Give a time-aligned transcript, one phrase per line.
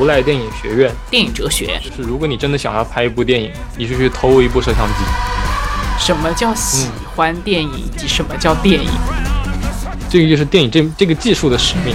[0.00, 0.90] 无赖电影学院。
[1.10, 4.94] 电影哲学就是，如果你真的想要拍一部电影，你就去偷一部摄像机。
[5.98, 8.90] 什么叫喜欢电影，以及什么叫电影？
[10.08, 11.94] 这个就是电影这这个技术的使命。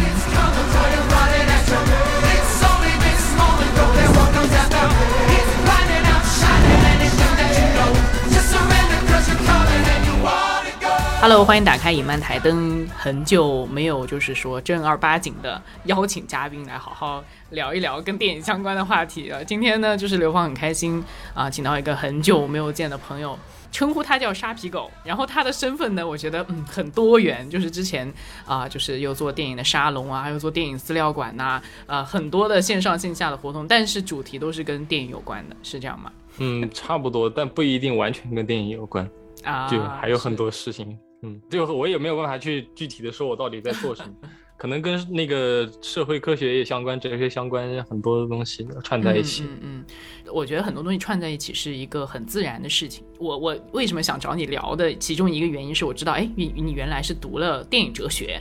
[11.27, 12.87] Hello，欢迎打开影漫台灯。
[12.95, 19.43] 很久没有就是说正儿八经的邀请嘉宾来好好聊一聊跟电影相关的话题了。
[19.43, 21.03] 今天呢，就是刘芳很开心
[21.33, 23.35] 啊、请到一个很久没有见的朋友。
[23.71, 28.13] 称呼他叫沙皮狗，然后他的身份呢，我觉得嗯很多元，就是之前
[28.45, 36.11] 啊、就是又做电影的沙龙啊，又做电影资料馆呐、呃很多的线上线下的活动，但是主题都是跟电影有关的，是这样吗？
[36.37, 39.09] 嗯，差不多，但不一定完全跟电影有关，
[39.43, 40.95] 啊，就还有很多事情。
[41.25, 49.43] 嗯，最后我也没有办法去具体的说我到底在做什么， 可能跟那个社会科学也相关，哲学相关，很多东西串在一起。
[49.43, 49.85] 嗯嗯
[50.25, 53.03] 嗯，我觉得很多东西串在一起是一个很自然的事情。
[53.19, 58.39] 我我为什么想找你聊的其中一个原因是我知道，哎，你你原来是读了电影哲学，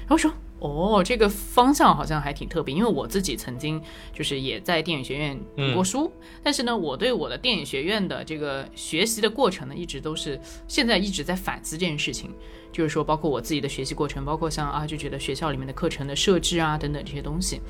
[0.00, 0.30] 然后说。
[0.58, 3.80] 哦，这个方向好像还挺特别，因为我自己曾经
[4.12, 6.10] 就是也在电影学院读过书，
[6.42, 12.30] 但是呢，我对我的电影学院的这个学习的过程呢，一直都是现在一直在反思这件事情，
[12.72, 17.60] 就是说，包括我自己的学习过程，包括像啊，就觉得学校里面的课程的设置啊等等这些东西，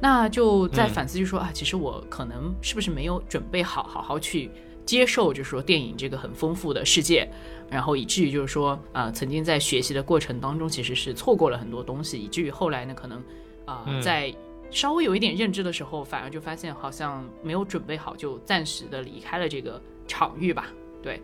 [0.00, 4.50] 那就在反思，就说、啊，其实我可能是不是没有准备好，好好去
[4.84, 7.28] 接受，就是说电影这个很丰富的世界，
[7.70, 13.22] 然后以至于就是说，呃，曾经在学习的过程当中，其实是错过了很多东西，以至于后来呢，可能
[13.64, 14.34] 啊、在
[14.70, 20.68] 稍微有一点认知的时候，反而就发现好像没有准备好，就暂时的离开了这个场域吧，
[21.02, 21.20] 对。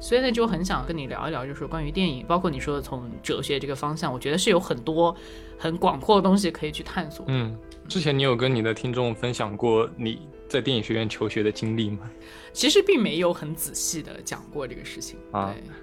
[0.00, 5.16] 所以呢，就很想跟你聊一聊，就是关于电影，包括你说的从哲学这个方向，我觉得是有很多
[5.56, 7.24] 很广阔的东西可以去探索。
[7.28, 7.56] 嗯，
[7.88, 12.10] 之前你有跟你的听众分享过你在电影学院求学的经历吗？
[12.52, 15.18] 其实并没有很仔细的讲过这个事情。
[15.30, 15.74] 啊对，啊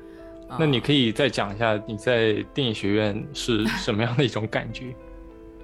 [0.60, 4.94] 那你可以再讲一下你在电影学院是 什么样的一种感觉？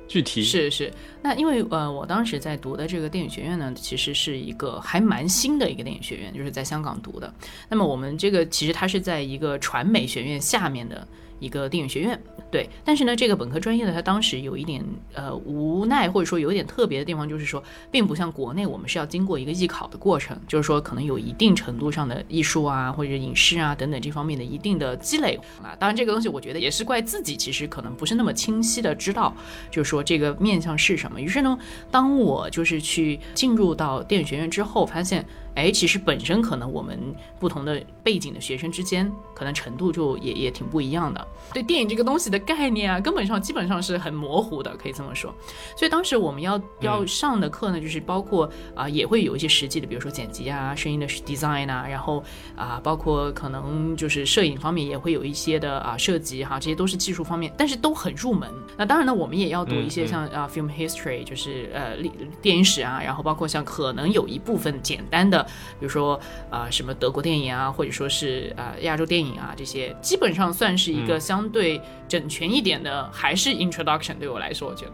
[0.08, 0.90] 具体是是，
[1.22, 7.34] 那因为呃，我当时在读的这个电影学院呢，其实是一个还蛮新的一个电影学院，就是在香港读的。
[7.68, 11.06] 那么我们这个其实它是在一个传媒学院下面的
[11.40, 12.70] 一个电影学院，对。
[12.84, 14.84] 但是呢，这个本科专业呢，它当时有一点
[15.14, 25.76] 呃无奈，或者说有一点特别的地方，就是说，并不像国内我们是要经过一个艺考的过程，就是说可能有一定程度上的艺术啊或者影视啊等等这方面的一定的积累啊。
[25.80, 29.36] 当然，这个东西我觉得也是怪自己，其实可能不是那么清晰的知道，
[29.70, 31.20] 就是说这个面向是什么。
[31.20, 31.58] 于是呢，
[31.92, 35.26] 当我就是去进入到电影学院之后，发现，
[35.56, 36.98] 哎，其实本身可能我们
[37.40, 41.27] 不同的背景的学生之间，可能程度就也也挺不一样的。
[41.54, 45.34] 对电影这个东西的概念啊，根本上基本上是很模糊的，可以这么说。
[45.76, 52.24] 所以当时我们要要上的课呢，就是包括啊、也会有一些实际的，比如说剪辑啊、声音的 design 啊，然后
[52.56, 58.50] 啊、包括可能就是摄影方面也会有一些的啊涉及哈，这些都是技术方面，但是都很入门。
[58.78, 62.12] 那当然呢，我们也要读一些嗯嗯像啊、film history，就是呃历
[62.42, 65.42] 电影史啊，然后包括像可能有一部分简单的，
[65.80, 74.94] 比如说啊、什么德国电影啊，或者说是啊、亚洲电影啊这些，基本上算是一个相对整全一点的，还是 introduction 对我来说，我觉得。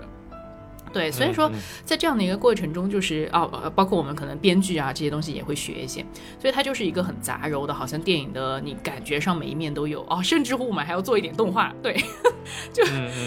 [0.91, 1.51] 对，所以说
[1.83, 6.05] 在这样的一个过程中，就是哦，呃包括我们可能编剧啊这些东西也会学一些，
[6.39, 11.99] 所以它就是一个很杂糅的，好像电影的你感觉上每一面都有哦，甚至乎我们还要做一点动画，对，
[12.71, 12.83] 就、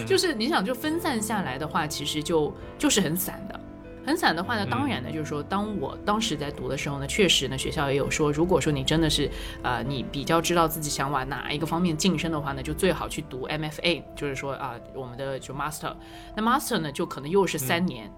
[0.06, 3.60] 就是你想就分散下来的话，其实就就是很散的。
[4.06, 9.28] 很散的话呢，嗯当然呢，就是说，当我当时在读的时候呢，确实呢，学校也有说，如果说你真的是，
[9.62, 15.92] 呃，你比较知道自己想往哪一个方面晋升的话呢，就最好去读 MFA，就是说啊、我们的就 Master。
[16.36, 18.10] 那 Master 呢，就可能又是三年。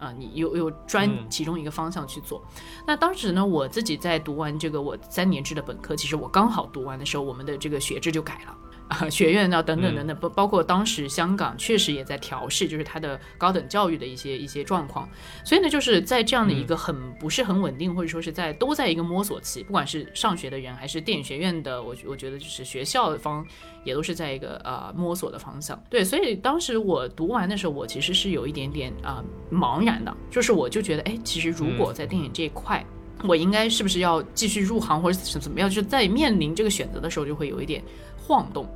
[0.00, 2.42] 啊、你又又专嗯其中一个方向去做。
[2.86, 8.54] 那当时呢，我自己在读完这个我三年制的本科，其实我刚好读完的时候，我们的这个学制就改了。
[8.88, 15.08] 啊，学院啊，等等等等，包包括当时香港确实也在调试，就是它的高等教育的一些一些状况。
[15.44, 23.44] 所以呢，就是在这样的一个很不是很稳定，或者说是在都在一个摸索期，不管是上学的人还是电影学院的，我我觉得就是学校方
[23.84, 25.82] 也都是在一个呃摸索的方向。
[25.88, 32.84] 对，所以当时我读完的时候，我其实是有一点点啊、茫然的，就是我就觉得，哎，其实如果在电影这一块。
[33.26, 35.70] 我应该是不是要继续入行，或者是怎么样？
[35.70, 37.82] 就是在面临这个选择的时候，就会有一点
[38.26, 38.66] 晃动。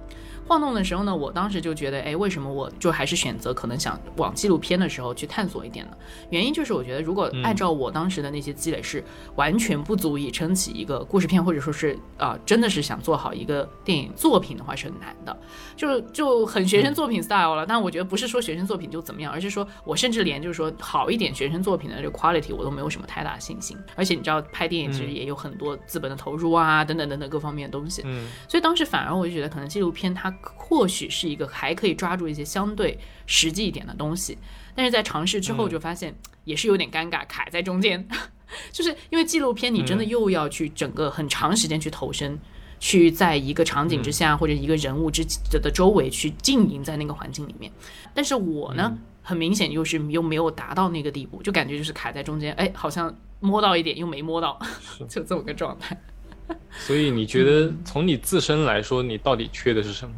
[0.49, 5.93] 晃动的时候呢，我当时就觉得，哎，为什么我就还是选择可能想往纪录片的时候去探索一点呢？
[6.31, 9.05] 原因就是我觉得，如果按照我当时的那些积累，是
[9.37, 15.39] 完全不足以撑起一个故事片，或者说是啊，真的是想做好一个电影作品的话，是很难的，
[15.77, 17.67] 就就很学生作品 style 了。
[17.67, 23.77] 但我觉得不是说学生作品就怎么样，而是说我甚至连就是说好一点学生作品的这个 quality 我都没有什么太大信心。
[23.95, 28.01] 而且你知道，拍电影其实也有很多资本的投入啊，等等等等各方面的东西。
[28.07, 30.35] 嗯，所以当时反而我就觉得，可能纪录片它。
[30.43, 34.37] 或许是一个还可以抓住一些相对实际一点的东西，
[34.75, 36.15] 但是在尝试之后就发现
[36.45, 38.07] 也是有点尴尬，卡在中间。
[38.73, 42.39] 就是因为纪录片，你真的又要去整个很长时间去投身，
[42.81, 45.23] 去在一个场景之下或者一个人物之
[45.61, 47.71] 的周围去经营在那个环境里面。
[48.15, 54.59] 但是我呢，很明显又是又没有达到那个地步，就感觉就是卡在中间，哎，好像摸到一点又没摸到，
[55.07, 56.01] 就这么个状态。
[56.73, 60.15] 所以你觉得从你自身来说，你到底缺的是什么？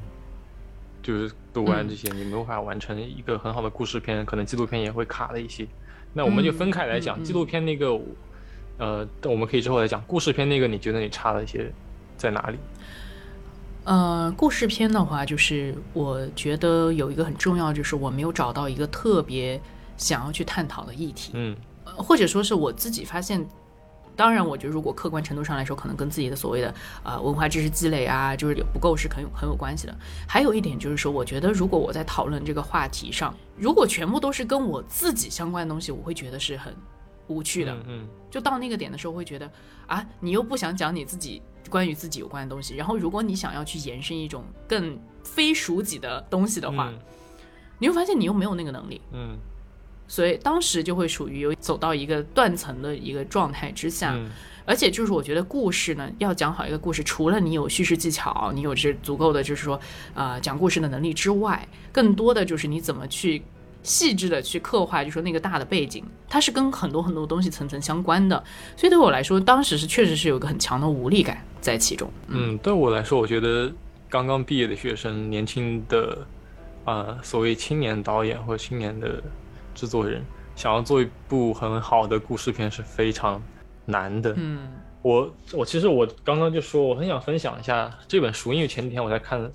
[1.03, 5.67] 就是读完这些，你没有办法完成一个很好的故事片，可能纪录片也会卡了一些。
[6.13, 7.99] 那我们就分开来讲，纪录片那个，
[8.79, 10.03] 呃，我们可以之后来讲。
[10.07, 11.73] 故事片那个，你觉得你差了一些
[12.17, 12.59] 在哪里？
[13.85, 19.61] 呃，故事片的话，就是我觉得有一个很重要，就是我没有找到一个特别
[19.97, 21.33] 想要去探讨的议题。
[21.35, 23.47] 嗯，或者说是我自己发现。
[24.21, 29.97] 当然，我觉得如果客观程度上来说，可能跟自己的所谓的呃文化知识积累啊，就是不够是很有很有关系的。
[30.29, 36.77] 还有一点就是说，我觉得如果我在讨论这个话题上，如果全部都是跟我自己相关的东西，我会觉得是很
[37.29, 37.75] 无趣的。
[37.87, 39.51] 嗯，就到那个点的时候，会觉得
[39.87, 41.41] 啊，你又不想讲你自己
[41.71, 46.93] 关于自己有关的东西，然后如果你想要去延伸一种更非属己的东西的话，
[47.79, 49.01] 你会发现你又没有那个能力。
[49.13, 49.39] 嗯。
[50.11, 54.19] 所以当时就会属于有走到一个断层的一个状态之下，
[54.65, 59.81] 而且就是我觉得故事呢，要讲好一个故事，除了你有叙事技巧，你有这足够的就是说，
[60.15, 63.41] 呃，讲故事的能力之外，更多的就是你怎么去
[63.85, 68.43] 细致的去刻画，就说那个大的背景，它是跟很多很多东西层层相关的。
[68.77, 72.11] 所以对我来说，当时是确实是有一个很强的无力感在其中。
[72.27, 73.73] 嗯，对我来说，我觉得
[74.09, 76.27] 刚刚毕业的学生，年轻的，
[76.85, 79.23] 呃，所谓青年导演或青年的。
[79.75, 80.23] 制作人
[80.57, 83.43] 想要做一部很好的故事片是非常
[83.87, 84.35] 难的。
[84.37, 84.69] 嗯，
[85.03, 89.51] 我我其实我刚刚就说我很想分享一下这本书，因为前几天我在看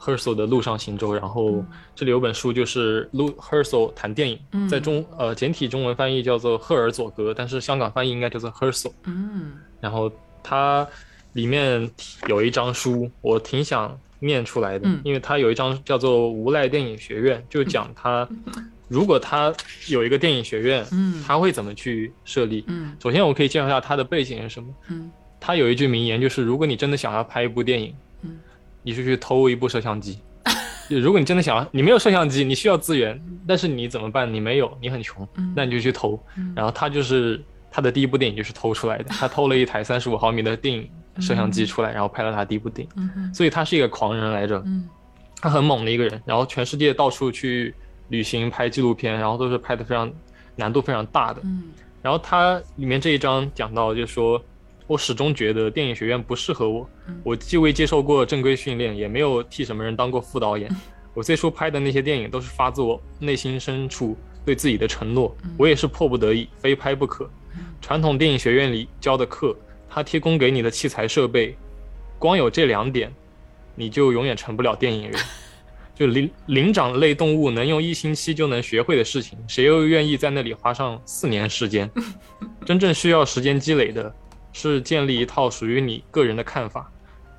[0.00, 8.92] Herzl 的《路上行舟》，然后这里有本书就是路 Herzl 谈电影，在中呃简体中文翻译叫做赫尔佐格，但是香港翻译应该叫做 Herzl。
[9.04, 10.10] 嗯，然后
[10.42, 10.86] 它
[11.34, 11.88] 里面
[12.26, 18.28] 有一章书，我挺想念出来的，因为它有一章叫做《无赖电影学院》，就讲他。
[18.88, 19.52] 如果他
[19.88, 22.64] 有一个电影学院，嗯，他会怎么去设立？
[22.68, 24.68] 嗯，首先我可以介绍一下他的背景是什么。
[24.88, 28.38] 嗯，他有一句名言，就是如果你真的想要拍一部电影，嗯，
[28.82, 30.18] 你就去偷一部摄像机。
[30.88, 34.32] 如果你真的想要，你没有摄像机，你需要资源，但是你怎么办？
[34.32, 36.18] 你没有，你很穷，那你就去偷。
[36.56, 37.38] 然后他就是
[37.70, 40.88] 他的第一部电影就是偷出来的，他偷了一台三十五毫米的电影
[41.20, 43.34] 摄像机出来，然后拍了他第一部电影。
[43.34, 44.64] 所以他是一个狂人来着，
[45.42, 47.74] 他很猛的一个人，然后全世界到处去。
[48.08, 50.10] 旅行拍纪录片，然后都是拍的非常
[50.56, 51.40] 难度非常大的。
[51.44, 51.64] 嗯，
[52.02, 54.42] 然后他里面这一章讲到，就是说
[54.86, 56.88] 我始终觉得电影学院不适合我。
[57.22, 60.70] 我既未接受过正规训练，也没有替什么人当过副导演。
[61.14, 65.36] 我最初拍的那些电影都是发自我内心深处对自己的承诺。
[65.56, 67.28] 我也是迫不得已，非拍不可。
[67.80, 69.56] 传统电影学院里教的课，
[69.88, 71.56] 他提供给你的器材设备，
[72.18, 73.12] 光有这两点，
[73.74, 75.18] 你就永远成不了电影人。
[75.98, 81.90] 就灵灵长类动物能用一星期就能学会的事情，谁又愿意在那里花上四年时间？
[82.64, 84.14] 真正需要时间积累的，
[84.52, 86.88] 是建立一套属于你个人的看法。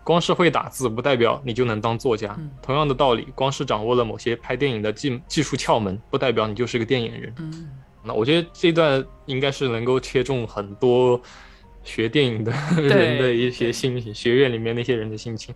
[0.03, 2.37] 光是会打字不代表你就能当作家。
[2.61, 7.33] 同样的道理，光是掌握了某些拍电影的技技术窍门，不代表你就是个电影人。
[8.03, 11.21] 那我觉得这段应该是能够切中很多
[11.81, 15.55] 学电影的人的一些心情，学院里面那些人的心情。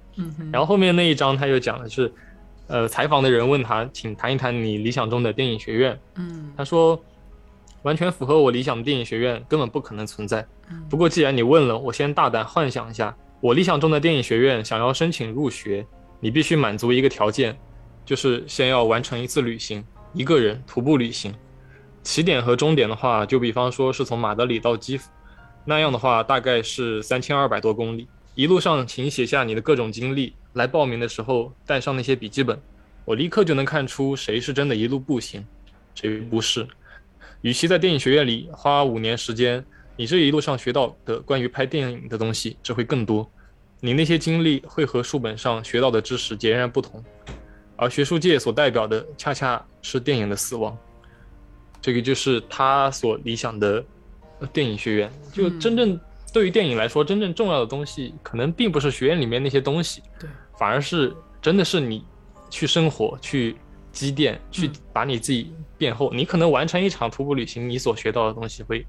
[0.53, 2.09] 然后后面那一章他又讲的是。
[2.67, 5.99] 呃，采访的人问他，请谈一谈你理想中的电影学院。
[6.15, 6.99] 嗯，他说，
[7.81, 10.45] 完全符合我理想的电影学院根本不可能存在。
[10.89, 15.85] 不过既然你问了，我先大胆幻想一下，我理想中的电影学院想要申请入学，
[16.19, 17.55] 你必须满足一个条件，
[18.05, 21.33] 就是先要完成一次旅行，一个人徒步旅行。
[22.01, 25.09] 起点和终点的话，就比方说是从马德里到基辅，
[25.65, 28.07] 那样的话大概是三千二百多公里。
[28.35, 30.33] 一路上，请写下你的各种经历。
[30.53, 32.59] 来报名的时候带上那些笔记本，
[33.05, 35.45] 我立刻就能看出谁是真的一路步行，
[35.95, 36.67] 谁不是。
[37.41, 39.63] 与其在电影学院里花五年时间，
[39.97, 43.29] 你这一路上学到的关于拍电影的东西只会更多。
[43.81, 47.03] 你那些经历会和书本上学到的知识截然不同，
[47.75, 50.77] 而学术界所代表的恰恰是电影的死亡。
[51.81, 53.83] 这个就是他所理想的
[54.53, 55.11] 电影学院。
[55.33, 55.99] 就真正
[56.31, 62.05] 对于电影来说，真正重要的东西，可能并不是学院里面那些东西，对，反而是真的是你
[62.49, 63.55] 去生活、去
[63.91, 66.11] 积淀、去把你自己变厚。
[66.13, 68.85] 你可能完成一场徒步旅行，你所学到的东西会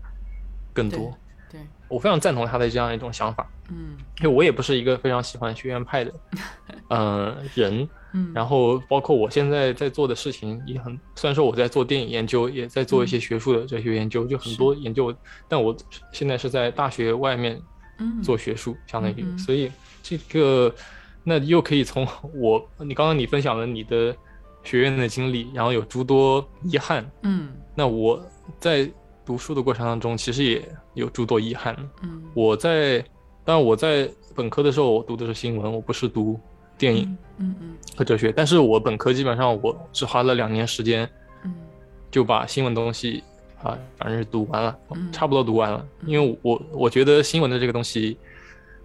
[0.72, 1.12] 更多。
[1.50, 3.46] 对我非常赞同他的这样一种想法。
[3.70, 3.96] 嗯。
[4.20, 6.12] 因为我也不是一个非常喜欢学院派的，
[6.88, 15.12] 呃人，嗯，然后包括我现在在做的事情也很，虽然说我在做电影研究，也在做一些学术的哲学研究，就很多研究，
[15.48, 15.76] 但我
[16.12, 17.60] 现在是在大学外面
[17.98, 18.22] 嗯。
[18.22, 19.70] 做学术，相当于，嗯所以
[20.02, 20.72] 这个
[21.24, 24.14] 那又可以从 我你刚刚你分享了你的
[24.62, 28.22] 学院的经历，然后有诸多遗憾，嗯那我
[28.60, 28.88] 在
[29.26, 30.62] 读书的过程当中，其实也
[30.92, 31.74] 有诸多遗憾。
[32.02, 32.98] 嗯我在，
[33.44, 36.38] 当然我在本科的时候，我读的是新闻，我不是读
[36.76, 38.30] 电影嗯嗯和哲学。
[38.30, 41.08] 但是我本科基本上我只花了两年时间，
[41.44, 41.54] 嗯
[42.10, 43.22] 就把新闻东西
[43.62, 45.86] 啊，反正是读完了，嗯差不多读完了。
[46.06, 48.16] 因为我我觉得新闻的这个东西，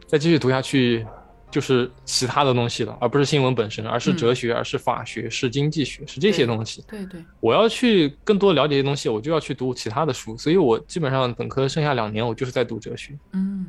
[0.07, 1.05] 再继续读下去
[1.51, 6.83] 就是其他的东西了，而不是新闻本身，而是嗯哲学，而是法学，是经济学，是这些东西。
[6.87, 13.17] 对对我要去更多了解一些东西，我就要去读其他的书，所以我基本上本科剩下两年，我就是在读哲学。
[13.33, 13.65] 嗯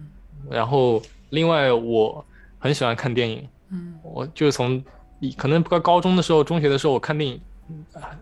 [0.51, 2.25] 然后另外我
[2.59, 4.83] 很喜欢看电影，嗯我就是从
[5.19, 7.41] 以可能高高中的时候、中学的时候，我看电影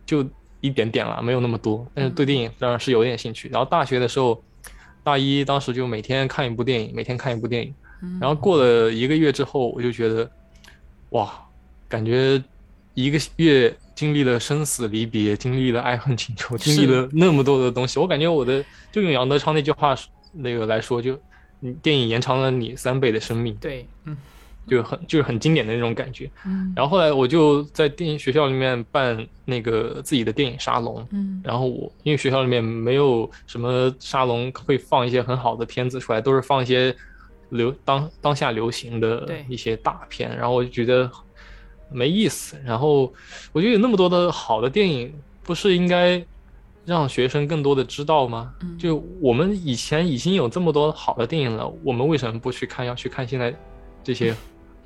[0.06, 0.24] 就
[0.60, 3.48] 一点点了，没有那么多，但是对电影当然是有点兴趣。
[3.48, 4.40] 然后大学的时候，
[5.02, 7.74] 大一当时就每天看一部电影，每天看一部电影。
[8.02, 10.30] 嗯，然后过了一个月之后，我就觉得，
[11.10, 11.32] 哇，
[11.88, 12.42] 感觉
[12.94, 19.96] 一个月经历了生死离别，经历了爱恨情仇，经历了那么多的东西，我感觉我的就用杨德昌那句话
[20.32, 21.18] 那个来说，就
[21.60, 24.16] 你电影延长了你三倍的生命，对嗯。
[24.68, 26.30] 就很就是很经典的那种感觉。
[26.44, 26.70] 嗯。
[26.76, 31.40] 然后后来我就在电影学校里面办那个自己的电影沙龙，嗯。
[31.42, 36.94] 然后我因为学校里面没有什么沙龙会放一些很好的片子出来，都是放一些
[37.50, 41.10] 流当当下流行的一些大片，然后我就觉得
[41.90, 42.56] 没意思。
[42.64, 43.12] 然后
[43.52, 45.12] 我觉得有那么多的好的电影，
[45.42, 46.22] 不是应该
[46.84, 48.52] 让学生更多的知道吗？
[48.62, 52.84] 嗯就我们以前已经有这么多好的电影了，我们为什么不去看？
[52.84, 53.54] 要去看现在
[54.02, 54.34] 这些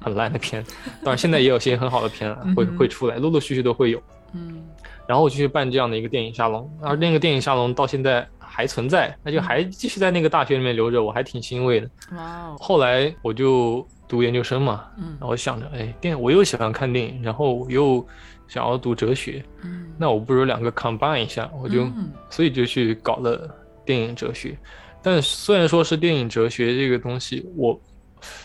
[0.00, 0.64] 很烂的片？
[1.04, 4.02] 当然，现在也有些很好的片啊会会出来，陆陆续续都会有。
[4.34, 4.62] 嗯
[5.04, 11.88] 然后我就去办这样的一个电影沙龙，而那个电影沙龙到现在还存在，那就还继续在那个大学里面留着，我还挺欣慰的。
[12.14, 18.06] 哇哦后来我就读研究生嘛，嗯然后想着，哎，电我又喜欢看电影，然后我又
[18.46, 23.48] 想要读哲学，嗯那我不如两个 combine 一下，我就、嗯所以就去搞了
[23.86, 24.56] 电影哲学。
[25.02, 27.80] 但虽然说是电影哲学这个东西，我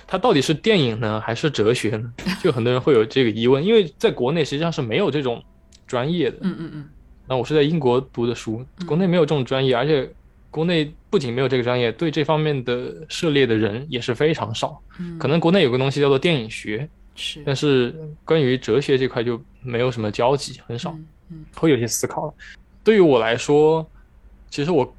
[0.07, 2.13] 它到底是电影呢，还是哲学呢？
[2.41, 5.43] 就很多人会有这个疑问，因为在国内实际上是没有这种
[5.85, 6.37] 专业的。
[6.41, 6.89] 嗯嗯嗯
[7.27, 10.09] 那我是在英国读的书，国内没有这种专业，而且
[10.49, 14.81] 国内不仅没有这个专业，对这方面的涉猎的人也是非常少。
[14.99, 17.93] 嗯，可能国内有个东西叫做电影学，是但是
[18.23, 22.33] 关于哲学这块就没有什么交集，很少，嗯嗯会有些思考了。
[22.83, 23.85] 对于我来说，
[24.49, 24.95] 其实我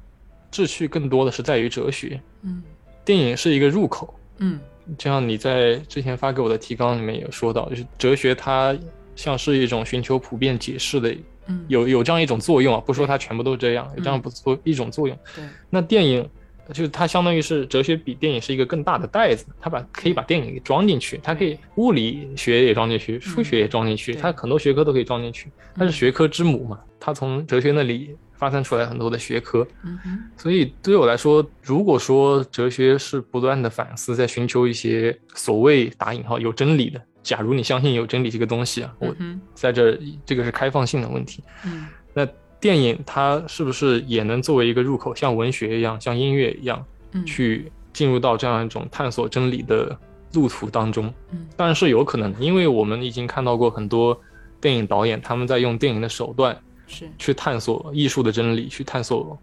[0.51, 2.61] 志趣更多的是在于哲学，嗯
[3.03, 4.13] 电影是一个入口。
[4.37, 4.59] 嗯
[4.97, 8.75] 就像你在之前发给我的提纲里面有说到，就是哲学它
[9.15, 11.15] 像是一种寻求普遍解释的
[11.49, 15.17] 嗯有有这样一种作用啊，不说它全部都这样，有这样不作一种作用。
[15.35, 16.27] 对那电影
[16.71, 25.49] 就是它相当于是哲学比电影是一个更大的袋子，它把可以把电影给装进去，它可以物理学也装进去，数学也装进去，它很多学科都可以装进去。
[25.75, 29.67] 它是学科之母嘛，它从哲学那里发散出来很多的学科。
[29.83, 39.15] 嗯哼所以对我来说，如果说哲学是不断的反思，在寻求一些所谓打引号有真理的，假如你相信有真理这个东西啊，我
[39.53, 41.43] 在这儿这个是开放性的问题。
[41.65, 41.87] 嗯。
[42.13, 42.27] 那
[42.59, 47.25] 电影它是不是也能作为一个入口，像文学一样，像音乐一样，嗯。
[47.25, 49.97] 去进入到这样一种探索真理的
[50.33, 51.13] 路途当中？
[51.31, 51.47] 嗯。
[51.55, 54.19] 当然是有可能的，因为我们已经看到过很多
[54.61, 56.57] 电影导演他们在用电影的手段
[56.87, 57.09] 是。
[57.17, 59.39] 去探索艺术的真理，去探索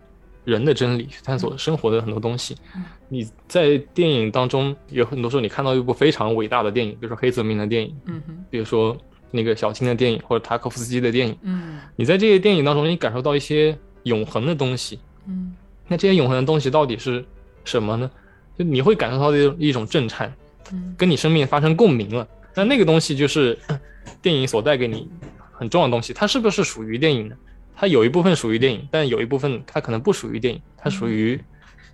[0.46, 2.82] 人的真理，去探索生活的很多东西嗯。
[3.08, 8.96] 你在电影当中有很多时候，你看到一部非常伟大的电影，比如说黑泽明的电影，嗯哼比如说
[9.30, 11.36] 那个小青的电影，或者塔可夫斯基的电影。
[11.42, 14.98] 嗯你在这些电影当中，你感受到一些永恒的东西。
[15.26, 15.54] 嗯
[15.88, 17.24] 那这些永恒的东西到底是
[17.64, 18.10] 什么呢？
[18.56, 20.32] 就你会感受到一种一种震颤，
[20.72, 22.26] 嗯跟你生命发生共鸣了。
[22.54, 23.58] 那那个东西就是
[24.22, 25.08] 电影所带给你
[25.52, 26.12] 很重要的东西。
[26.12, 27.36] 它是不是属于电影呢？
[27.76, 31.38] 它有一部分属于电影，但有一部分它可能不属于电影，它属于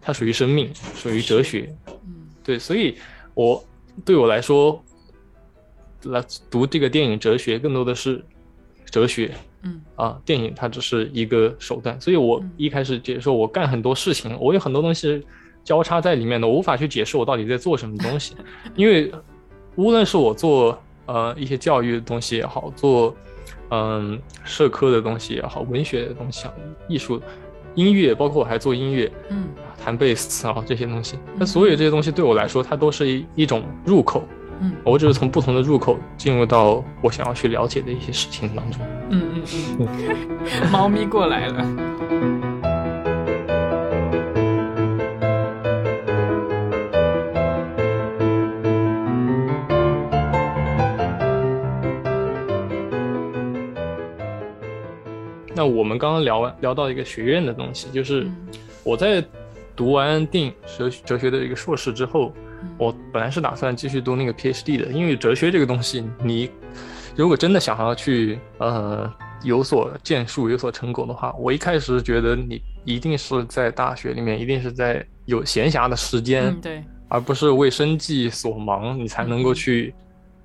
[0.00, 1.74] 它属于生命，属于哲学。
[2.06, 2.14] 嗯。
[2.44, 2.96] 对，所以
[3.34, 3.62] 我
[4.04, 4.82] 对我来说，
[6.04, 8.24] 来读这个电影哲学更多的是
[8.86, 9.82] 哲学，嗯。
[9.96, 15.20] 啊，电影它只是一个手段，所以我一开始解说我干很多事情，我有很多东西
[15.64, 18.36] 交叉在里面的，我无法去解释我到底在做什么东西，
[18.76, 19.12] 因为
[19.76, 23.16] 无论是我做呃一些教育的东西也好，做
[23.74, 26.52] 嗯社科的东西也好，文学的东西啊，
[26.88, 27.20] 艺术、
[27.74, 29.48] 音乐，包括我还做音乐，嗯
[29.82, 34.22] 弹贝斯啊这些东西，那所有这些东西对我来说，它都是一一种入口，
[34.60, 38.80] 嗯我只是从不同的入口进入到我想要去了解的一些事情当中。
[39.08, 39.42] 嗯嗯
[39.80, 42.51] 嗯， 猫咪过来了。
[55.54, 58.36] 那我们刚刚聊完聊到一个学院的东西，就是嗯。
[58.84, 59.24] 我在
[59.76, 62.32] 读完电影哲哲学的一个硕士之后，
[62.62, 62.68] 嗯。
[62.78, 66.50] 我本来是打算继续读那个 PhD 的，因为哲学这个东西，你
[67.14, 79.94] 如果真的想要去呃有所建树、有所成果的话，我一开始觉得你一定是在大学里面，一定是在有闲暇的时间，嗯，对，而不是为生计所忙，你才能够去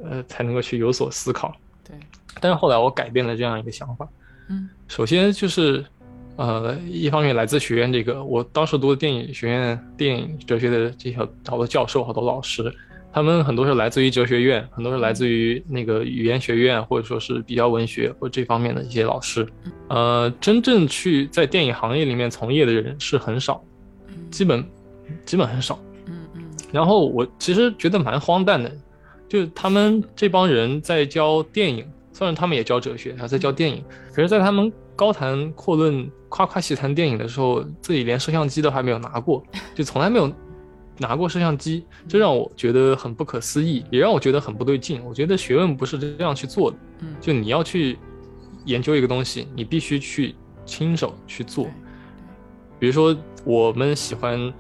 [0.04, 1.56] 呃才能够去有所思考。
[1.88, 1.96] 对，
[2.42, 4.08] 但是后来我改变了这样一个想法，
[4.50, 5.84] 嗯首先就是，
[6.38, 12.74] 呃，一方面来自学院这个，我当时读的电影学院电影哲学的这些好多教授、好多老师，
[13.12, 19.46] 他们很多是来自于哲学院，很多是来自于那个语言学院，或者说是比较文学或这方面的一些老师。
[19.90, 23.62] 呃，真正去在电影行业里面从业的人是很少，
[24.08, 24.64] 嗯基本
[25.26, 25.78] 基本很少。
[26.06, 28.72] 嗯嗯然后我其实觉得蛮荒诞的，
[29.28, 31.86] 就是他们这帮人在教电影，
[32.18, 39.44] 虽然他们也教哲学，还在教电影，可是，在他们高谈阔论、夸夸其谈电影的时候，自己连摄像机都还没有拿过，
[39.76, 40.34] 就从来没有
[40.98, 45.00] 拿过摄像机，这让我觉得很不可思议，也让我觉得很不对劲。
[45.06, 48.00] 我觉得学问不是这样去做的，嗯，就你要去
[48.66, 50.34] 研究一个东西，你必须去
[50.66, 51.68] 亲手去做。
[52.80, 54.52] 比如说，我们喜欢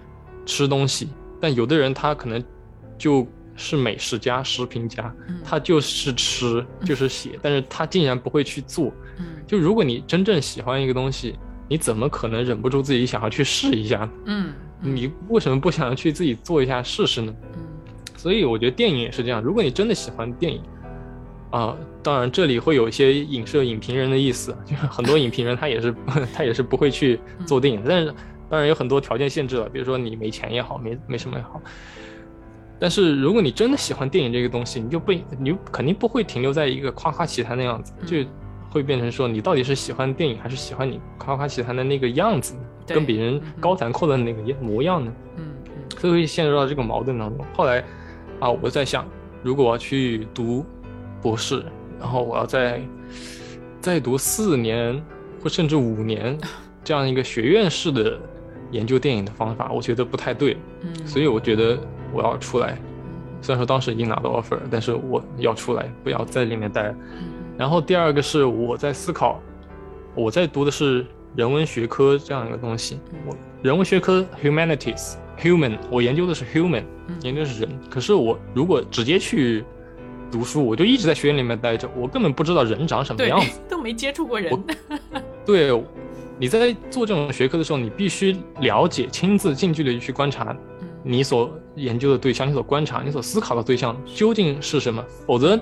[0.45, 1.09] 吃东西，
[1.41, 2.43] 但有的人他可能
[2.99, 8.93] 就是美食家、食评家，嗯他就是吃，就是写，但是他竟然不会去做。
[9.19, 11.35] 嗯就如果你真正喜欢一个东西，
[11.67, 14.09] 你怎么可能忍不住自己想要去试一下呢？
[14.25, 17.33] 嗯嗯你为什么不想要去自己做一下试试呢？
[17.55, 17.63] 嗯
[18.15, 19.41] 所以我觉得电影也是这样。
[19.41, 20.61] 如果你真的喜欢电影，
[21.51, 25.95] 啊、当然这里会有一些影射影评人的意思，就是很多影评人他也是
[26.33, 28.13] 他也是不会去做电影，但是
[28.49, 31.61] 当然有很多条件限制了，比如说你没钱也好，没没什么也好。
[32.79, 38.17] 但是如果你真的喜欢电影这个东西，你就不你就肯定不会停留在一个夸夸其谈的样子，就
[38.69, 42.53] 会变成说你到底是喜欢电影还是喜欢你夸夸其谈的那个样子
[42.85, 45.11] 跟别人高谈阔论的那个模样呢？
[45.37, 45.43] 嗯
[45.99, 47.43] 所以会陷入到这个矛盾当中。
[47.55, 47.83] 后来
[48.39, 49.03] 啊，我在想，
[49.41, 50.63] 如果我要去读
[51.23, 51.63] 博士，
[51.99, 52.79] 然后我要再
[53.81, 55.01] 再读四年
[55.41, 56.37] 或甚至五年
[56.83, 58.19] 这样一个学院式的
[58.69, 60.57] 研究电影的方法，我觉得不太对。
[60.81, 61.79] 嗯，所以我觉得
[62.13, 62.77] 我要出来。
[63.41, 66.89] 虽然说当时已经拿到 offer，但是我要出来，不要在里面待。
[67.19, 69.41] 嗯然后第二个是我在思考，
[70.13, 71.03] 我在读的是
[71.35, 72.99] 人文学科这样一个东西。
[73.25, 77.69] 我人文学科 humanities human，我研究的是 human，嗯研究的是人。
[77.89, 79.65] 可是我如果直接去
[80.31, 83.59] 读书，我就一直在学院里面待着，我根本不知道人长什么样子。
[83.67, 84.63] 都没接触过人，
[85.43, 85.83] 对，
[86.37, 90.76] 你在做这种学科的时候，你必须了解、亲自近距离去观察嗯
[91.07, 95.59] 你所研究的对象、你所观察、你所思考的对象究竟是什么，否则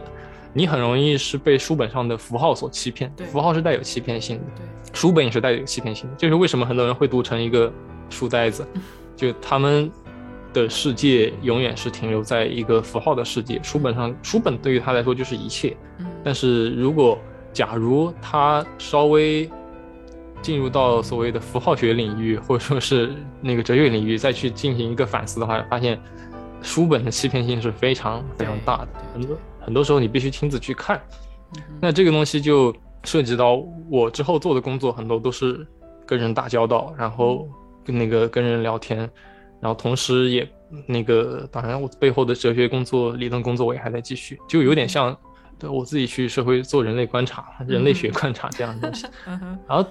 [0.54, 3.28] 你很容易是被书本上的符号所欺骗对。
[3.28, 6.16] 符号是带有欺骗性的，对，书本也是带有欺骗性的。
[6.16, 7.72] 就是为什么很多人会读成一个
[8.10, 8.66] 书呆子，
[9.16, 9.92] 就他们
[10.54, 15.76] 的世界永远是停留在一个符号的世界，书本上书本对于他来说就是一切。
[16.00, 17.20] 嗯但是如果
[17.54, 19.48] 假如他稍微
[20.46, 26.00] 进入到所谓的符号学领域，或者说是那个哲学领域，再去进行一个反思的话，发现
[26.62, 28.88] 书本的欺骗性是非常非常大的。
[29.12, 31.02] 很多很多时候你必须亲自去看。
[31.56, 32.72] 嗯那这个东西就
[33.06, 35.66] 涉及到我之后做的工作，很多都是
[36.06, 37.48] 跟人打交道，然后
[37.84, 39.00] 跟那个跟人聊天，
[39.60, 40.48] 然后同时也
[40.86, 45.18] 那个，当然我背后的哲学工作、理论工作我也还在继续，就有点像
[45.58, 49.08] 对我自己去社会做人类观察、人类学观察这样的东西。
[49.26, 49.90] 嗯然后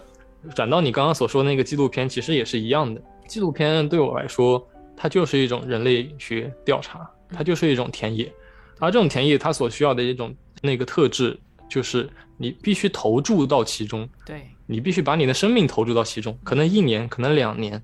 [0.54, 3.00] 转到你刚刚所说的那个纪录片，其实也是一样的。
[3.26, 8.30] 纪录片对我来说，它就是一种人类学调查，它就是一种田野。
[8.78, 17.80] 而这种田野，它所需要的一种那个特质，就是你必须投注到其中，对，你必须把你的生命投注到其中，可能一年，可能两年，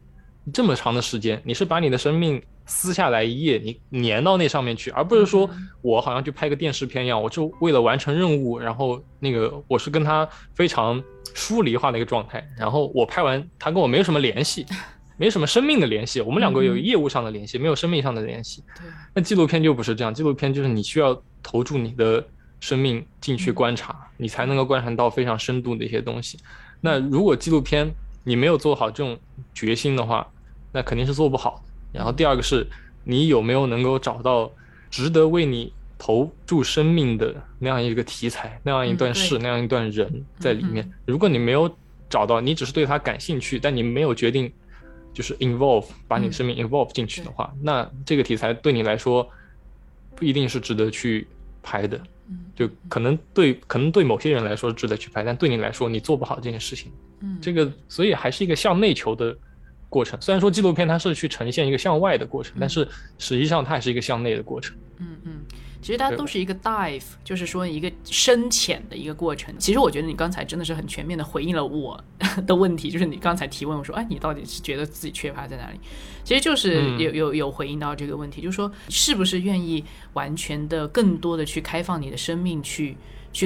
[0.52, 5.50] 这么长的时间，你是把你的生命撕下来一页，你粘到那上面去，而不是说
[5.82, 11.02] 我好像去拍个电视片一样，我就为了完成任务，然后那个我是跟他非常
[11.34, 14.64] 疏离化的一个状态，然后我拍完他跟我没有什么联系，
[15.18, 18.62] 没什么生命的联系，我们两个有业务上的联系，没有生命上的联系。
[19.12, 22.24] 那纪录片就不是这样，纪录片就是你需要投注你的
[22.60, 26.38] 生命进去观察，你才能够观察到非常深度的一些东西。
[26.80, 29.18] 那如果纪录片你没有做好这种
[29.52, 30.26] 决心的话，
[30.72, 31.62] 那肯定是做不好。
[31.92, 32.66] 然后第二个是，
[33.04, 34.50] 你有没有能够找到
[34.90, 40.88] 值得为你投注生命的那样一个题材，那样一段事，那样一段人在里面？
[41.04, 41.68] 如果你没有
[42.08, 44.50] 找到，你只是对他感兴趣，但你没有决定
[45.12, 49.28] 就是 involve 把你生命 involve 进去的话，那这个题材对你来说
[50.14, 51.26] 不一定是值得去
[51.62, 52.00] 拍的。
[52.54, 56.92] 就可能对可能对某些人来说值得去拍，但对你来说你做不好这件事情。
[57.20, 59.36] 嗯，这个所以还是一个向内求的。
[59.90, 64.74] 过程虽然说纪录片它是去呈现一个向外的过程，但是实际上它也是一个向内的过程。
[64.98, 65.32] 嗯嗯，
[65.82, 69.52] 其实它都是一个 dive，就是说一个深浅的一个过程。
[69.58, 72.02] 其实我觉得你刚才真的是很全面的回应了我
[72.46, 75.80] 的问题，就是你刚才提问我说，哎，你到底是觉得自己缺乏在哪里？
[76.22, 82.70] 其实就是有有有回应到这个问题，就是说是不是愿意完全的更多的去开放你的生命去。
[82.70, 82.96] 去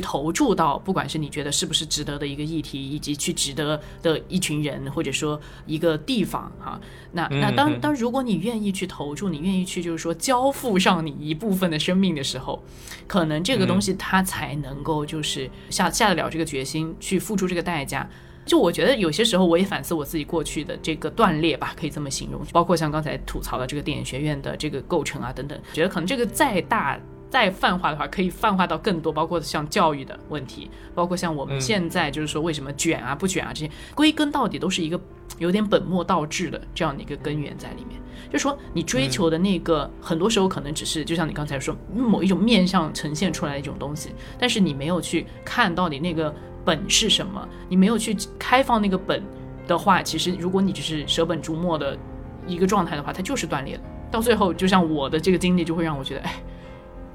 [0.00, 6.80] 投注到，不管是你觉得是不是值得的一个议题，以及去值得的一群人，或者说一个地方，哈，
[7.12, 12.62] 那那当当如果你愿意去投注，你愿意去就是说交付上你一部分的生命的时候，
[13.06, 18.08] 可能这个东西它才能够就是下下得了这个决心去付出这个代价。
[18.46, 26.98] 就我觉得有些时候我也反思我自己过去的这个断裂吧，可以这么形容，包括像刚才吐槽的这个电影学院的这个构成啊等等，觉得可能这个再大。
[27.34, 35.00] 再泛化的话，可以泛化到更多，包括像教育的问题，包括像我们现在就是说为什么卷啊不卷啊这些，归根到底都是一个
[35.38, 38.00] 有点本末倒置的这样的一个根源在里面。
[38.30, 46.32] 就说你追求的那个，很多时候可能只是就像你刚才说某一种面相呈现出来的一种东西，但是你没有去看到你那个
[46.64, 49.20] 本是什么，你没有去开放那个本
[49.66, 51.98] 的话，其实如果你只是舍本逐末的
[52.46, 53.82] 一个状态的话，它就是断裂的。
[54.08, 56.40] 到最后，就像我的这个经历，就会让我觉得，哎。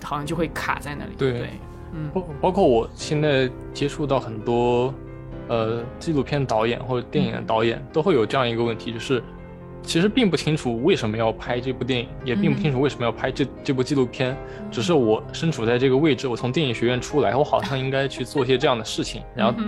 [0.04, 1.12] 好像就会卡在那里。
[1.18, 1.50] 对，
[1.94, 4.94] 嗯，包包括我现在接触到很多，
[5.48, 9.24] 呃，纪录片导演或者电影的导演都会有这样一个问题，就是
[9.82, 14.38] 其实并不清楚为什么要拍这部电影，也并不清楚为什么要拍这这部纪录片，
[14.70, 19.60] 只是我身处在这个位置，我从电影学院出来，我好像应该去做些这样的事情，然后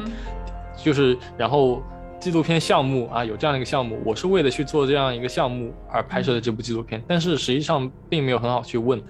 [0.78, 1.82] 就是然后
[2.20, 9.02] 纪录片项目啊有这样的一个项目，我是为了去做这样一个项目而拍摄的这部纪录片，但是实际上并没有很好去问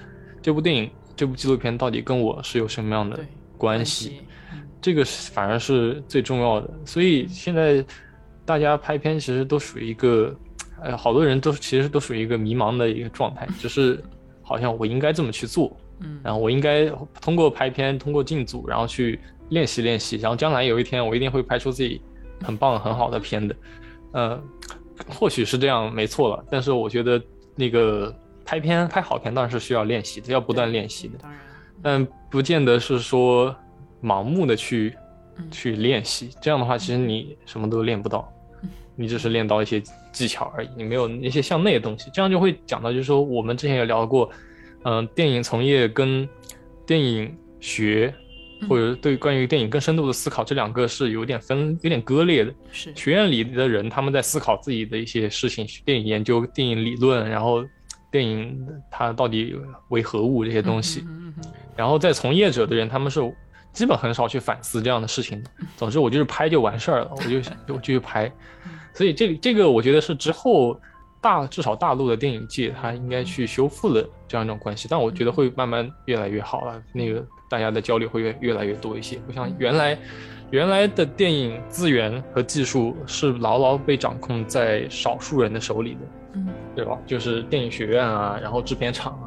[0.41, 0.89] 这部电影。
[1.15, 3.19] 这部纪录片到底跟我是有什么样的
[3.57, 4.21] 关系？
[4.81, 6.69] 这个反而是最重要的。
[6.85, 7.85] 所以现在
[8.45, 10.35] 大家拍片其实都属于一个，
[10.81, 14.03] 呃，好多人都其实都属于一个迷茫的一个状态，就是
[14.41, 19.19] 好像我应该这么去做，嗯，然后我应该通过拍片，通过进组，然后去
[19.49, 22.01] 练习练习，然后将来有一天我一定会拍出自己
[22.43, 23.55] 很棒很好的片的，
[24.13, 24.41] 呃，
[25.07, 27.21] 或许是这样没错了，但是我觉得
[27.55, 28.15] 那个。
[28.43, 31.17] 拍片拍好片当然是需要练习的，要不断练习的。
[31.19, 31.39] 当然，
[31.81, 33.55] 但不见得是说
[34.03, 34.95] 盲目的去
[35.49, 36.29] 去练习。
[36.41, 38.31] 这样的话，其实你什么都练不到，
[38.95, 42.09] 你只是练到一些技巧而已，你没有那些向内的东西。
[42.13, 44.29] 这样就会讲到，就是说我们之前也聊过，
[44.83, 46.27] 嗯，电影从业跟
[46.85, 48.13] 电影学
[48.67, 52.53] 或者对关于电影更深度的思考，这两个是有点分、有点割裂的。
[52.71, 57.63] 是学院里的人他们在思考自己的一些事情，电影研究、电影理论，然后。
[58.11, 59.55] 电影它到底
[59.87, 61.05] 为何物这些东西，
[61.75, 63.21] 然后在从业者的人，他们是
[63.71, 65.49] 基本很少去反思这样的事情的。
[65.77, 68.29] 总之，我就是拍就完事儿了，我就想我继续拍。
[68.93, 70.77] 所以这这个我觉得是之后
[71.21, 74.87] 大至少大陆的电影界，它应该去修复的这样一种关系。
[74.89, 79.97] 但我觉得会慢慢越来越好了，那个大家的交流会越越来越多一些，不像原来
[80.49, 85.99] 原来的电影资源和技术是牢牢被掌控在少数人的手里的。
[86.33, 86.97] 嗯，对吧？
[87.05, 89.25] 就是电影学院啊，然后制片厂啊，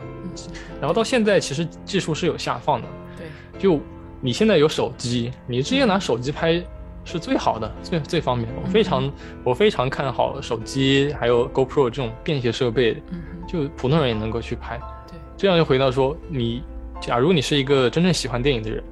[0.81, 2.89] 然后到现在其实技术是有下放的。
[3.19, 3.81] 对，就
[4.21, 6.63] 你现在有手机，你直接拿手机拍
[7.05, 8.49] 是最好的，最最方便。
[8.63, 9.13] 我非常
[9.45, 13.03] 我非常看好手机，还有 GoPro 这种便携设备，
[13.47, 14.79] 就普通人也能够去拍。
[15.07, 16.63] 对，这样就回到说，你
[17.01, 18.83] 假如你是一个真正喜欢电影的人，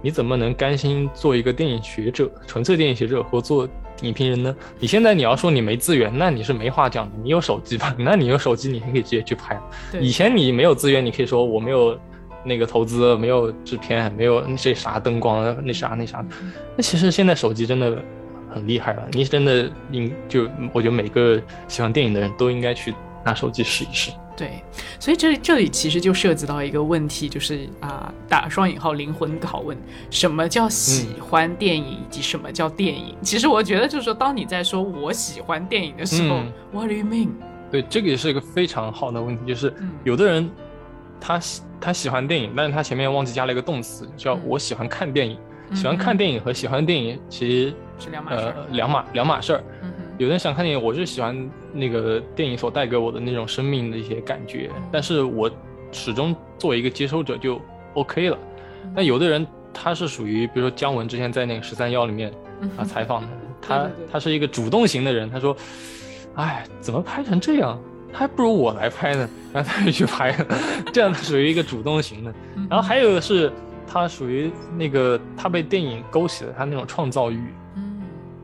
[0.00, 3.68] 你怎么能甘心做一个电影学者，纯粹电影学者和做？
[4.02, 4.54] 影评人呢？
[4.78, 7.12] 你现在你要说你没资源，那你是没话讲的。
[7.22, 7.94] 你有手机吧？
[7.98, 9.60] 那你有手机，你还可以直接去拍。
[10.00, 11.98] 以前你没有资源，你可以说我没有
[12.44, 16.24] 那个投资，没有制片，没有那些啥灯光，那啥那啥。
[16.76, 18.02] 那其实现在手机真的
[18.52, 19.06] 很厉害了。
[19.12, 24.10] 你真的应就我觉得每个喜欢电影的人都应该去拿手机试一试。
[24.36, 24.64] 对，
[24.98, 29.76] 所以这这里其实就涉及到一个问题，就是啊，打双引号灵魂拷问：
[30.10, 33.14] 什么叫喜欢电影，以及什么叫电影？
[33.20, 36.40] 其实我觉得就是说，当你在说我喜欢电影的时候
[36.72, 37.28] ，What do you mean？
[37.70, 40.50] 对，这个也是一个非常好的问题，就是有的人
[41.20, 45.38] 他喜他喜欢电影，但是他前面忘记加了一个动词，叫我喜欢看电影。
[45.72, 49.64] 喜欢看电影和喜欢电影其实是两码呃两码两码事儿。
[50.20, 55.50] 有人想看电影，我是喜欢那个电影所带给我的那种生命的一些感觉，但是我
[55.92, 57.58] 始终作为一个接收者就
[57.94, 58.36] OK 了。
[58.94, 62.30] 那有的人他是属于，比如说姜文之前在那个十三幺里面
[62.76, 63.28] 啊采访的，
[63.66, 65.56] 他他是一个主动型的人，他说，
[66.34, 67.80] 哎，怎么拍成这样？
[68.12, 69.26] 还不如我来拍呢。
[69.54, 70.46] 然后他就去拍了，
[70.92, 72.34] 这样他属于一个主动型的。
[72.68, 73.50] 然后还有是，
[73.86, 77.42] 他属于那个他被电影勾起了他那种创造欲。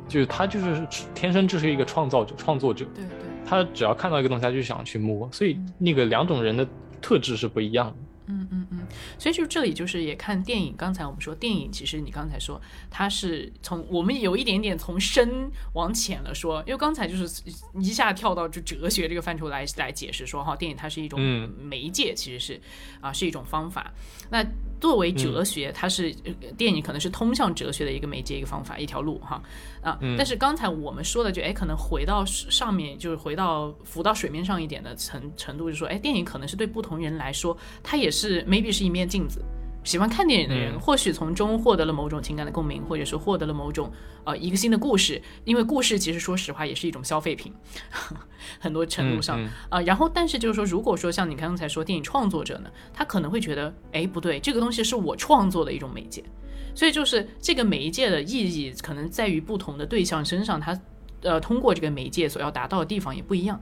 [0.09, 3.11] 就是他就是天生就是一个创造者、创作者，对对，
[3.45, 6.67] 他只要看到一个东西，他就想去摸，所以那个两种人的
[7.01, 7.97] 特质是不一样的。
[8.27, 8.87] 嗯嗯嗯，
[9.19, 10.75] 所以就这里就是也看电影。
[10.77, 12.61] 刚才我们说电影，其实你刚才说
[12.91, 17.43] 它是从我们有一点点从深往浅了说，因为刚才就是
[17.75, 21.21] 一下跳到就哲学这个范畴来来解释说哈，电影它是一种
[21.59, 22.61] 媒介，其实是
[23.01, 23.93] 啊是一种方法。
[24.31, 24.45] 那
[24.81, 26.13] 作为哲学，它是
[26.57, 29.41] 电影可能是通向哲学的一个媒介、一个方法、一条路哈
[29.83, 29.99] 啊。
[30.19, 39.43] 但是刚才我们说的就哎，可能回到上面，就是回到浮到水面上一点的程程度，就说哎，电影可能是对不同人来说，它也是 maybe 是一面镜子。
[39.85, 43.89] 喜欢看电影的人，或许从中获得了某种情感的共鸣，或者是获得了某种
[44.25, 45.23] 呃一个新的故事。
[45.45, 47.53] 因为故事其实说实话也是一种消费品，
[48.59, 49.81] 很多程度上啊。
[49.83, 56.25] 然后，但是就是说，如果说像你刚才说电影创作者呢，他可能会觉得，哎，不对，这个东西是我创作的一种媒介，
[56.75, 60.77] 所以就是这个媒介的意义可能在于不同的对象身上，他
[61.23, 63.61] 呃通过这个媒介所要达到的地方也不一样。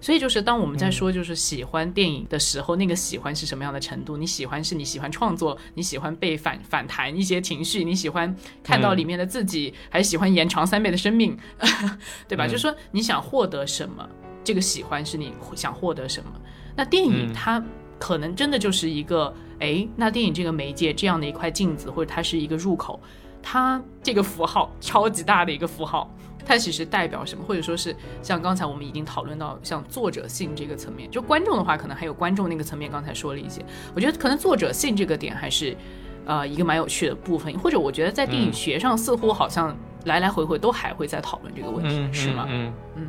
[0.00, 4.16] 所以就是当我们在说就是喜欢电影的时候，那个喜欢是什么样的程度？
[4.16, 11.36] 你喜欢是你喜欢创作，你喜欢被反反弹一些情绪，你喜欢看到里面的自己，还是喜欢延长三倍的生命，
[12.28, 12.46] 对吧？
[12.46, 14.08] 就是说你想获得什么，
[14.44, 16.30] 这个喜欢是你想获得什么。
[16.76, 17.62] 那电影它
[17.98, 23.00] 可能真的就是一个，哎，那电影这个媒介这样的一块镜子，或者它是一个入口，
[23.42, 26.14] 它这个符号超级大的一个符号。
[26.46, 33.60] 它其实代表什么，或者说是像刚才我们已经讨论到像作者性这个层面，就观众的话，可能还有观众那个层面，刚才说了一些。
[33.94, 35.76] 我觉得可能作者性这个点还是，
[36.24, 42.46] 呃，一个蛮有趣的部分，或者我觉得在电影学上似乎好像来来回回都还会在讨论这个问题，是吗？
[42.48, 43.08] 嗯嗯。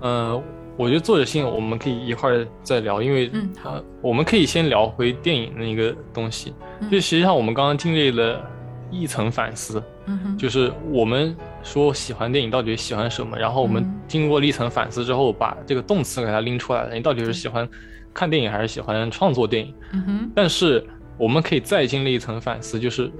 [0.00, 0.42] 呃，
[0.76, 3.30] 我觉得作者性我们可以一会儿再聊，因为
[3.62, 6.52] 呃，我们可以先聊回电影那个东西，
[6.90, 8.44] 就实际上我们刚刚经历了
[8.94, 9.82] 一层反思，
[10.38, 11.36] 就是我们。
[11.66, 13.38] 说喜欢电影到底喜欢什么？
[13.38, 16.94] 然后我们经过了一层反思之后，把这个动词给它拎出来了。
[16.94, 17.66] 你到底是喜欢
[18.12, 19.74] 看电影还是喜欢创作电影？
[19.94, 20.30] 嗯哼。
[20.34, 23.10] 但是我们可以再经历一层反思，就是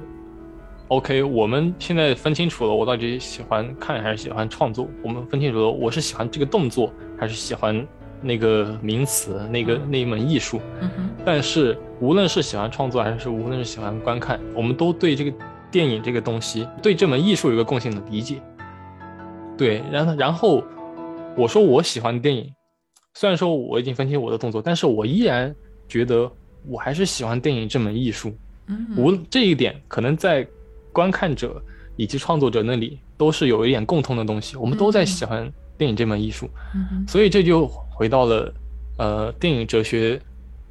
[0.89, 4.87] ，OK，我们现在分清楚了，我到底喜欢看还是喜欢创作？
[5.03, 7.83] 我们分清楚了，我是喜欢这个动作还是喜欢
[8.21, 10.61] 那个名词、那个那一门艺术？
[11.25, 15.33] 但是无论是喜欢创作还是无论是喜欢观看，我们都对这个。
[15.75, 18.41] 电影这个东西，对这门艺术有一个共性的理解。
[19.59, 20.63] 对，然后然后
[21.37, 22.49] 我说我喜欢电影，
[23.15, 25.53] 虽然说我已经分清我的动作，但是我依然
[25.89, 26.31] 觉得
[26.69, 28.33] 我还是喜欢电影这门艺术。
[28.69, 30.47] 嗯，无这一点可能在
[30.93, 31.61] 观看者
[31.97, 36.49] 以及创作者那里都是有一点共通的东西，我们都在喜欢电影这门艺术。
[36.73, 38.55] 嗯，所以这就回到了
[38.99, 40.21] 呃电影哲学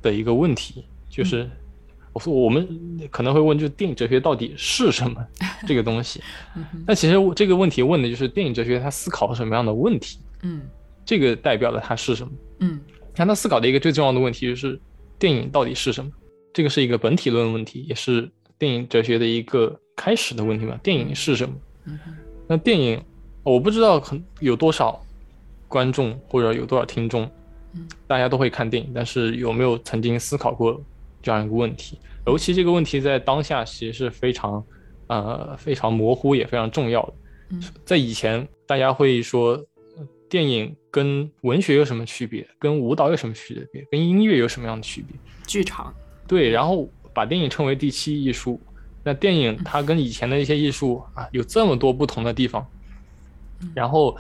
[0.02, 1.50] 的一个问题，就是。
[2.14, 2.68] 我说我们
[3.10, 5.26] 可能会问，就是电影哲学到底是什么
[5.68, 6.22] 这个东西？
[6.86, 10.20] 那其实这个问题问的就是电影哲学它思考什么样的问题？
[10.44, 10.62] 嗯，
[11.04, 12.32] 这个代表了它是什么？
[12.60, 12.80] 嗯，
[13.16, 14.80] 那他思考的一个最重要的问题就是
[15.18, 16.12] 电影到底是什么？
[16.54, 20.78] 这个是一个本体论问题，也是电影哲学的一个开始的问题嘛？
[20.84, 21.56] 电影是什么？
[21.86, 22.00] 嗯，
[22.48, 23.04] 那电影
[23.42, 25.04] 我不知道很有多少
[25.68, 27.24] 观众或者有多少听众，
[27.74, 30.80] 嗯，大家都会看电影，但是有没有曾经思考过？
[31.24, 34.64] 这样一个问题，尤其这个问题在当下其实是非常，
[35.08, 37.14] 呃，非常模糊也非常重要的。
[37.86, 39.60] 在以前，大家会说，
[40.30, 42.46] 电影跟文学有什么区别？
[42.60, 43.86] 跟舞蹈有什么区别？
[43.90, 45.16] 跟音乐有什么样的区别？
[45.48, 45.94] 剧场。
[46.28, 48.60] 对，然后把电影称为第七艺术。
[49.04, 52.66] 那电影它跟以前的一些艺术啊，有这么多不同的地方。
[53.76, 54.18] 然后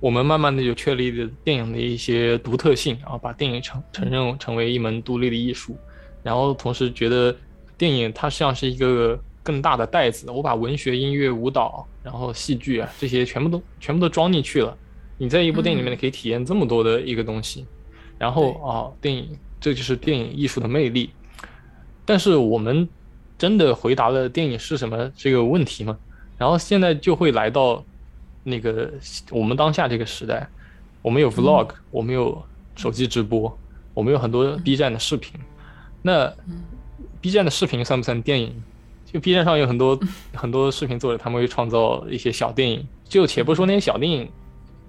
[0.00, 5.78] 我们慢慢的就确立了电影的一些独特性，然后把电影承承认成为一门独立的艺术。
[6.26, 7.32] 然后同时觉得
[7.78, 14.76] 电影它像是一个更大的袋子，我把文学、音乐、舞蹈，然后戏剧啊这些全部都全部都装进去了。
[15.18, 17.64] 你在一部电影里面可以体验这么多的一个东西，
[18.18, 21.10] 然后啊，电影这就是电影艺术的魅力。
[22.04, 22.88] 但是我们
[23.38, 25.96] 真的回答了电影是什么这个问题吗？
[26.36, 27.84] 然后现在就会来到
[28.42, 28.92] 那个
[29.30, 30.44] 我们当下这个时代，
[31.02, 32.42] 我们有 vlog，我们有
[32.74, 33.56] 手机直播，
[33.94, 35.32] 我们有很多 B 站的视频。
[36.06, 36.32] 那
[37.20, 38.62] B 站的视频算不算电影？
[39.04, 39.98] 就 B 站上有很多
[40.32, 42.86] 很多视频作者，他们会创造一些小电影。
[43.08, 44.28] 就且不说那些小电影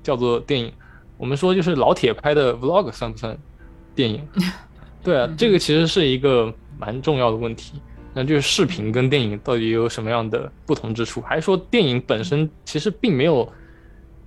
[0.04, 0.72] 叫做电影，
[1.18, 3.36] 我们说就是老铁拍的 vlog 算不算
[3.96, 4.28] 电影？
[5.04, 7.82] 对啊，这个其实是一个蛮重要的问题。
[8.14, 11.20] 那就是视频跟电影到底有什么样的不同之处？
[11.22, 13.52] 还是说电影本身其实并没有，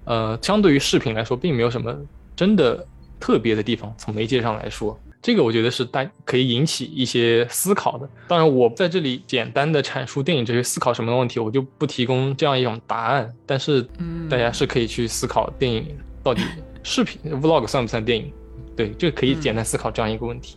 [0.04, 1.96] 呃，相对于视频来说，并没有什么
[2.34, 2.84] 真的
[3.20, 3.94] 特别的地方？
[3.96, 4.98] 从媒介上来说。
[5.22, 8.08] 这个我觉得是大可以引起一些思考的。
[8.26, 13.30] 当然，我在这里简单的阐述电影哲学思考什么问题，我就不提供这样一种答案。
[13.44, 13.86] 但是，
[14.30, 16.42] 大家是可以去思考电影到底
[16.82, 18.32] 视频 vlog 算不算电影？
[18.74, 20.56] 对，就可以简单思考这样一个问题。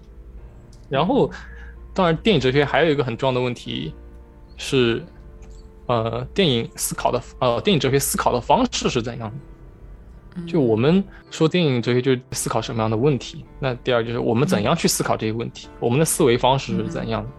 [0.90, 1.30] 然后，
[1.94, 3.94] 当然，电影哲学还有一个很重要的问题
[4.56, 5.04] 是，
[5.88, 9.36] 呃，电影思考的呃，电影哲学思考的方式是怎样的？
[10.48, 17.30] 就我们说电影哲学就是思考什么样的问题，那第二就是我们怎样去思考这些问题，我们的思维方式是怎样的？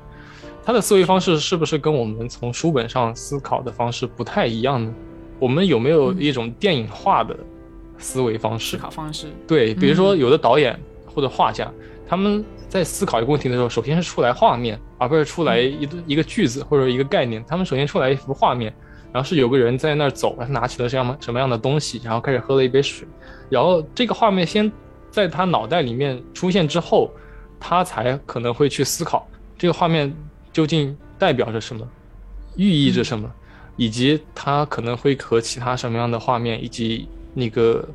[0.65, 4.95] 他的思维方式是不是跟我们从书本上思考的方式不太一样呢？
[5.39, 7.37] 我们有没有一种电影化的
[7.99, 8.77] 思维方式？
[8.77, 9.27] 思考方式？
[9.47, 11.71] 对，比如说有的导演或者画家，
[12.09, 18.73] 他们在思考一个问题的时候，首先是出来画面，而不是出来一一个句子或者一个概念，他们首先出来一幅画面。
[19.15, 23.07] 然后是有个人在那儿走，他拿起了什么什么样的东西，然后开始喝了一杯水，
[23.49, 24.71] 然后这个画面先
[25.09, 27.09] 在他脑袋里面出现之后，
[27.61, 29.25] 他才可能会去思考
[29.57, 30.13] 这个画面
[30.53, 31.87] 究竟代表着什么，
[32.57, 33.33] 寓意着什么，
[33.77, 37.89] 以及它可能会和其他什么样的画面以及那个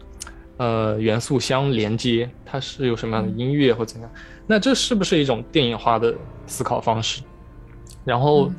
[0.55, 4.09] 呃元素相连接，它是有什么样的音乐或怎样？
[4.47, 6.15] 那这是不是一种电影化的
[6.47, 7.21] 思考方式？
[8.05, 8.49] 然后。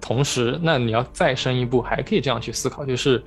[0.00, 3.22] 同时，那你要再深一步，还可以这样去思考，就是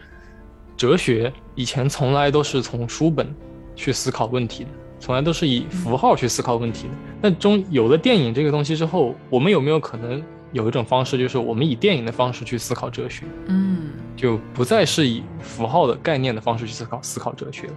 [0.75, 3.33] 哲学以前从来都是从书本
[3.75, 6.93] 去思考问题的，从来都是以符号去思考问题的。
[7.21, 13.25] 那中有了电影这个东西之后，我们有没有可能有一种方式，就是我们以电影的方式去思考哲学？
[13.47, 17.73] 嗯，就不再是以符号的概念的方式去思考思考哲学了。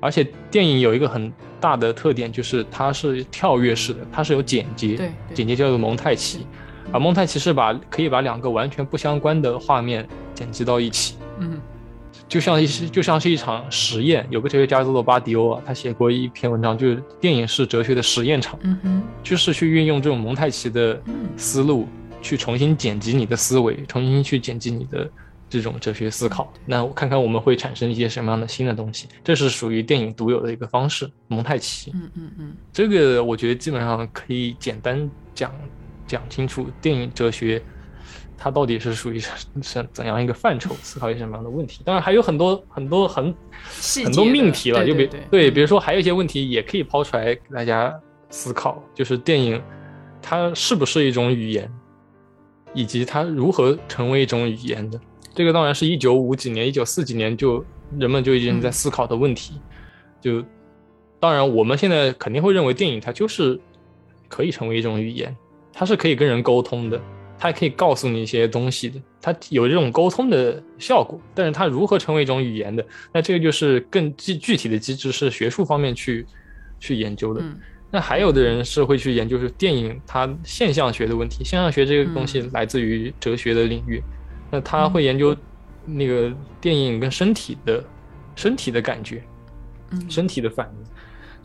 [0.00, 6.46] 而且电影有一个很大的特点，就是它是跳跃式的，它是有剪接，对，剪接叫做蒙太奇。
[6.92, 11.60] 而蒙太奇是把可以把两个完全不相关的画面剪辑到一起，嗯，
[12.26, 14.26] 就像一就像是一场实验。
[14.30, 21.00] 有个哲学家叫做巴迪欧啊，他写过一篇文章，就是电影是哲学的实验场，嗯哼，就是去运用这种蒙太奇的
[21.36, 21.86] 思路，
[22.20, 25.08] 去重新剪辑你的思维，重新去剪辑你的
[25.48, 26.52] 这种哲学思考。
[26.66, 31.92] 那我看看我们会产生一些什么样的新的东西，这是属于电影独有的一个方式，蒙太奇。
[31.94, 35.52] 嗯嗯嗯，这个我觉得基本上可以简单讲。
[36.10, 37.62] 讲清楚电影哲学，
[38.36, 39.20] 它到底是属于
[39.62, 40.74] 是怎样一个范畴？
[40.82, 41.82] 思考一些什么样的问题？
[41.84, 43.32] 当然还有很多很多很
[44.04, 47.94] 很多命题了，就比对，比如说还有一些问题也可以抛出来给大家
[48.28, 49.62] 思考，就是电影
[50.20, 51.70] 它是不是一种语言，
[52.74, 55.00] 以及它如何成为一种语言的？
[55.32, 57.64] 这个当然是一九五几年、一九四几年就
[57.96, 59.60] 人们就已经在思考的问题。
[60.20, 60.44] 就
[61.20, 63.58] 当然我们现在肯定会认为电影它就是
[64.28, 65.34] 可以成为一种语言。
[65.80, 67.00] 它是可以跟人沟通的，
[67.38, 71.18] 它可以告诉你一些东西的，它有这种沟通的效果。
[71.34, 76.26] 但是它如何成为一种语言的，那这个就是更具具体的机制，是学术方面去
[76.78, 77.42] 去研究的。
[77.90, 84.02] 那还有的人是会去研究是电影它现象学的问题，现象学这个东西来自于哲学的领域，
[84.50, 85.34] 那他会研究
[85.86, 87.82] 那个电影跟身体的
[88.36, 89.22] 身体的感觉，
[90.10, 90.84] 身体的反应。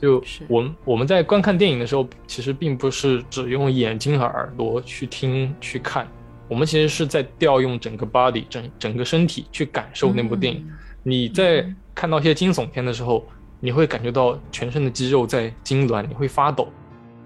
[0.05, 6.07] 就我们我们在观看电影的时候，其实并不是只用眼睛和耳朵去听去看，
[6.47, 10.63] 我们其实是在调用整个 body 整整个身体去感受那部电影。
[11.01, 11.65] 你在
[11.95, 13.25] 看到一些惊悚片的时候，
[13.59, 16.71] 你会感觉到全身的肌肉在痉挛，你会发抖。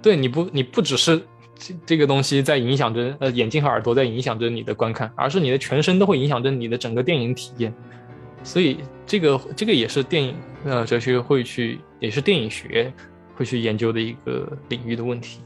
[0.01, 1.21] 对，你不你不只是
[1.57, 7.73] 这这个东西在影响着呃眼睛和耳朵在影响着你的观看，而是你的全身都会影响着你的整个电影体验。
[8.41, 11.77] 所以这个这个也是电影呃哲学会去。
[11.99, 12.91] 也是电影学
[13.35, 15.41] 会去研究的一个领域的问题。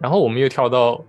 [0.00, 1.04] 然后我们又跳到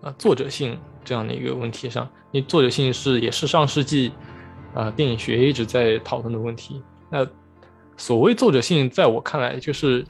[0.00, 4.12] 呃作者性这样的一个问题上，因为作者性是也是上世纪
[4.74, 6.82] 啊电影学一直在讨论的问题。
[7.10, 7.26] 那
[7.96, 10.04] 所谓作者性，在我看来就是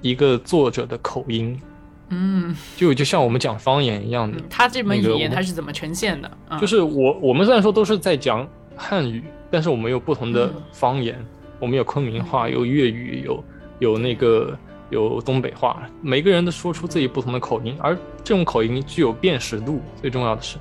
[0.00, 1.60] 一个作者的口音，
[2.08, 4.40] 嗯，就就像我们讲方言一样的。
[4.50, 6.30] 他这门语言他是怎么呈现的？
[6.60, 11.24] 就是我我们虽然说都是在讲汉语，但是我们有不同的方言。
[11.62, 13.44] 我们有昆明话，有粤语，有
[13.78, 14.58] 有那个
[14.90, 20.56] 有东北话，每个人都说出自己不同的口音，而这种口音具有辨识度，最重要的是，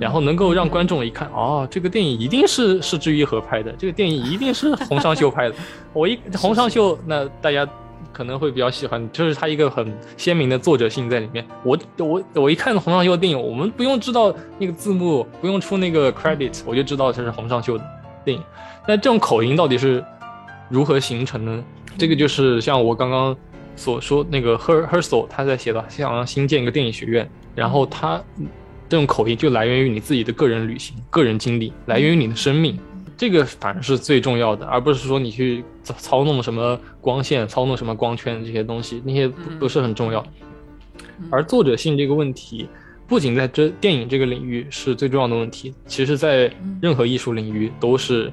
[0.00, 5.54] 然后能够让观众一看，哦，这个电影一定是是之愈合拍的，这个电影一定是洪尚秀拍的。
[5.92, 7.68] 我一洪尚秀，那大家
[8.10, 11.46] 可能会比较喜欢，就是他一个很鲜明的作者性在里面。
[11.62, 17.84] 我我我一看洪尚秀的电影，我们不用知道那个字幕，不用出那个 credit，我就知道这是洪尚秀的
[18.24, 18.42] 电影。
[18.86, 20.02] 那这种口音到底是
[20.68, 21.64] 如何形成呢？
[21.96, 23.36] 这个就是像我刚刚
[23.74, 28.22] 所说那个 Her h e r s e l 他在写的想要新建一个电影学院，然后他
[28.88, 32.78] 这种口音就来源于你自己的个人旅行、个人经历，来源于你的生命。
[33.16, 40.24] 这个反而是最重要的，而不是说你去操操弄什么光线、操弄什么光圈这些东西，那些不不是很重要。
[41.28, 42.68] 而作者性这个问题，
[43.08, 46.48] 不仅在这电影这个领域是最重要的问题，其实在
[46.80, 48.32] 任何艺术领域都是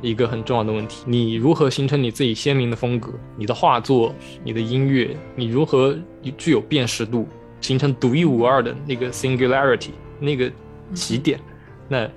[0.00, 1.04] 一个很重要的问题。
[1.06, 3.12] 你如何形成你自己鲜明的风格？
[3.36, 5.96] 你的画作、你的音乐，你如何
[6.36, 7.28] 具有辨识度，
[7.60, 10.50] 形成独一无二的那个 singularity 那个
[10.94, 11.40] 起点？
[11.88, 12.08] 那。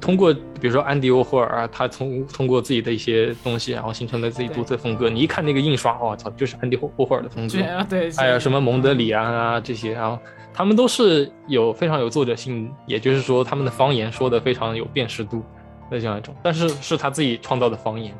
[0.00, 5.10] 通过比如说安迪沃霍尔啊，他从通过自己的一些东西，然后形成了自己独特风格。
[5.10, 7.58] 你一看那个印刷，我操，就是安迪沃霍尔的风格。
[7.86, 10.18] 对，还有什么蒙德里安啊这些，然后
[10.54, 15.42] 他们都是有非常有作者性，也就是说他们的方言说的非常有辨识度
[15.90, 18.14] 的这样一种，但是是他自己创造的方言。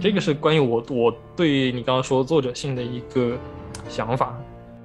[0.00, 3.36] 这个是关于我我对于你刚刚说作者性的一个
[3.88, 4.38] 想法。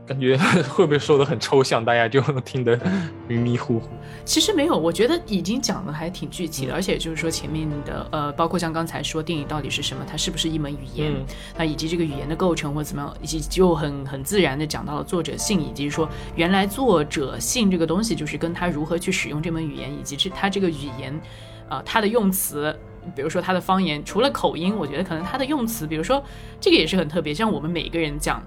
[0.08, 0.38] 感觉
[0.70, 2.80] 会不会说的很抽象，大家就听得
[3.28, 3.88] 迷迷糊糊？
[4.24, 11.12] 其实没有，我觉得已经讲的还挺具体的，而且就是说前面的呃，包括像刚才说电影到底是什么，它是不是一门语言，
[11.58, 21.20] 那以及这个语言的构成或怎么样，以及就很很自然的讲到了作者性，以及说原来作者性这个东西就是跟他如何去使用这门语言，以及这他这个语言，
[21.70, 22.76] 呃，他的用词。
[23.16, 26.24] 比如说他的方言，除了口音，我觉得可能他的用词，比如说
[26.60, 27.32] 这个也是很特别。
[27.32, 28.44] 像我们每个人讲，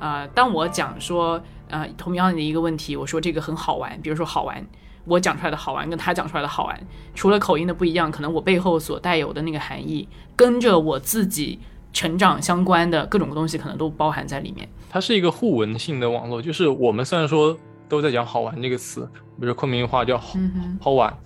[0.00, 4.66] 呃，当我讲说，呃，同样的一个问题，我说这个很好玩，比如说好玩，
[5.04, 6.80] 我讲出来的好玩跟他讲出来的好玩，
[7.14, 11.60] 除了口音的不一样，可能我背后所带有的那个含义，跟着我自己
[11.92, 14.68] 成长相关的各种东西，可能都包含在里面。
[14.88, 17.56] 它是一个互文性的网络，就是我们虽然说
[17.88, 19.08] 都在讲好玩这个词，
[19.38, 20.36] 比如昆明话叫好
[20.80, 21.16] 好玩。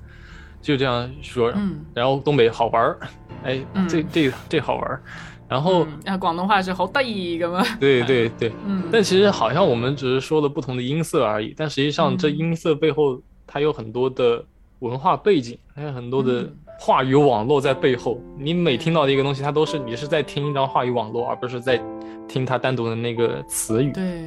[0.64, 1.52] 就这样说，
[1.92, 2.98] 然后东北好玩儿，
[3.44, 5.02] 哎，这这这好玩儿，
[5.46, 14.42] 然后啊，广东话是好得意个嘛，对对对，嗯，但其实好像我们只是说了不同的音色而已，但实际上这音色背后它有很多的
[14.78, 16.50] 文化背景，还有很多的
[16.80, 18.18] 话语网络在背后。
[18.38, 21.78] 你每听到的一个东西，它都是你是在听一张话语网络，而不是在
[22.26, 23.92] 听它单独的那个词语。
[23.92, 24.24] 对。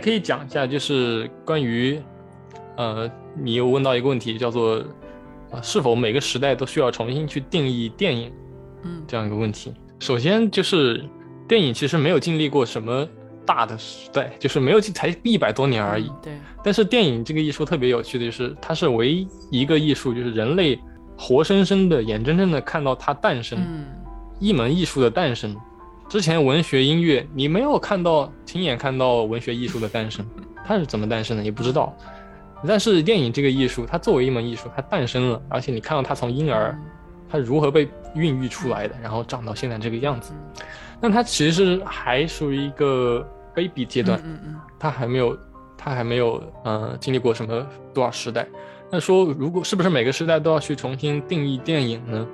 [0.00, 2.00] 可以讲一下，就是关于，
[2.76, 4.82] 呃，你又问到一个问题，叫做，
[5.50, 8.32] 啊，是否每个时代都需要重新去定义电影，
[8.82, 9.72] 嗯，这样一个问题。
[9.98, 11.04] 首先就是
[11.46, 13.06] 电影其实没有经历过什么
[13.44, 16.10] 大的时代，就是没有才一百多年而已。
[16.22, 16.32] 对。
[16.64, 20.78] 但是电影这个艺术特别有趣的就是，它是唯一一个艺术，就是人类
[21.16, 23.58] 活生生的、眼睁睁的看到它诞生，
[24.38, 25.54] 一门艺术的诞生。
[26.10, 30.26] 之前文学音乐，你没有看到亲眼看到文学艺术的诞生，
[30.66, 31.96] 它是怎么诞生的，也不知道。
[32.66, 36.76] 但是电影这个艺术，它作为一门艺术，它诞生了，而且你看到它从婴儿，
[37.30, 40.32] 它如何被孕育出来的，然后长到现在这个样子。
[41.00, 44.20] 那它其实还属于一个 baby 阶段，
[44.80, 45.38] 它还没有，
[45.78, 48.44] 它还没有，呃，经历过什么多少时代。
[48.90, 52.26] 那说，如果是不是每个时代都要去重新定义电影呢？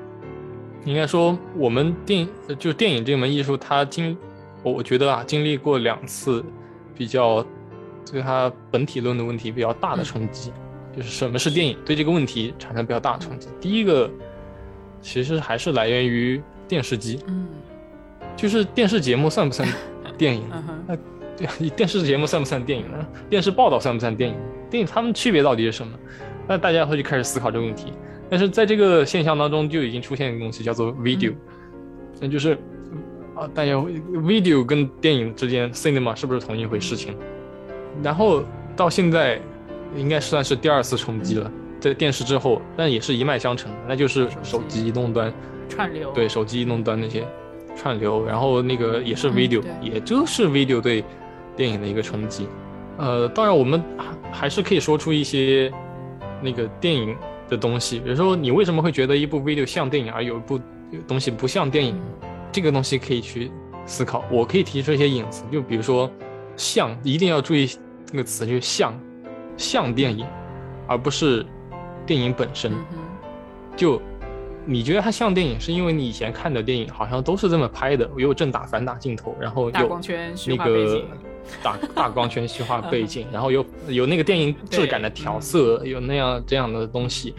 [0.87, 2.27] 应该说，我们电
[2.59, 4.17] 就电影这门艺术，它经，
[4.63, 6.45] 我我觉得啊，经历过两次
[6.95, 7.45] 比较
[8.11, 10.53] 对它本体论的问题比较大的冲击，
[10.97, 13.49] 就是什么是电影，对这个问题产生比较大的冲击。
[13.61, 14.09] 第一个，
[15.03, 17.49] 其实还是来源于电视机，嗯，
[18.37, 19.69] 就是电视节目算不算
[20.17, 20.45] 电影？
[20.87, 20.97] 那
[21.37, 23.05] 电电视节目算不算电影呢？
[23.29, 24.37] 电视报道算不算电影？
[24.71, 25.99] 电影它们区别到底是什么？
[26.47, 27.93] 那大家会去开始思考这个问题。
[28.29, 31.33] 但是在这个现象当中，就已经出现一个东西叫做 video，
[32.21, 32.55] 那就是
[33.35, 37.17] 啊，大家 video 跟电影之间 cinema 是不是同一回事情？
[38.03, 38.43] 然后
[38.75, 39.41] 到现在，
[39.97, 44.87] 应该算是第二次冲击了，在电视之后，但也是一脉相承，那就是手机。
[44.87, 45.33] 移动端。
[45.69, 47.25] 串流，对手机移动端那些
[47.77, 51.05] 串流，然后那个也是 video，也就是 video 对
[51.57, 52.47] 电影的一个冲击。
[52.99, 55.73] 呃，当然我们还还是可以说出一些。
[56.43, 57.17] 那个电影
[57.49, 60.61] 的东西，比如说你为什么会觉得一部 video 像电影，而有一部
[61.07, 61.99] 东西不像电影？
[62.53, 63.51] 这个东西可以去
[63.85, 64.25] 思考。
[64.31, 66.11] 我可以提出一些影子，就比如说
[66.57, 67.69] 像，一定要注意
[68.07, 68.99] 这个词，就是像，
[69.57, 70.27] 像电影，
[70.87, 71.45] 而不是
[72.07, 72.73] 电影本身。
[73.77, 74.01] 就
[74.65, 80.01] 你觉得它像电影，是因为你以前看的电影好像都是这么拍的，有正打、反打镜头，然后有
[80.47, 81.05] 那个
[81.63, 87.35] 大 大光圈虚化背景， 然后有有那个电影质感的调色，有那样这样的东西。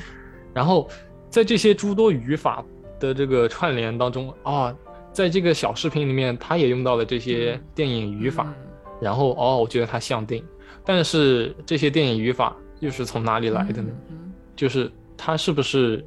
[0.53, 0.89] 然后
[1.29, 2.63] 在这些诸多语法
[2.99, 4.75] 的这个串联当中啊，
[5.11, 8.53] 在这个小视频里面，他也用到了这些电影语法。
[8.99, 10.47] 然后哦，我觉得它像电影，
[10.83, 13.89] 但是这些电影语法又是从哪里来的呢？
[14.55, 16.03] 就是它是不是？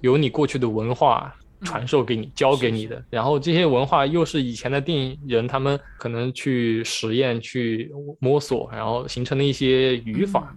[0.00, 1.34] 有你过去的文化
[1.64, 10.54] 传授给你、教给你的，然后这些文化又是以前的电影人他们可能去实验、去摸索，然后形成的一些语法。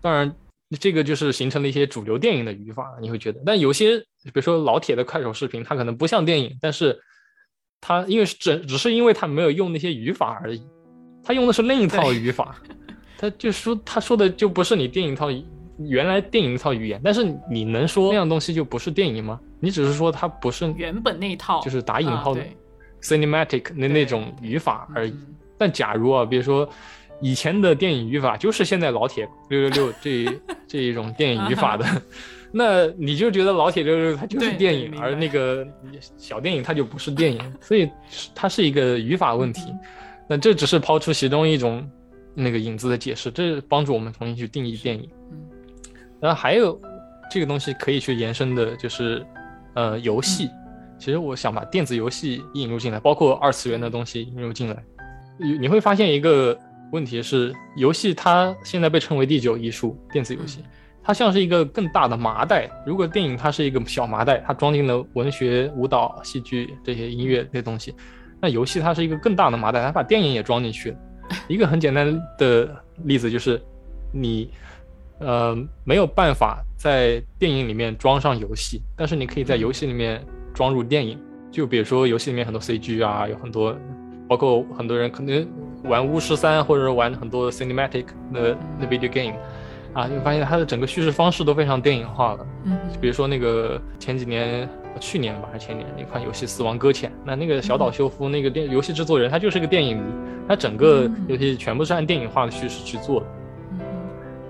[0.00, 0.32] 当然，
[0.78, 2.96] 这个就是形成了一些主流电影的语法。
[3.00, 6.98] 你会觉得，但有些，比如说老铁的快手视频，它可能不像电影，但是
[7.80, 10.62] 它因为是只只是因为它没有用那些语法而已，
[11.22, 12.60] 它用的是另一套语法，
[13.18, 15.28] 他就说他说的就不是你电影套。
[15.88, 19.40] 原来电影那套语言，但是你能说那样东西就不是电影吗？
[19.60, 22.42] 你只是说它不是原本那套，就是打引号的
[23.02, 25.14] cinematic 那那种语法而已。
[25.58, 26.68] 但假如啊，比如说
[27.20, 31.86] 以前的电影语法就是现在老铁六六六 这这一种电影语法的，
[32.50, 35.66] 那你就觉得老铁六六六它就是电影，而那个
[36.16, 37.88] 小电影它就不是电影，所以
[38.34, 39.72] 它是一个语法问题。
[40.26, 41.86] 那这只是抛出其中一种
[42.34, 45.08] 那个影子的解释，这帮助我们重新去定义电影。
[46.20, 46.80] 然后还有
[47.30, 49.26] 这个东西可以去延伸的，就是
[49.74, 50.50] 呃游戏。
[50.98, 54.76] 其实我想把电子游戏引入进来，包括二次元的东西引入进来。
[55.38, 56.58] 你你会发现一个
[56.92, 60.62] 问题是，游戏它现在被称为第九艺术，电子游戏
[61.02, 62.70] 它像是一个更大的麻袋。
[62.84, 67.94] 如果电影它是一个小麻袋，它装进了文学、舞蹈、戏剧这些音乐这些东西，
[68.40, 70.98] 那游戏它是一个更大的麻袋，它把电影也装进去了。
[71.48, 72.68] 一个很简单的
[73.04, 73.60] 例子就是
[74.12, 74.50] 你。
[75.22, 75.54] 呃，
[75.84, 80.24] 没有办法在电影里面装上游戏，但是你可以在游戏里面
[80.54, 81.20] 装入电影。
[81.50, 83.76] 就比如说游戏里面很多 CG 啊，有很多，
[84.26, 85.46] 包括很多人可能
[85.84, 89.36] 玩巫师三或者玩很多 cinematic 的那 video game，
[89.92, 92.46] 啊，你会发现它的整个叙事方式都非常电影化了。
[92.64, 94.66] 嗯，比如说那个前几年、
[94.98, 100.04] 去年吧还是前年一款游戏《死亡搁浅》，那那个小岛秀夫那个电游戏制作人，他就是个电影迷，
[100.48, 103.26] 他整个游戏全部是按电影化的叙事去做的。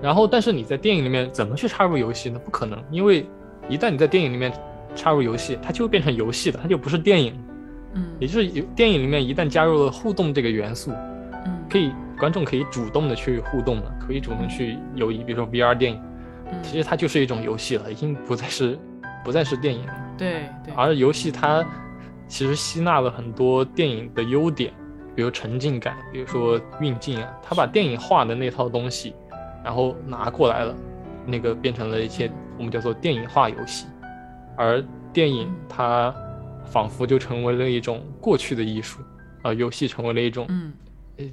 [0.01, 2.39] 然后，但是你在电影里面怎么去插入游戏呢？
[2.43, 3.25] 不可能，因为
[3.69, 4.51] 一旦你在电影里面
[4.95, 7.39] 插入游戏，它就变成游戏了，它就不是电影。
[7.93, 10.91] 嗯，也就是有电影里面一旦加入了互动这个元素，
[11.45, 16.01] 嗯，可以观众可以主动的去互动了，可以主动去友谊，比如说 VR 电影，
[16.63, 18.79] 其实它就是一种游戏了，已经不再是
[19.23, 19.93] 不再是电影了。
[20.17, 20.73] 对对。
[20.75, 21.63] 而游戏它
[22.27, 24.73] 其实吸纳了很多电影的优点，
[25.15, 29.13] 比如沉浸感，比如说运镜啊，它把电影化的那套东西。
[29.63, 30.75] 然后拿过来了，
[31.25, 33.85] 那个变成了一些我们叫做电影化游戏，
[34.57, 34.83] 而
[35.13, 36.13] 电影它
[36.65, 38.99] 仿佛就成为了一种过去的艺术，
[39.41, 40.73] 啊，游戏成为了一种，嗯，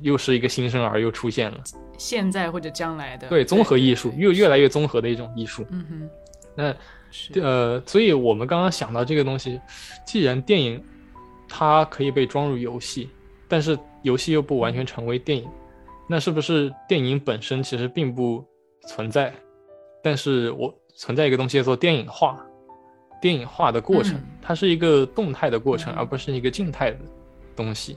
[0.02, 1.58] 又是一个新生儿又出现了，
[1.96, 6.10] 现在或者将来的，对，综合艺术，越越来越综合的一种艺术，嗯哼，
[6.54, 9.60] 那，呃，所以我们刚刚想到这个东西，
[10.04, 10.82] 既然电影
[11.48, 13.08] 它可以被装入游戏，
[13.46, 15.48] 但是游戏又不完全成为电影。
[16.08, 18.44] 那是不是电影本身其实并不
[18.86, 19.32] 存在？
[20.02, 22.38] 但是我存在一个东西叫做电影化，
[23.20, 26.98] 电影化的过程，它是一个动态的过程，而不是一个静态的
[27.54, 27.96] 东西。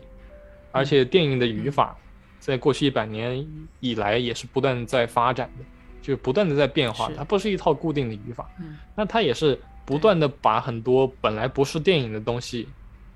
[0.72, 1.98] 而且电影的语法，
[2.40, 3.48] 在过去一百年
[3.80, 5.64] 以来也是不断在发展的，
[6.02, 8.50] 就是不断的在变化，它不是一套固定的语法。
[8.96, 12.68] 那它也是不断的把很多本来不是电影的东西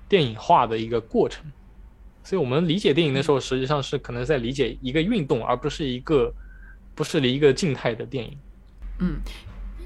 [0.08, 1.44] 电影化的一个过程。
[2.26, 6.34] 所以，我们理解电影的时候，实际上是可能在理解一个运动，而不是一个，
[6.92, 8.36] 不是一个静态的电影。
[8.98, 9.20] 嗯，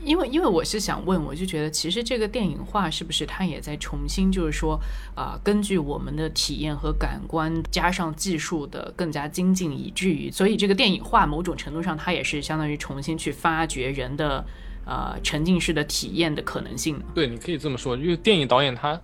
[0.03, 4.81] 因为因为我是想问，我就觉得其实这个电影化是不是它也在重新，就是说
[5.15, 14.43] 啊，根据我们的体验和感官，加上技术的更加精进，以至于所以这个电影化某种程度上，它也是相当于重新去发掘人的
[14.87, 16.99] 呃沉浸式的体验的可能性。
[17.15, 18.99] 对，你可以这么说，因为电影导演他。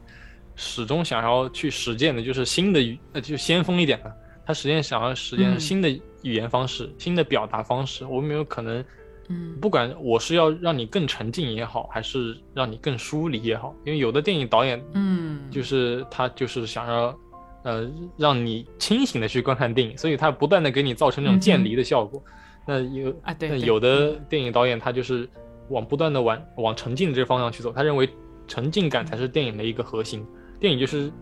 [0.57, 4.13] 始终想要去实践的就是新的语，呃，就先锋一点的。
[4.45, 5.89] 他实践想要实践新的
[6.23, 8.05] 语言方式、新的表达方式。
[8.05, 8.85] 我们有可能，
[9.29, 17.19] 嗯，不管我是要让你更沉浸也好，还是让你更疏离也好，因为有的电影导演，嗯，就是他就是想要，
[17.65, 22.23] 呃，让你清醒的去观看电影，所以他不断的给你造成那种渐离的效果。
[22.65, 25.29] 那有啊，对，那有的电影导演他就是
[25.71, 28.09] 往不断的往往沉浸这个方向去走，他认为
[28.47, 30.25] 沉浸感才是电影的一个核心。
[30.59, 31.13] 电影就是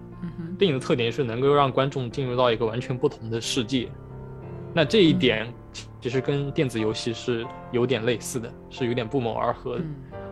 [0.58, 3.88] 电影的特点是能够让观众进入到一个完全不同的世界。
[4.72, 5.52] 那这一点
[6.00, 9.84] 其实跟电子游戏是有点类似的，是有点不谋而合的。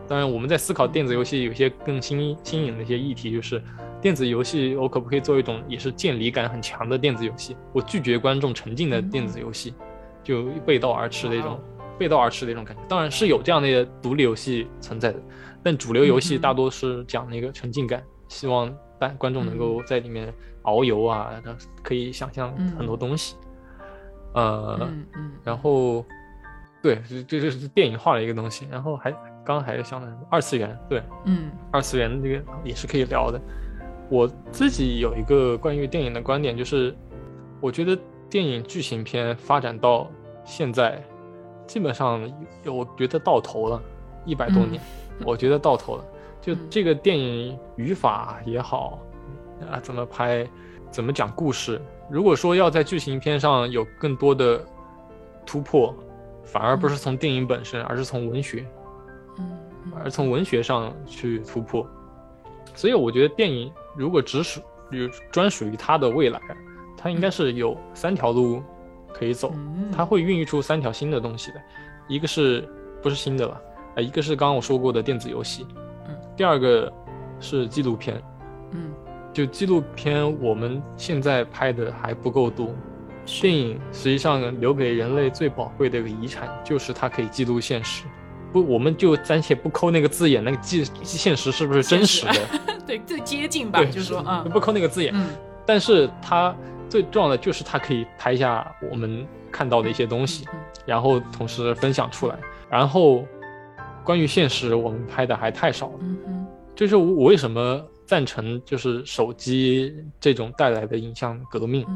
[0.08, 3.62] 当然，我们在思考电子游戏有些更新新颖的一些议题，就是
[4.00, 7.56] 电子游戏我可不可以做一种也是见离感很强的电子游戏？
[7.72, 9.74] 我拒绝观众沉浸的电子游戏。
[10.24, 11.60] 就背道而驰的一种，
[11.98, 12.82] 背道而驰的一种感觉。
[12.88, 15.20] 当然是有这样的独立游戏存在的，
[15.64, 18.72] 但主流游戏大多是讲那个沉浸感，希望
[19.02, 20.32] 大观众能够在里面
[20.62, 21.32] 遨游啊，
[21.82, 23.36] 可以想象很多东西。
[24.34, 24.88] 呃，
[25.44, 26.04] 然后，
[26.82, 28.66] 对，这这是电影化的一个东西。
[28.70, 29.10] 然后还
[29.44, 30.20] 刚刚还想到什么？
[30.30, 33.40] 二次元，对，嗯，二次元这个也是可以聊的。
[34.08, 36.94] 我自己有一个关于电影的观点，就是
[37.60, 37.98] 我觉得。
[38.32, 40.10] 电影剧情片发展到
[40.42, 40.98] 现在，
[41.66, 42.18] 基本上
[42.64, 43.78] 我觉得到头了，
[44.24, 44.80] 一百多年，
[45.22, 46.04] 我觉得到头了。
[46.42, 48.98] 就这个电影语法也好，
[49.70, 50.46] 啊，怎么拍，
[50.90, 51.80] 怎么讲故事，
[52.10, 54.62] 如果说要在剧情片上有更多的
[55.46, 55.94] 突破，
[56.44, 58.66] 反而不是从电影本身，而是从文学，
[59.38, 59.58] 嗯，
[59.96, 61.86] 而从文学上去突破。
[62.74, 66.38] 所以我觉得电影如果只属于专属于它的未来。
[67.04, 68.62] 它应该是有三条路
[69.12, 69.52] 可以走，
[69.90, 71.60] 它会孕育出三条新的东西的，
[72.06, 72.64] 一个是
[73.02, 73.60] 不是新的了？
[73.96, 75.82] 啊，一个是刚刚我说过的电子游戏，嗯，
[76.36, 76.92] 第二个
[77.40, 78.22] 是纪录片，
[78.72, 78.90] 嗯，
[79.32, 82.74] 就纪录片我们现在拍的还不够多，
[83.40, 88.04] 电影实际上留给人类最宝贵的一个遗产就是它可以记录现实，
[88.52, 92.34] 不，我们就暂且不抠那个字眼，那个记现实是不是真实的？
[92.86, 95.14] 对，最接近吧，就是说啊，不抠那个字眼，
[95.66, 96.54] 但是它。
[96.88, 100.44] 最重要的就是它可以拍下我们看到的一些东西，
[100.84, 102.36] 然后同时分享出来。
[102.68, 103.24] 然后
[104.04, 105.98] 关于现实，我们拍的还太少了。
[106.00, 111.86] 嗯就是我为什么赞成就是手机这种带来的影像革命？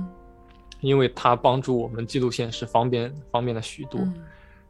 [0.81, 4.01] 因为它帮助我们记录现实方便方便了许多。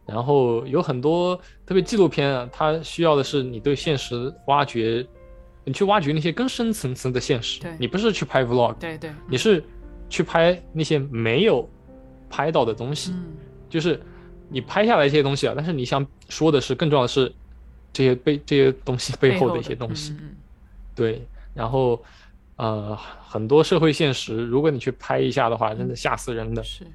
[0.07, 5.07] 然后有很多特别纪录片啊，它需要的是你对现实挖掘，
[5.64, 7.61] 你去挖掘那些更深层次的现实。
[7.61, 8.74] 对，你不是去拍 vlog。
[8.74, 9.62] 对对，你是。
[10.09, 11.68] 去拍那些没有
[12.30, 13.12] 拍到的东西，
[13.68, 14.01] 就是
[14.49, 17.32] 你拍下来一些东西啊，但是你想说的是，更重要的是
[17.92, 20.14] 这些背这些东西背后的一些东西，
[20.94, 21.26] 对。
[21.55, 22.03] 然后
[22.57, 26.62] 呃，很多社会现实，如果你去拍一下的话，真的吓死人的。
[26.62, 26.86] 是，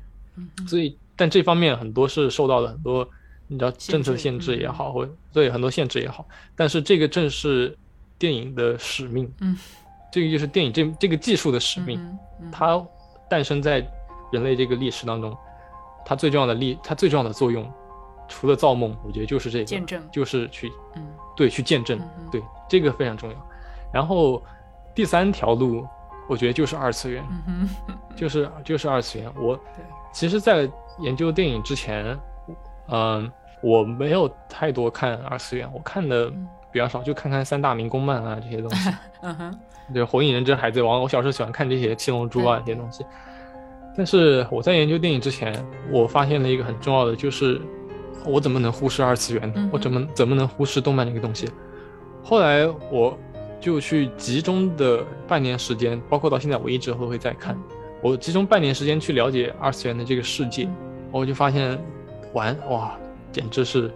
[0.68, 3.08] 所以但这方面很多是受到了很多
[3.47, 6.28] 你知道政策限制也好，或对很多限制也好。
[6.56, 7.78] 但是这个正是
[8.18, 9.58] 电影的使命，嗯，
[10.12, 11.99] 这个就是电影这这个技术的使命，
[12.52, 12.84] 它。
[13.30, 13.82] 诞生在
[14.30, 15.34] 人类这个历史当中，
[16.06, 17.70] 它最重要的力，它最重要的作用，
[18.28, 21.99] 除了造梦，我觉得就是这个，见证，就是去，嗯，对，去见证，
[22.32, 23.36] 对，这个非常重要。
[23.93, 24.41] 然后
[24.95, 25.86] 第三条路，
[26.28, 27.24] 我觉得就是二次元，
[28.16, 29.32] 就是就是二次元。
[29.36, 29.60] 我
[30.12, 32.18] 其实，在研究电影之前，
[32.88, 33.32] 嗯，
[33.62, 36.32] 我没有太多看二次元，我看的
[36.72, 38.89] 比较少，就看看三大民工漫啊这些东西。
[39.22, 39.60] 嗯哼。
[39.93, 43.06] 对《火影忍者》《海贼王》，我小时候喜欢看这些《七龙珠》啊这些东西。
[43.96, 45.54] 但是我在研究电影之前，
[45.92, 47.60] 我发现了一个很重要的，就是
[48.26, 49.70] 我怎么能忽视二次元呢？
[49.72, 51.50] 我怎么怎么能忽视动漫这个东西？
[52.24, 53.18] 后来我
[53.60, 57.58] 就去集中的半年时间，包括到现在我一直都会在看。
[58.02, 60.68] 我集中半年时间去了解二次元的这个世界，
[61.12, 61.78] 我就发现，
[62.34, 62.98] 玩哇，
[63.32, 63.92] 简直是。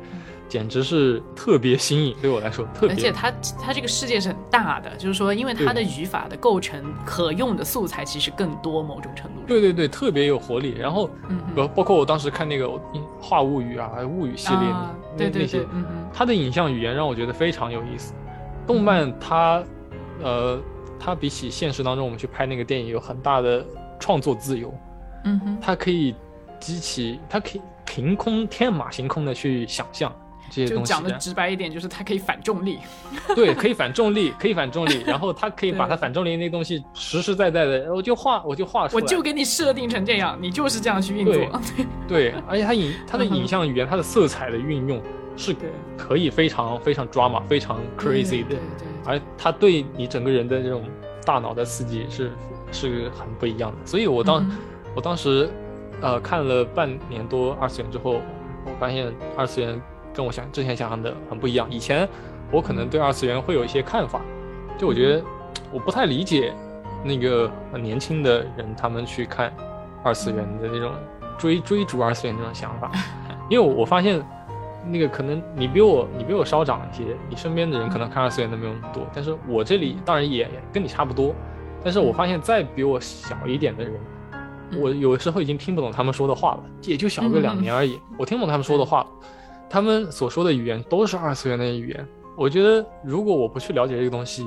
[0.48, 2.92] 简直是特别新颖，对我来说特别。
[2.92, 3.32] 而且它
[3.62, 9.42] 它这个世界是很大的，就是说，因为它的语法的构成，可用的素材其实更多，某种程度。
[9.48, 10.76] 对对对，特别有活力。
[10.78, 11.10] 然后，
[11.56, 12.68] 包包括我当时看那个
[13.20, 14.60] 《画物语》啊，《物语》系列，
[15.18, 15.66] 对对对，
[16.14, 18.14] 它的影像语言让我觉得非常有意思。
[18.68, 19.64] 动漫它，
[20.24, 20.60] 呃，
[21.00, 23.66] 它比起现实当中我们去拍那个电影有很大的
[24.00, 24.74] 创作自由。
[25.24, 26.16] 嗯哼，它可以
[26.60, 30.12] 激起，它可以凭空天马行空的去想象。
[30.50, 32.80] 就讲的直白一点，就是它可以反重力。
[33.36, 35.04] 对，可以反重力，可以反重力。
[35.06, 39.02] 然后它可以把它反重力那东西实实在在的，我就画，我就画出来。
[39.02, 41.62] 我就给你设定成这样，你就是这样去运作。
[42.08, 45.02] 对，而且它影 它的影像语言，它的色彩的运用
[45.36, 45.56] 是
[45.98, 48.50] 可以非常非常 drama，非常 crazy 的。
[48.50, 48.88] 对对。
[49.06, 50.84] 而它对你整个人的这种
[51.26, 52.32] 大脑的刺激是
[52.72, 53.78] 是很不一样的。
[53.86, 54.50] 所以我当
[54.96, 55.50] 我当时
[56.02, 58.22] 呃看了半年多二次元之后，
[58.66, 59.82] 我发现二次元。
[60.16, 61.68] 跟我想之前想象的很不一样。
[61.70, 62.08] 以前
[62.52, 64.22] 我可能对二次元会有一些看法，
[64.78, 65.24] 就我觉得
[65.74, 66.54] 我不太理解
[67.04, 69.54] 那个年轻的人他们去看
[70.04, 70.92] 二次元的那种
[71.38, 72.92] 追追逐二次元那种想法。
[73.50, 74.24] 因为我我发现，
[74.88, 81.36] 那个可能你比我你比我稍长一些，你身边的人可能看二次元的没有那么多，但是我这里当然也跟你差不多，
[81.84, 83.94] 但是我发现再比我小一点的人，
[84.80, 89.06] 我有时候已经听不懂他们说的话了，也就小个两年而已，我听不懂他们说的话，
[89.70, 92.08] 他们所说的语言都是二次元的语言。
[92.38, 94.46] 我觉得如果我不去了解这个东西，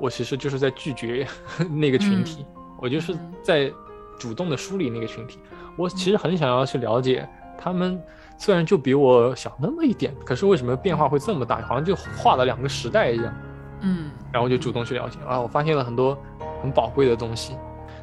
[0.00, 1.26] 我其实就是在拒绝
[1.70, 2.46] 那个群体，
[2.78, 3.70] 我就是在
[4.18, 5.38] 主动的梳理那个群体。
[5.76, 7.28] 我其实很想要去了解
[7.58, 8.02] 他们，
[8.38, 11.60] 虽然就比我小那么一点，可是为什么变化会这么大？
[11.62, 13.34] 好像就画了两个时代一样。
[13.82, 16.18] 嗯，然后就主动去了解啊，我发现了很多
[16.60, 17.54] 很宝贵的东西。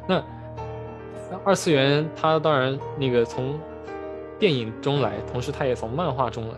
[0.08, 0.22] 那
[1.44, 3.58] 二次元它当然那个从
[4.38, 6.54] 电影中来，同时它也从漫画中来，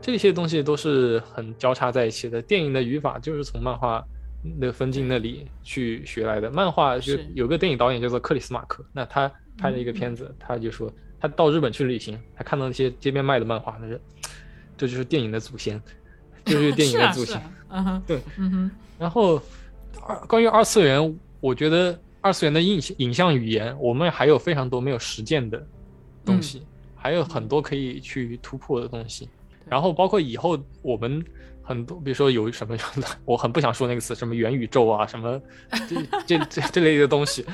[0.00, 2.42] 这些东西都是很交叉在一起的。
[2.42, 4.04] 电影的语法就是从漫画
[4.58, 6.50] 那个分镜那里去学来的。
[6.50, 9.30] 漫画就有个电影导演叫做克里斯马克，那他。
[9.58, 13.98] 拍了一个片子，他就说他到日本去旅行，他看到那些街边卖的漫画，他说
[14.78, 15.80] 这就是电影的祖先，
[16.42, 17.38] 这就是电影的 祖先。
[17.68, 18.70] 嗯哼，对，嗯哼。
[18.98, 19.38] 然后
[20.06, 25.62] 二关于二次元，我觉得二次元的影影像语言，我们还有非常多没有实践的
[26.24, 26.62] 东西，
[27.02, 29.28] 还有很多可以去突破的东西。
[29.66, 31.24] 然后包括以后我们。
[31.64, 32.76] 很多，比如说有什么，
[33.24, 35.40] 我很不想说那个词，什么元宇宙啊，什么
[35.88, 35.96] 这
[36.26, 37.46] 这这这类的东西，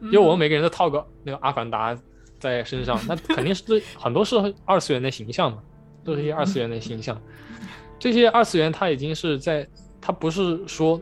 [0.00, 1.96] 因为我们每个人都套个那个阿凡达
[2.40, 5.62] 在身上，那肯定是对 很多是二次元的形象嘛，
[6.02, 7.16] 都是一些二次元的形象。
[8.00, 9.64] 这些二次元它已经是在，
[10.00, 11.00] 它不是说，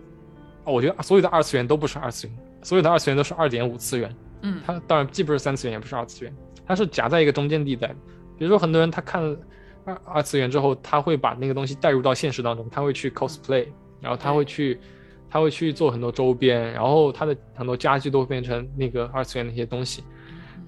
[0.65, 4.15] 我觉得所有的二次元都不是二次元，所有的二次元都是二点五次元。
[4.43, 6.37] 嗯，它当然既不是三次元，也不是二次元，
[6.71, 7.89] 它是夹在一个中间地带。
[8.39, 9.37] 比如说很多人他看。
[9.83, 13.67] 二二次元之后，他会把那个东西带入到现实当中，他会去 cosplay，
[13.99, 14.79] 然后他会去，
[15.31, 20.05] 他会去做很多周边，然后他的很多家具都会变成那个二次元的一些东西，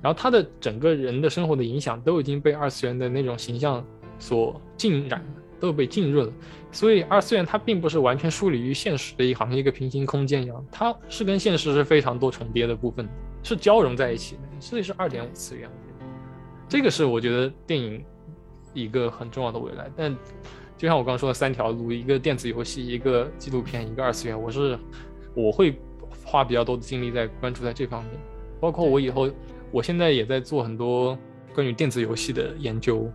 [0.01, 3.85] 然后他的整个人的生活的影响都已经被二次元的那种形象
[4.19, 5.23] 所浸染，
[5.61, 6.33] 都被浸润了。
[6.73, 13.07] 所以二次元它并不是完全疏离于现实的一行一个平行空间一样，它是跟现实是非常多重叠的部分，
[13.43, 15.69] 是交融在一起的，所以是二点五次元。
[16.73, 18.03] 这个是我觉得电影。
[18.75, 20.11] 一个很重要的未来，但
[20.79, 24.79] 就像我刚刚说的三条路，一个电子游戏，一个纪录片，一个二次元，我是
[25.35, 25.79] 我会
[26.25, 28.15] 花比较多的精力在关注在这方面，
[28.59, 29.29] 包括我以后，
[29.71, 31.19] 我现在也在做很多
[31.55, 33.07] 关于电子游戏的研究，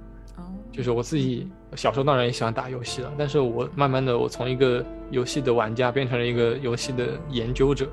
[0.72, 7.90] 就是我自己小时候当然也喜欢打游戏了，但是我慢慢的我从一个游戏的玩家变成了一个游戏的研究者，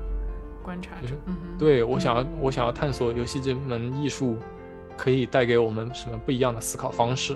[0.63, 1.15] 观察者，
[1.57, 4.37] 对我想要我想要探索游戏这门艺术
[4.97, 7.35] 可以带给我们什么不一样的思考方式。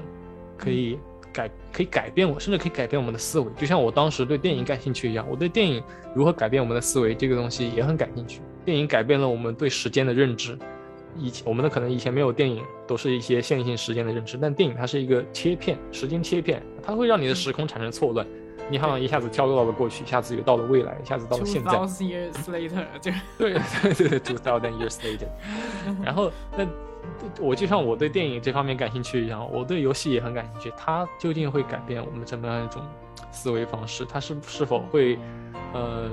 [0.57, 0.99] 可以
[1.32, 5.26] 改，可以改变我，甚至可以改变我们的思维，就像我当时对电影感兴趣一样。
[5.30, 5.82] 我对电影
[6.14, 8.41] 如何改变我们的思维这个东西也很感兴趣。
[8.66, 10.57] 电影改变了我们对时间的认知，
[11.18, 18.28] 以前我们的可能以前没有电影，都是一些线性时间的认知，但电影它是一个切片，时间切片，它会让你的时空产生错乱，
[18.70, 21.72] 你好像一下子跳到了过去，一下子又到了未来，一下子到了现在。
[21.72, 25.28] Two thousand years later， 就对对对对，Two thousand years later，
[26.03, 26.65] 然后那。
[27.39, 30.74] 我就像我对电影这方面感兴趣一样，我对游戏也很感兴趣。
[30.78, 32.82] 它究竟会改变我们怎么样一种
[33.32, 34.05] 思维方式？
[34.05, 35.17] 它是是否会，
[35.74, 36.09] 呃，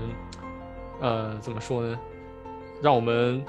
[1.00, 1.98] 呃，怎么说呢？
[2.80, 3.44] 让我们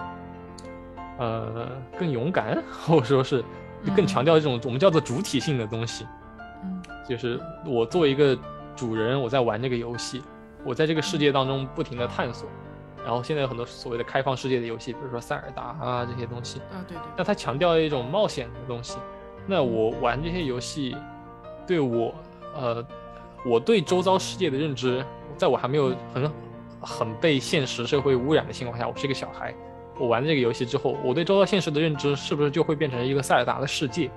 [1.20, 3.44] 呃更勇敢， 或者说是
[3.96, 6.06] 更强调这种我们叫做主体性的东西。
[6.64, 8.38] 嗯，就是我作为一个
[8.78, 10.22] 主人，我在玩这个游戏，
[10.64, 12.48] 我在这个世界当中不停的探索。
[13.04, 17.02] 然后现在有很多所谓的开放世界的游戏，比如说塞尔达啊这些东西啊，对对。
[17.18, 18.98] 那它强调一种冒险的东西。
[19.48, 20.96] 那我玩这些游戏，
[21.66, 22.14] 对我，
[22.54, 22.86] 呃，
[23.46, 25.04] 我对周遭世界的认知，
[25.38, 26.32] 在我还没有很
[26.82, 29.56] 很被现实社会污染的情况下，我是一个小孩，
[29.98, 34.12] 我玩这个游戏之后，我对周遭现实的认知是不是就会变成一个塞尔达的世界？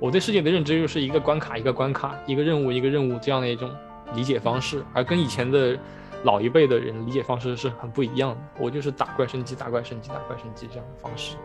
[0.00, 3.70] 我对世界的认知又是一个关卡一个关卡，一个任务一个任务这样的一种
[4.14, 5.78] 理解方式，而跟以前的。
[6.24, 11.36] 老一辈的人理解方式是很不一样的，我就是打怪升级，打怪升级，打怪升级这样的方式。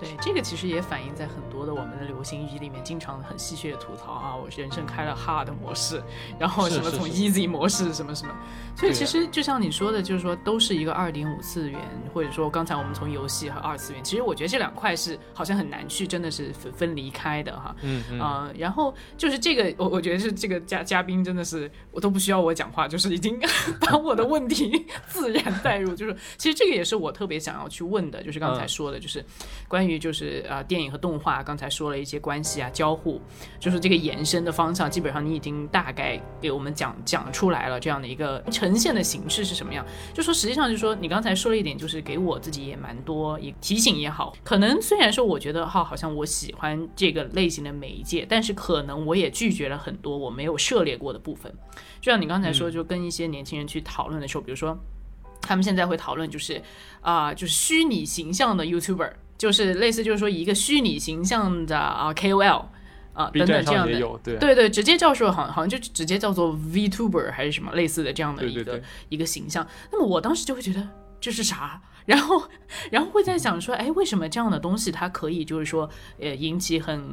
[0.00, 6.02] 对，这个其实也反映在很多的我们的流行语里面，经常很戏谑的吐槽啊，我人生开了 hard 模式，
[6.38, 8.34] 然后什么从 easy 模式什么什么，
[8.76, 11.80] 所以其实就像你说的，就是说都是一个二点五次元，
[12.12, 17.74] 或者说刚才我们从游戏和二次元，其实我觉得这两块是好像很难去真的是分分离开的哈。
[17.82, 18.54] 嗯嗯。
[18.58, 23.38] 然后就是这个，我我觉得是这个嘉嘉宾真的是我都不需要我讲话，就是已经
[23.80, 29.24] 把我的问题 自然带入，就是其实这个也是我特别想要去问的，就是刚才说的，就是。
[29.68, 33.20] 关于就是呃电影和动画，刚才说了一些关系啊交互，
[33.60, 39.84] 就是这个延伸的方向，基本上你已经大概给我们讲讲出来了这样的一个呈现的形式是什么样。
[40.14, 51.54] 就说实际上就是说你刚才说了一点，就是给我自己也蛮多也提醒也好，可能虽然说我觉得哈好像我喜欢这个类型的媒介，但是可能我也拒绝了很多我没有涉猎过的部分。
[52.00, 54.76] 就像你刚才说，就跟一些年轻人去讨论的时候，比如说。
[55.40, 56.60] 他们现在会讨论，就是
[57.00, 62.66] 啊，就是虚拟形象的 YouTuber，就是类似，就是说一个虚拟形象的啊 KOL
[63.14, 63.98] 啊等等这样的，
[64.38, 69.66] 对对对，直接叫说好像好像就直接叫做 VTuber 还是什么类似的这样的一个一个形象。
[69.90, 70.86] 那么我当时就会觉得
[71.20, 71.80] 这是啥？
[72.04, 72.42] 然后，
[72.90, 75.86] 然后会在想说，哎，为什么这样的东西它可以就是说，
[76.18, 77.04] 呃，引起很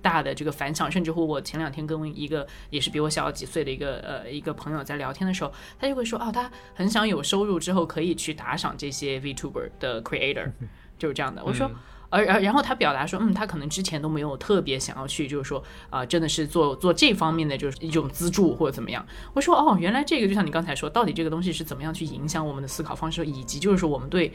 [0.00, 0.88] 大的这个反响？
[0.88, 10.52] 甚至乎，我前两天跟一个也是比我小几岁的一个呃一个朋友在聊天的时候，他就会说，哦，他很想有收入之后可以去打赏这些 VTuber 的 Creator，
[10.98, 11.42] 就是这样的。
[11.44, 11.70] 我说。
[12.10, 19.04] 而而然后他表达说，嗯，他可能之前都没有特别想要去，就是说啊，真的是做做这方面的，就是一种资助或者怎么样。
[19.32, 24.32] 我说哦，原来这个就像你刚才说，到底这个东西是怎么样去影响我们的思考方式，以及就是说我们对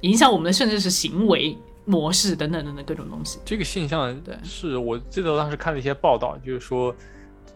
[0.00, 3.38] 影响我们的甚至是行为模式等等等等各种东西。
[3.44, 6.92] 这个现象对，是我记得当时看了一些报道，就是说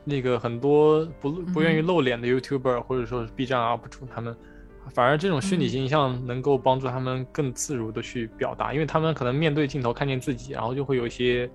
[0.05, 4.37] 那个很多不不愿意露脸的 YouTuber 或者说是 B 站 UP 主他们。
[4.93, 11.49] 反而这种虚拟形象能够帮助他们更自如的去表达，因为他们可能面对镜头看见自己，然后就会有一些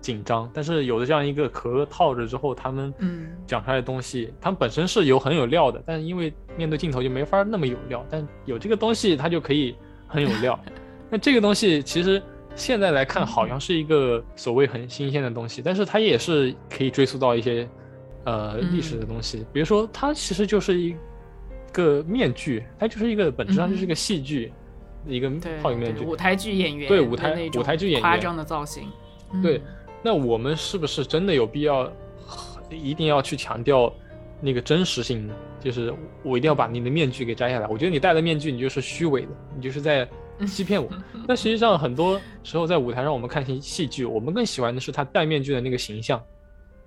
[0.00, 0.50] 紧张。
[0.52, 2.92] 但是有了这样一个壳套着之后，他们
[3.46, 8.04] 讲出来的东西，他们本身是有很有料的，但是因为面对镜头就没法那么有料。
[8.10, 9.74] 但有这个东西，它就可以
[10.06, 10.58] 很有料。
[11.10, 12.22] 那这个东西其实
[12.54, 17.68] 现在来看，好像是一个所谓很新鲜的东西，但是它也是可以追溯到一些
[18.24, 20.94] 呃历史的东西，比如说它其实就是一。
[21.74, 24.50] 个面具，它就是一个本质上就是一个戏剧，
[25.06, 28.88] 一个泡影面具，舞台剧演员，对舞台舞台剧演员夸张的造型，
[29.42, 29.60] 对。
[30.02, 31.90] 那我们是不是真的有必要
[32.70, 33.90] 一定要去强调
[34.40, 35.34] 那个真实性呢？
[35.60, 37.66] 就是我一定要把你的面具给摘下来？
[37.68, 40.06] 我觉得你戴的面具，你就是虚伪的，你就是在
[40.46, 40.90] 欺骗我。
[41.26, 46.22] 那实际上很多时候在舞台上，我们看戏戏剧，我们更喜欢的是他戴面具的那个形象，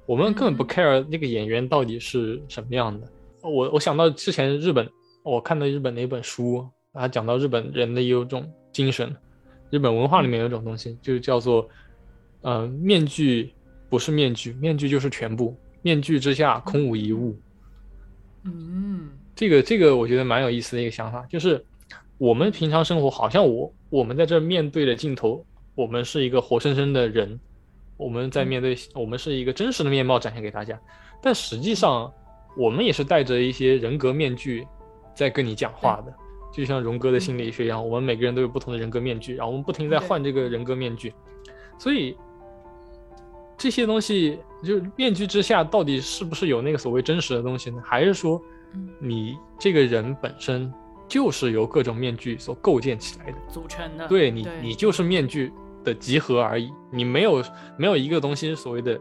[0.06, 3.08] 我们根本不 care 那个演员到底是什么样的。
[3.42, 4.90] 我我想到之前日本，
[5.24, 9.16] 我看到日本的一本书，它讲到日本人的有种精神，
[9.70, 11.70] 日本文化里面有一种东西，就叫做，
[12.42, 13.54] 呃，面具
[13.90, 17.38] 不是面具，面具就是全部，面具之下空无一物。
[18.44, 21.64] 嗯，这个这个我觉得蛮有意思的一个想法，就是
[22.18, 27.40] 我们平常生活好像我我们在这面对着镜头，我们是一个活生生的人，
[27.98, 30.80] 我们在面对我们是一个真实的面貌展现给大家，
[31.22, 32.12] 但实际上。
[32.58, 34.68] 我们也是戴着一些人格面具，
[35.16, 36.14] 在跟你讲话的，
[36.52, 41.14] 就像荣格的心理学一样，我们每个人都有不同的人格面具，然后我们不停在换这个人格面具，
[41.78, 42.18] 所以
[43.58, 47.82] 这些东西，就面具之下到底是不是有那个所谓真实的东西呢？
[47.86, 48.42] 还是说，
[49.00, 50.72] 你这个人本身
[51.08, 54.08] 就是由各种面具所构建起来的，组成的？
[54.08, 55.52] 对你，你就是面具
[55.84, 57.44] 的集合而已，你没有
[57.78, 59.00] 没有一个东西所谓的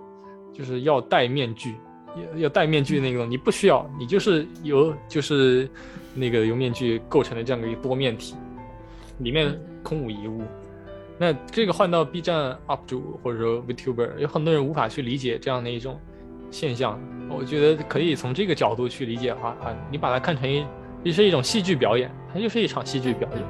[0.53, 1.75] 就是要戴面具。
[2.17, 5.69] 要要戴面具那种，你不需要，你就是由就是
[6.15, 8.35] 那个由面具构成的这样的一个多面体，
[9.19, 10.43] 里面空无一物。
[11.19, 15.99] 那这个换到 B 站 UP 主或者说 VTuber，有很多人无法去理解这样的一种
[16.51, 17.01] 现象。
[17.29, 20.65] 我觉得可以从这个角度去理解的话啊，你把它看成一，
[21.05, 23.43] 这是一种戏剧表演，它就是一场戏剧表演。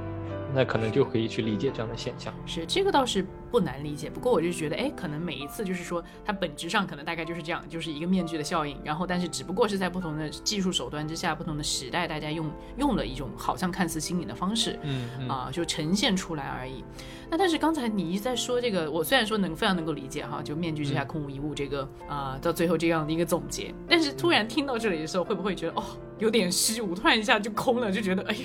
[0.55, 4.11] 那可能就可以去理解这样的现象，是这个倒是不难理解。
[4.11, 8.77] 不过我就觉得，哎，可能每一次就是说，它本质上可能大概就是这样，就是一个面具的效应。
[8.85, 16.85] 然后，但是只不过是在不同的技术手段之下，不同的时代，大家用用了一种好像看似新颖的方式，嗯啊，就呈现出来而已。
[17.29, 25.85] 那但是刚才你一在说这个，我虽然说能非常能够理解哈，就面具之下空无一物这个啊，到最后这样的一个总结，但是突然听到这里的时候，会不会觉得哦，
[26.19, 28.37] 有点虚无，突然一下就空了，就觉得哎。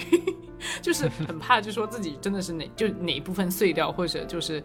[0.79, 4.63] 就是很怕，就说自己真的是哪就哪一部分碎掉，或者就是，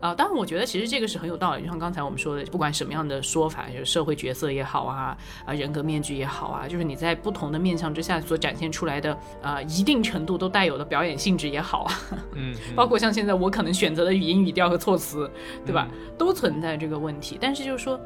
[0.00, 1.62] 啊，当然我觉得其实这个是很有道理。
[1.62, 11.92] 就像刚才我们说的，不管什么样的说法，就是社会角色也好啊，啊人格面具也好啊，就是你在不同的面相之下所展现出来的，啊一定程度都带有的表演性质也好啊，
[12.34, 15.30] 嗯， 包括像现在我可能选择的语音语调和措辞，
[15.66, 15.86] 对吧，
[16.16, 17.36] 都存在这个问题。
[17.38, 18.00] 但是就是说，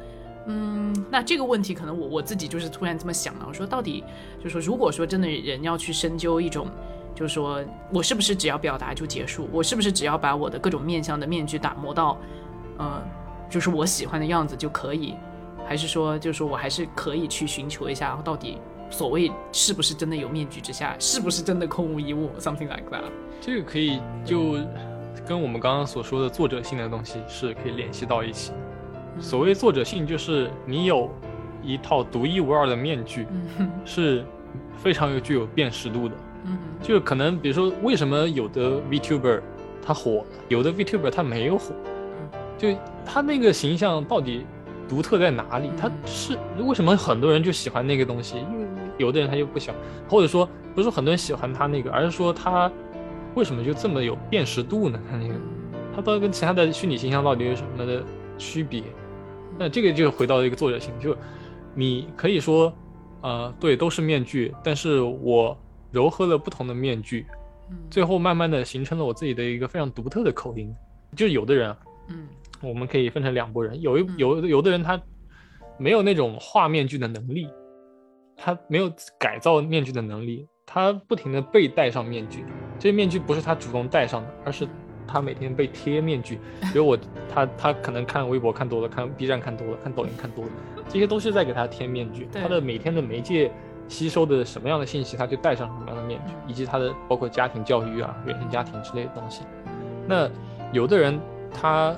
[0.47, 4.03] 嗯，那这个问题可能我我自己就是突然这么想了，我说到底
[4.37, 6.67] 就是说，如果说真的人要去深究一种。
[7.15, 9.49] 就是说我是不是只要表达就结束？
[9.51, 12.19] 我是不是只要把我的各种面相的面具打磨到，
[12.77, 13.01] 呃，
[13.49, 15.15] 就是我喜欢的样子就可以？
[15.67, 18.59] 还是说，就是说我还是可以去寻求一下，到底
[18.91, 23.01] 所谓是不是真的有面具之下，是不是真的空无一物？Something like that。
[23.41, 24.57] 这个可以就
[25.25, 28.51] 跟我们刚刚所说的作者性的东西是可以联系到一起。
[29.19, 31.09] 所谓作者性，就是你有
[31.63, 33.25] 一套独一无二的面具，
[33.85, 34.23] 是
[34.77, 36.13] 非常有具有辨识度的。
[36.45, 39.41] 嗯就可能比如说，为什么有的 VTuber
[39.81, 41.73] 他火，有的 VTuber 他没有火，
[42.57, 42.69] 就
[43.05, 44.45] 他那个形象到底
[44.87, 45.71] 独特在哪里？
[45.79, 48.37] 他是为什么很多人就喜欢那个东西？
[48.37, 48.65] 因为
[48.97, 49.77] 有的人他就不喜欢，
[50.07, 52.71] 或者说不是很多人喜欢他那个，而是说他
[53.33, 54.99] 为什么就这么有辨识度呢？
[55.09, 55.33] 他那个
[55.95, 58.03] 他到底跟其他的虚拟形象到底有什么的
[58.37, 58.83] 区别？
[59.57, 61.15] 那这个就回到一个作者性，就
[61.73, 62.71] 你可以说，
[63.21, 65.57] 呃，对，都是面具，但是我
[65.95, 67.25] 糅合了不同的面具，
[67.89, 70.75] 最后慢慢的形成了我自己的一个非常独特的口音。
[71.15, 71.77] 就有的人啊，
[72.09, 72.27] 嗯
[72.61, 75.01] 我们可以分成两拨人，有一有有的人他
[75.77, 77.47] 没有那种画面具的能力，
[78.35, 82.43] 他没有改造面具的能力，他不停的被戴上面具，
[82.77, 84.67] 这些面具不是他主动戴上的，而是
[85.07, 86.39] 他每天被贴面具。
[86.73, 86.97] 比如我
[87.29, 90.51] 他他可能看微博看多了，看 B 站看多了，看抖音看多了，
[90.89, 92.27] 这些都是在给他贴面具。
[92.33, 93.51] 他的每天的媒介
[93.87, 99.43] 吸收的什么样的信息，他就戴上什么样的面具，以及他的包括家庭教育啊、原生家庭之类的东西。
[100.07, 100.29] 那
[100.71, 101.19] 有的人
[101.51, 101.95] 他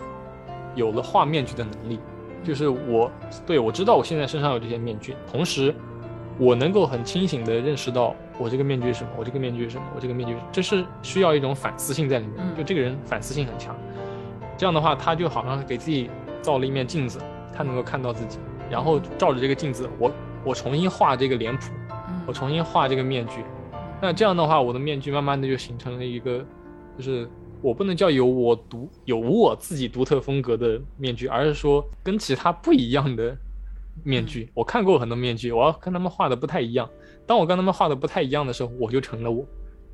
[0.75, 1.99] 有了画面具的能力，
[2.43, 3.09] 就是我
[3.45, 5.73] 对我知道我现在身上有这些面具，同时
[6.37, 12.35] 我能够很清醒的认识到我这个面具是什么，我这个面具是什么，我这个面具是，这是需要一种反思性在里面。
[12.39, 12.55] 嗯。
[12.55, 13.75] 就这个人反思性很强，
[14.57, 16.09] 这样的话他就好像给自己
[16.41, 17.19] 造了一面镜子，
[17.55, 18.37] 他能够看到自己，
[18.69, 20.11] 然后照着这个镜子，我
[20.45, 21.73] 我重新画这个脸谱，
[22.27, 23.41] 我重新画这个面具，
[24.01, 26.45] 那这样的话，我的面具慢慢的就形成了一个，
[26.97, 27.25] 就是
[27.61, 33.33] 我不能叫有我独有我自己独特风格的面具，而是说跟其他不一样的
[34.03, 34.51] 面具。
[34.53, 36.87] 我看过很多面具，我要跟他们画的不太一样。
[37.25, 39.45] 当我跟他们画的不太一样的时候，我就成了我，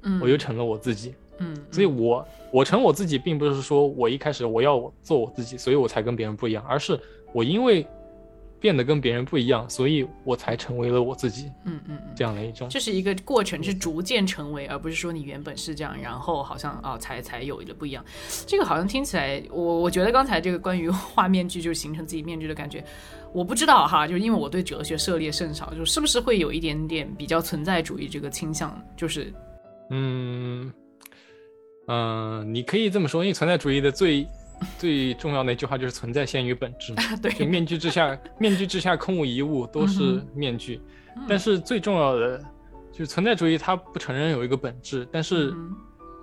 [0.01, 1.13] 嗯，我就成了我自己。
[1.37, 6.99] 嗯，所以我我成我自己，并不是说我一开始我要做我自己，所以我才跟别人不一样，而是
[7.31, 7.85] 我因为
[8.63, 12.13] 变得跟别人不一样，所以我才成为了我自己嗯嗯嗯。
[12.15, 12.69] 这样的一种。
[12.69, 18.01] 这是一个过程，是逐渐成为，而不是说你原本是这样，然后好像啊才才有的不一样。
[18.47, 22.81] 这个好像听起来，我我觉得刚才这个关于画面具就是形成自己面具的感觉，
[23.33, 29.33] 我不知道哈，就是因为我对哲学涉猎甚少，就是不是会有一点点比较存在主义这个倾向，就是
[29.89, 30.71] 嗯
[31.89, 34.25] 嗯、你可以这么说，因为存在主义的最
[34.77, 37.03] 最重要的一句话就是存在先于本质嘛。
[37.15, 40.81] 就 对，面具之下， 面具之下空无一物，都是嗯面具。
[41.27, 42.37] 但是最重要的
[42.91, 45.75] 就是存在主义，它不承认有一个本质，但是、嗯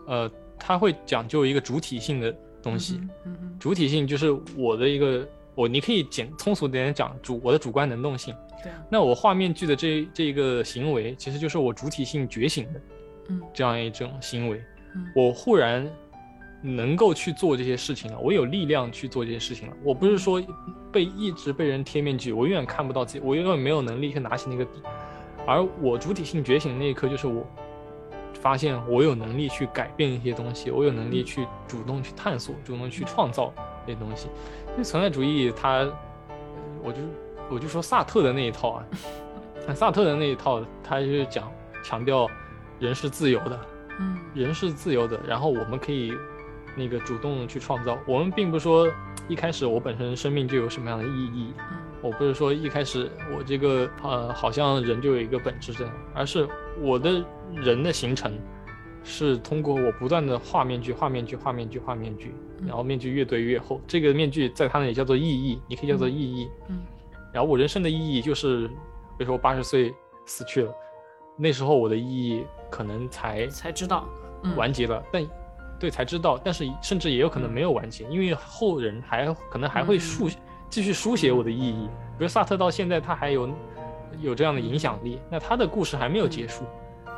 [0.06, 2.96] 呃，它会讲究一个主体性的东西。
[3.24, 8.34] 嗯嗯主体性就是我的一个，我你可以简通俗点讲，主我的主观能动性。
[8.62, 12.80] 对啊，那我画面具的这这一个行为，其实就是我主体性觉醒的
[13.28, 14.62] 嗯这样一种行为。
[14.94, 15.88] 嗯我忽然
[16.62, 19.76] 能够去做这些事情了，我有力量去做这些事情了。
[19.82, 20.42] 我不是说
[20.92, 24.82] 被一直被人贴面具，我永远看不到自己，我永远没有能力去拿起那个笔。
[25.46, 27.46] 而我主体性觉醒的那一刻，就是我
[28.40, 33.52] 发现我有能力去改变一些东西，我有能力去主动去探索，主动去创造
[33.86, 34.28] 这些东西。
[34.72, 35.92] 因为存在主义它，呃
[36.82, 36.98] 我就
[37.50, 38.86] 我就说萨特的那一套啊，
[39.66, 41.50] 那萨特的那一套，他就是讲
[41.82, 42.28] 强调
[42.78, 43.60] 人是自由的，
[43.98, 46.12] 嗯人是自由的，然后我们可以
[46.76, 47.98] 那个主动去创造。
[48.06, 48.88] 我们并不是说
[49.28, 56.48] 一开始我本身生命就有什么样的意义，嗯我不是说一开始我这个呃好像人就有一个本质这样，而是
[56.80, 57.22] 我的
[57.54, 58.32] 人的形成
[59.04, 62.34] 是通过我不断的画面具、画面具、画面具、画面具，
[62.66, 63.80] 然后面具越堆越厚。
[63.86, 66.48] 这个面具在他那里叫做意义，你可以叫做意义。
[66.68, 66.80] 嗯
[67.32, 69.94] 然后我人生的意义就是，比如说我八十岁
[70.26, 70.74] 死去了，
[71.36, 74.08] 那时候我的意义可能才才知道，
[74.42, 75.24] 嗯完结了，但
[75.80, 80.28] 对才知道，但是甚至也有可能没有完结，因为后人还可能还会书
[80.68, 81.88] 继续书写我的意义。
[82.18, 83.48] 比如萨特到现在他还有
[84.20, 86.64] 有这样的影响力，那他的故事还没有结束。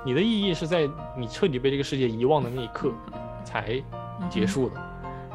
[0.04, 2.92] 你的意义是在你彻底被这个世界遗忘的那一刻
[3.44, 3.82] 才
[4.30, 4.80] 结束的，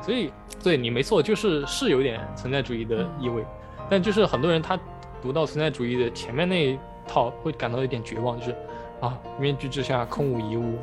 [0.02, 0.32] 所以
[0.64, 3.46] 对你没错，就是是有点存在主义的意味，
[3.90, 4.80] 但就是很多人他
[5.22, 8.56] 读到存在主义的前面那一套会感到有点绝望，就是
[9.00, 10.78] 啊，面具之下空无一物，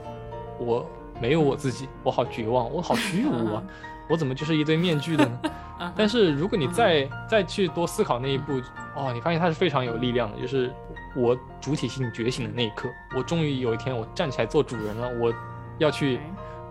[0.58, 0.86] 我
[1.20, 3.62] 没有我自己，我好绝望，我好虚无啊，
[4.08, 5.40] 我怎么就是一堆面具的呢？
[5.96, 8.60] 但是如果你再再去多思考那一步，
[8.96, 10.72] 哦，你发现它是非常有力量的，就是
[11.16, 15.32] 我主体性觉醒的那一刻，我终于有一天我站起来做主人了，我
[15.78, 16.20] 要去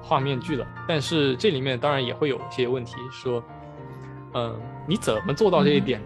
[0.02, 0.66] 画面具了。
[0.88, 3.44] 但是这里面当然也会有一些问题，说，
[4.34, 6.06] 嗯，你怎么做到这一点呢？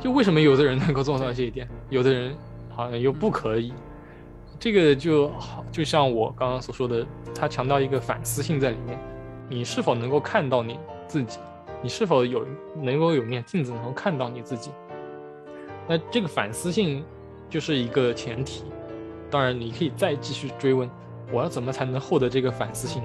[0.00, 2.36] 就为什么有的人能够做到这一点，有的人
[2.70, 3.72] 好像又不可以？
[4.62, 7.04] 这个就好，就像我刚刚所说的，
[7.34, 8.96] 他强调一个反思性在里面。
[9.48, 11.40] 你是否能够看到你自己？
[11.82, 12.46] 你是否有
[12.80, 14.70] 能够有面镜子能够看到你自己？
[15.88, 17.04] 那这个反思性
[17.50, 18.62] 就是一个前提。
[19.28, 20.88] 当然，你可以再继续追问，
[21.32, 23.02] 我要怎么才能获得这个反思性？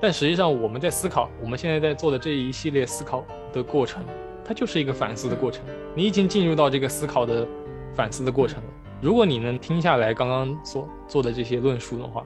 [0.00, 4.04] 但实际上，我们在思考，我们现在在做的这一系列思考的过程，
[4.44, 5.64] 它就是一个反思的过程。
[5.96, 7.44] 你已经进入到这个思考的
[7.92, 8.68] 反思的过程了。
[9.02, 12.24] 如果你能听下来刚刚所做的这些论述的话，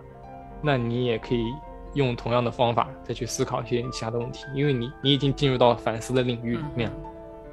[0.60, 1.46] 那你也可以
[1.94, 6.92] 用同样的方法再去思考一些其他的问题，因为你你已经进入到反思的领域里面，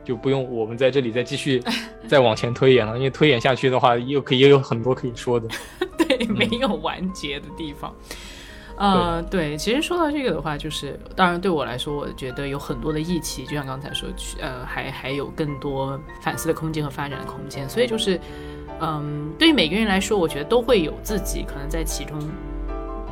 [0.04, 1.64] 就不用我们在这里再继续
[2.06, 5.48] 再往前推演了，因为推演下去的话，又可以也有很多可以说的，
[5.98, 7.96] 对，没有完结的地方。
[8.76, 14.10] 呃，对，其实说到这个的话，就是当然对我来说，我觉得有很多的义气，就像刚才说，
[14.42, 17.70] 呃，还还有更多反思的空间和发展的空间。
[17.70, 18.20] 所以就是，
[18.82, 22.20] 嗯，对于每个人来说，我觉得都会有自己可能在其中。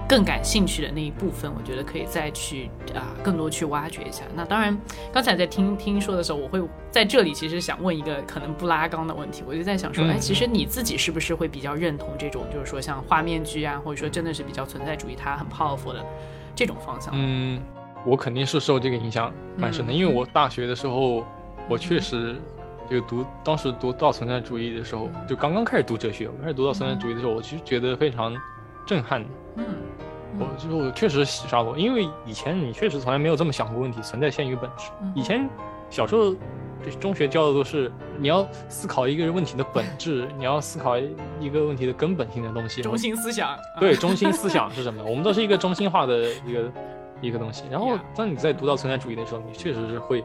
[0.10, 4.26] 更感兴趣的那一部分，我觉得可以再去啊，更多去挖掘一下。
[4.36, 4.78] 那当然，
[5.10, 16.06] 刚才在听听说的时候，我会在这里其实想问一个可能不拉缸的问题，我就在想说，哎，其实你自己是不是会比较认同这种，就是说像画面剧啊，或者说真的是比较存在主义，它很 powerful 的
[16.54, 17.14] 这种方向？
[17.16, 17.62] 嗯，
[18.06, 21.26] 我肯定是受这个影响蛮深的，因为我大学的时候，
[21.70, 22.36] 我确实
[22.92, 28.36] 就读，当时读到存在主义的时候，就刚刚开始读哲学，我开始读到存在主义的时候，我其实觉得非常
[28.86, 29.30] 震撼的。
[29.56, 29.66] 嗯。
[30.40, 34.90] 我就是我确实洗刷过，因为以前你确实从来没有这么想过问题存在先于本质。
[35.14, 35.48] 以前
[35.90, 36.34] 小时候，
[37.02, 40.98] 中学教的都是你要思考一个问题的本质，你要思考
[41.38, 42.82] 一个问题的根本性的东西。
[42.82, 43.58] 中心思想。
[43.78, 45.04] 对，中心思想是什么？
[45.04, 46.72] 我们都是一个中心化的一个
[47.20, 47.66] 一个东西。
[47.70, 50.22] 然后当你在读到存在主义的时候，你确实是会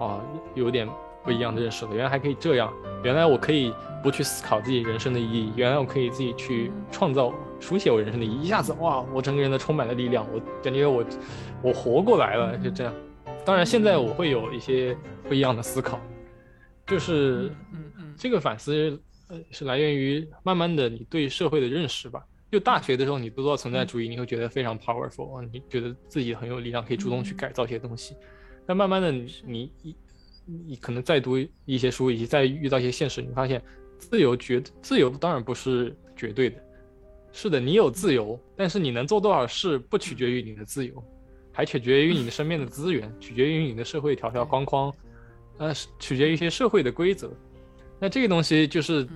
[0.00, 0.18] 啊
[0.54, 0.88] 有点
[1.24, 1.94] 不一样的认识了。
[1.94, 7.32] 原来还可以这样，原来我可以不去思考自己人生的意义，原来我可以自己去创造。
[7.60, 11.04] 书写我人生的意义一下子哇，我整个人都充满了力量，我感觉我
[11.62, 12.94] 我活过来了，就这样。
[13.44, 14.96] 当然，现在我会有一些
[15.28, 16.00] 不一样的思考，
[16.86, 18.98] 就是嗯嗯，这个反思
[19.28, 22.24] 呃是来源于慢慢的你对社会的认识吧。
[22.50, 28.16] 就大学的时候，你读到存在主义，你会觉得非常 powerful，你觉得自己很有力量，可以主动去改造一些东西。
[28.66, 29.94] 但慢慢的，你你
[30.66, 33.62] 你可能再读一些书，以及再遇到一些现实，你发现
[33.98, 36.56] 自由绝自由当然不是绝对的。
[37.32, 41.02] 是的，你有自由，但是你能做多少事不取决于你的自由，
[41.52, 44.92] 还取决于你的身边的资源，取决于你的社会条条框框，
[45.58, 47.30] 呃，取决于一些社会的规则。
[48.00, 49.06] 那这个东西就是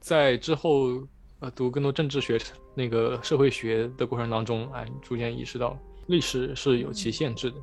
[0.00, 1.06] 在之后
[1.40, 2.38] 呃读更多政治学、
[2.74, 7.56] 那个社会学的过程当中，哎，逐渐意识到历史是有其限制的。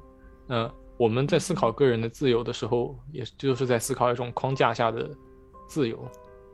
[0.45, 0.72] 那
[1.02, 5.10] 我们在思考个人的自由的时候，也就是在思考一种框架下的
[5.68, 6.08] 自由。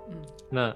[0.08, 0.16] 嗯，
[0.50, 0.74] 那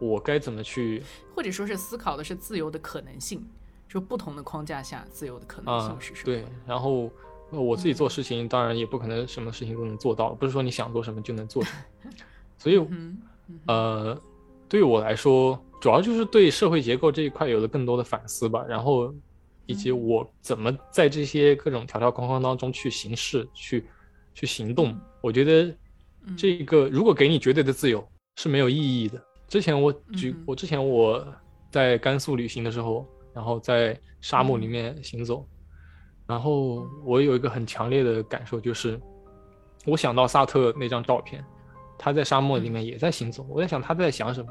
[0.00, 3.40] 我该怎么去，或者说是思考的是自由的可能性，
[3.88, 6.24] 就不同的框架下自由的可能性是什么？
[6.24, 7.08] 对，然后
[7.50, 12.10] 我自己做事情，当然也不可能什么事情都能做到，不是说你想做什么就能做什么。
[12.58, 12.84] 所以，
[13.68, 14.20] 呃，
[14.68, 19.14] 对于我来说，主要就是对社会结构这一块有了更多的反思吧，然后
[19.66, 23.84] 以及我怎么在这些各种条条框框当中去行事、去
[24.34, 24.98] 去行动。
[25.20, 25.74] 我觉得
[26.36, 28.06] 这个如果给你绝对的自由。
[28.36, 29.22] 是没有意义的。
[29.46, 31.22] 之前我举我之前我
[31.70, 35.46] 在甘肃旅行的时候，然后在沙漠里面行走，
[36.26, 38.98] 然后我有一个很强烈的感受，就是
[39.84, 41.44] 我想到萨特那张照片，
[41.98, 43.44] 他在沙漠里面也在行走。
[43.50, 44.50] 我在想他在想什么？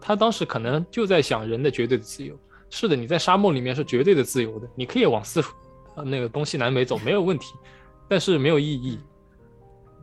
[0.00, 2.38] 他当时可能就在想人的绝对的自由。
[2.74, 5.54] 是的，你在沙漠里面是绝对的自由的，你可以往四处
[5.94, 7.54] 呃那个东西南北走没有问题，
[8.08, 8.98] 但是没有意义。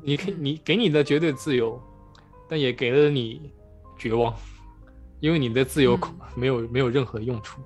[0.01, 1.81] 你可你给你的绝对自由。
[2.53, 3.49] 但也给了你
[3.97, 4.35] 绝望，
[5.21, 5.97] 因为你的自由
[6.35, 7.61] 没有没有任何用处，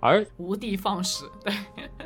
[0.00, 1.24] 而无的放矢。
[1.44, 1.54] 对，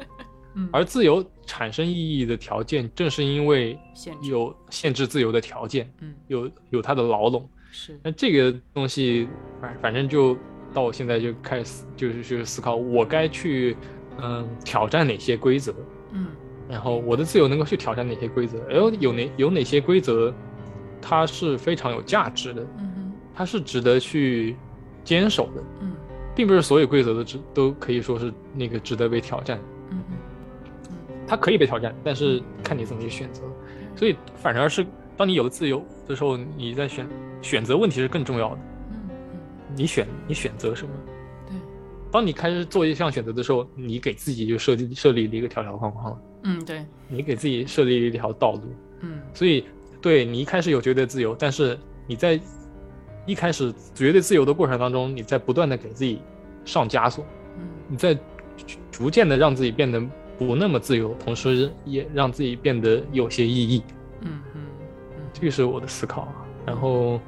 [0.71, 3.79] 而自由产生意义的条件，正是因为
[4.21, 7.49] 有限制自由的条件，嗯，有有它的牢笼。
[7.71, 9.27] 是，那这个东西，
[9.59, 10.37] 反反正就
[10.79, 13.77] 到我现在就开始就是去思考，我该去
[14.23, 15.75] 嗯挑战哪些规则，
[16.13, 16.29] 嗯，
[16.69, 20.33] 然后我的自由能够去挑战哪些规则，然后有哪有哪些规则。
[21.01, 24.57] 它是非常有价值的，嗯它是值得去
[25.05, 25.93] 坚守的，嗯，
[26.35, 29.61] 并不是所有规则都值都可以说是那个值得被挑战，
[29.93, 29.99] 嗯
[31.25, 33.43] 它可以被挑战，但是看你怎么去选择，
[33.95, 34.85] 所以反而是
[35.17, 37.07] 当你有了自由的时候，你在选
[37.41, 38.78] 选择问题是更重要的，嗯
[39.77, 40.91] 你选你选择什么？
[41.47, 41.57] 对，
[42.11, 48.63] 当你开始做一项选择的时候，你给自己就设计设立了一个条条框框，嗯，对，你给自己设立了一条道路，
[49.01, 49.65] 嗯，所以。
[50.01, 51.77] 对你一开始有绝对自由，但是
[52.07, 52.41] 你在
[53.27, 56.21] 一开始绝对自由的过程当中，你在不断的给自己
[56.65, 57.27] 上枷锁，
[57.59, 58.17] 嗯，你在
[58.93, 60.01] 逐渐的让自己变得
[60.39, 63.83] 不那么自由，同时也让自己变得有些意义。
[64.21, 64.63] 嗯嗯
[65.17, 66.29] 嗯，这个是我的思考。
[66.65, 67.21] 然后，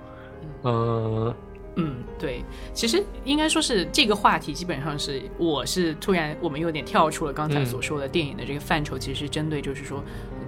[0.62, 1.34] 嗯。
[1.80, 2.44] 嗯，对，
[2.74, 10.02] 其实应该说是这个话题，基本上是我是突然我们有点跳出了刚才所说的电影的这个范畴，其实是针对就是说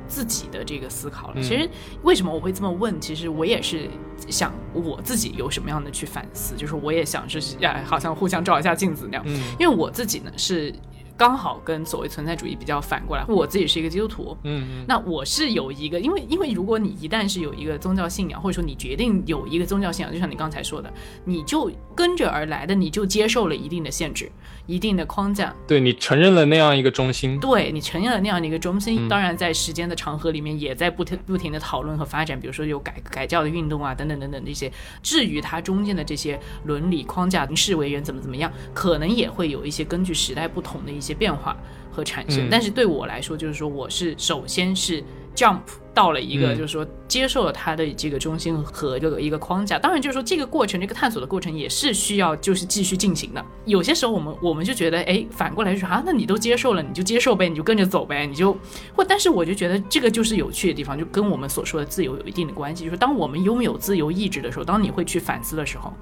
[0.07, 1.43] 自己的这个思考了。
[1.43, 1.69] 其实
[2.03, 3.01] 为什么我会这么问？
[3.01, 3.89] 其实我也是
[4.29, 9.27] 想我自己有什么样的去反思，就是我也想是哎，好像互相照一下镜子那样。
[9.59, 10.75] 因为我自己呢是。
[11.23, 20.93] 刚好跟所谓存在主义比较反过来，我自己是一个基督徒，嗯，那我是有一个，因为因为如果你一旦是有一个宗教信仰，或者说你决定有一个宗教信仰，就像你刚才说的，
[21.25, 24.29] 你就跟着而来的，你就接受了一定的限制。
[24.67, 34.73] 一定的框架，对你承认了那样一个中心，对你承认了那样的一个中心，当然在时间的长河里面，也在不停不停的讨论和发展，比如说有改改教的运动啊，等等等等这些。
[35.03, 41.57] 至于它中间的这些伦理框架，行事为人怎么怎么样，可能也会有一些根据时代不同的一些变化
[41.91, 42.49] 和产生。
[42.51, 45.03] 但是对我来说，就是说我是首先是。
[45.35, 45.61] jump
[45.95, 49.79] 到了一个，就是说接受了他的这个中心和这个一个框架。
[49.79, 53.43] 当然，就是说这个过程，这个探索的过程也是需要就是继续进行的。
[53.65, 58.53] 有些时候，我们我们就觉得，哎，反过来说啊，那你都接受了，你就接受呗，你就跟着走呗，你就
[58.95, 59.03] 或。
[59.03, 62.85] 但是我就觉得这个就是有趣的地方，就跟我们所说的自由有一定的关系。
[62.85, 65.95] 就是当我们拥有自由意志的时候，当你会去反思的时候，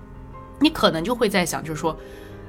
[0.59, 1.97] 你可能就会在想，就是说。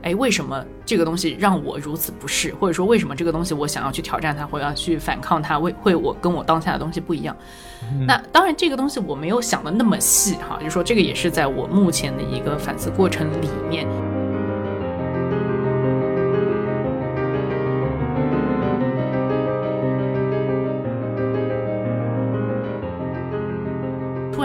[0.04, 2.54] 哎，为什么这个东西让我如此不适？
[2.56, 5.60] 或者说，为什么这个东西我想要去挑战它，或要去反抗它？
[5.60, 7.36] 为会我跟我当下的东西不一样？
[8.08, 13.88] 那当然，这个东西我没有想的那么细哈，就说这个也是在我目前的一个反思过程里面。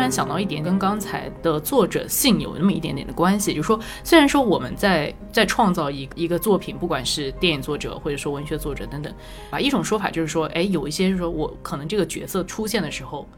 [0.06, 9.12] 然想到一点，跟刚才的作者性有那么一点点的关系，就是说，虽然说我们在在创造一一个作品，不管是电影作者或者说文学作者等等，
[9.50, 13.28] 啊，一种说法就是说，哎，有一些就是说我可能这个角色出现的时候，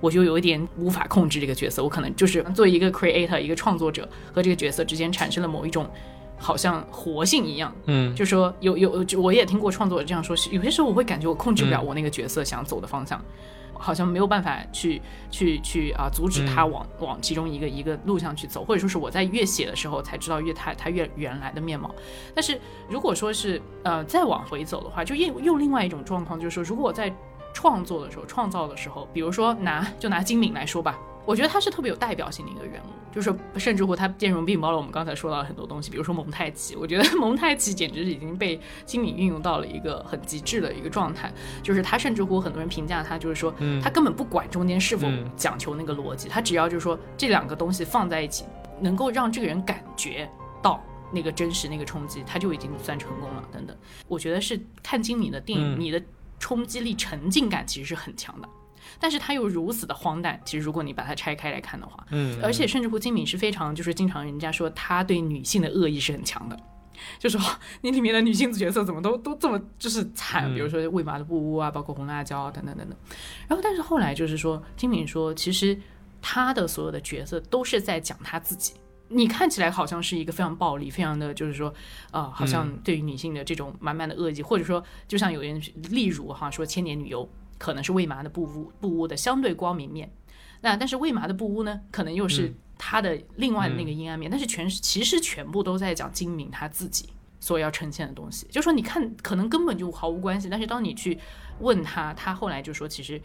[0.00, 5.86] 我就有一点无法控制这个角色，我可能就是作为一个 creator 一个创作者和这个角色之间产生了某一种
[6.38, 13.22] 好像活性一样，嗯，就说有有，我也听过创作者这样说，有些时候我会感觉我控制不了我那个角色想走的方向。
[13.78, 15.00] 好像没有办法去
[15.30, 21.94] 去去啊，阻止他往往其中一个一个路上去走，或者说是我在越写的时候才知道越他他越原来的面貌。
[22.34, 27.14] 但是如果说是呃再往回走的话，就又又另外一种状况，就是说，如果我在
[27.54, 30.98] 创作的时候、创造的时候，比如说拿就拿金敏来说吧。
[31.28, 36.74] 我觉得他是特别有代表性的一个人物，就是甚至乎他兼容并包了我们刚才说到的很多东西，比如说蒙太奇。
[36.74, 41.30] 我觉得 蒙太奇简直是已经被经理运用到了一个很极致的一个状态，
[41.62, 43.52] 就是他甚至乎很多人评价他，就是说
[43.82, 45.06] 他根本不管中间是否
[45.36, 48.46] 讲求那个逻辑，他只要就是说这两个东西放在一起，
[48.80, 50.26] 能够让这个人感觉
[50.62, 50.82] 到
[51.12, 53.44] 那个真实、那个冲击，他就已经算成功了。
[53.52, 53.76] 等等，
[54.06, 56.02] 我觉得是看金敏的电影，你的
[56.38, 58.48] 冲击力、沉浸感其实是很强的。
[58.98, 66.58] 但是他又如此的荒诞，其实如果你把它拆开来看的话，嗯，而且甚至乎金敏是非常，就是经常人家说他对女性的恶意是很强的，
[67.18, 67.40] 就说
[67.82, 72.96] 你里面的女性角色怎么都都这么就是惨，比如说喂马的布屋啊，包括红辣椒啊等等等等。
[73.46, 75.78] 然后但是后来就是说金敏说，其实
[76.20, 78.74] 他的所有的角色都是在讲他自己，
[79.08, 81.72] 你看起来好像是一个非常暴力，非常的就是说，
[82.10, 85.60] 呃，好像对于女性的这种满满的恶意，或者说就像有人
[85.90, 87.28] 例如哈说千年女优。
[87.58, 90.10] 可能是魏麻的布屋，布屋的相对光明面，
[90.60, 94.30] 那但是魏麻的布屋呢，可能又是他的另外的那个阴暗面。
[94.30, 97.08] 但是全其实全部都在讲金明他自己
[97.40, 98.46] 所要呈现的东西。
[98.50, 100.48] 就说你看，可能根本就毫无关系。
[100.48, 101.18] 但是当你去
[101.60, 103.20] 问他，他后来就说，其实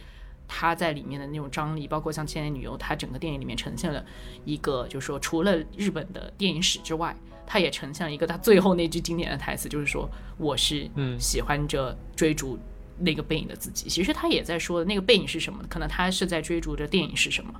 [0.47, 4.03] 他在里面的那种张力，包括像《千年女优》，他整个电影里面呈现了
[4.45, 7.15] 一个，就是说除了日本的电影史之外，
[7.45, 10.89] 他也呈现了一个他最后那句经典的台词，就是说我是
[11.19, 12.57] 喜欢着追逐。
[12.99, 15.59] 那个背影的自己，其实他也在说的那个背影是什么？
[15.69, 17.53] 可能他是在追逐着电影是什么，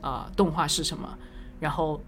[0.00, 1.18] 啊，动画是什么？
[1.60, 2.00] 然后，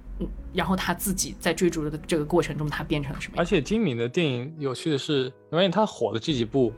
[0.53, 3.35] 然后他自己在追逐的这个过程中，他变成了什么？
[3.39, 6.73] 而且金敏的电影有趣的是，你发现他火的这几部，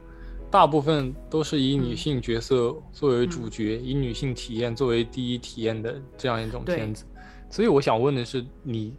[0.50, 7.04] 大部分都是以女性角色作为主角，以女性体验作为第一体验的这样一种片子。
[7.48, 8.94] 所以我想问的是，你，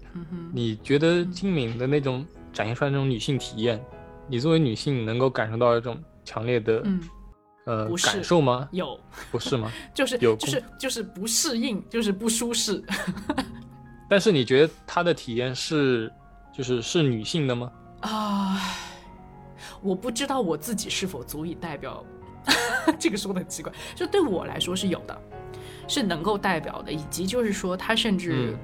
[0.53, 3.81] 你觉得金敏的那种展现出来那种女性体验，
[4.27, 5.97] 你作为女性能够感受到一种？
[6.23, 7.01] 强烈的，嗯，
[7.65, 8.67] 呃，感受吗？
[8.71, 8.99] 有，
[9.31, 9.71] 不是吗？
[9.93, 12.83] 就是有，就是就是不适应，就是不舒适。
[14.09, 16.11] 但是你觉得他的体验是，
[16.53, 17.71] 就是是女性的吗？
[18.01, 18.59] 啊，
[19.81, 22.03] 我不知道我自己是否足以代表。
[22.97, 25.21] 这个说的很奇怪，就对我来说是有的，
[25.87, 28.57] 是能够代表的，以及就是说，他甚至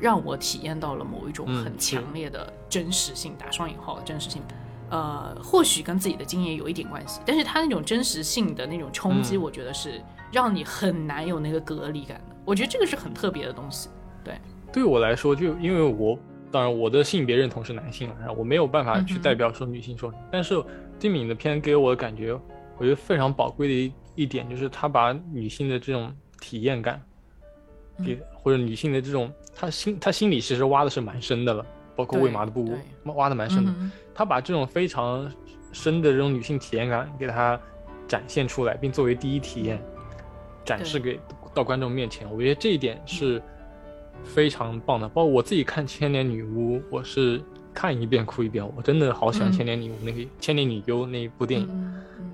[0.00, 4.42] 让我体验到了某一种很强烈的真实性，打双引号的真实性。
[4.92, 12.36] 呃，或许跟自己的经验有一点关系，但是他那种真实性的那种冲击，嗯我觉得是让你很难有那个隔离感的。
[12.44, 13.88] 我觉得这个是很特别的东西。
[14.22, 14.34] 对
[14.70, 16.18] 对我来说，就因为我
[16.50, 20.62] 当然我的性别认同是男性了，然后我没有办法去代表说女性说，但是
[21.00, 22.34] 丁敏的片给我的感觉，
[22.76, 23.92] 我觉得非常宝贵的一
[24.24, 27.00] 一点就是他把女性的这种体验感，
[28.04, 31.64] 给、或者女性的这种，她心她心里其实挖的是蛮深的了，
[31.94, 33.72] 包括对喂马的布对挖的蛮深的，
[34.14, 35.30] 他把这种非常
[35.72, 37.58] 深的这种女性体验感给它
[38.06, 39.82] 展现出来，并作为第一体验
[40.64, 41.18] 展示给
[41.54, 42.30] 到观众面前。
[42.32, 43.42] 我觉得这一点是
[44.24, 45.08] 非常棒的。
[45.08, 47.40] 包括我自己看《千年女巫》，我是
[47.74, 51.66] 看一遍哭一遍，我真的好喜欢嗯《千年女巫》那个《千年女优》那一部电影。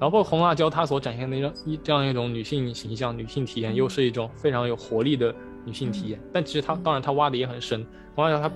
[0.00, 6.20] 然后包括红辣椒，它所展现的一种一这样一种女性形象、女性体验，嗯又是一种非常有活力的女性体验。
[6.32, 8.52] 但其实它嗯当然它挖的也很深，红辣椒它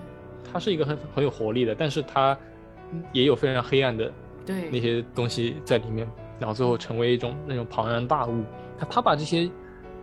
[0.50, 2.36] 它是一个很很有活力的，但是它
[3.12, 4.12] 也有非常黑暗的
[4.46, 4.70] 对。
[4.70, 6.08] 那些东西在里面，
[6.38, 8.42] 然后最后成为一种那种庞然大物。
[8.78, 9.50] 他他把这些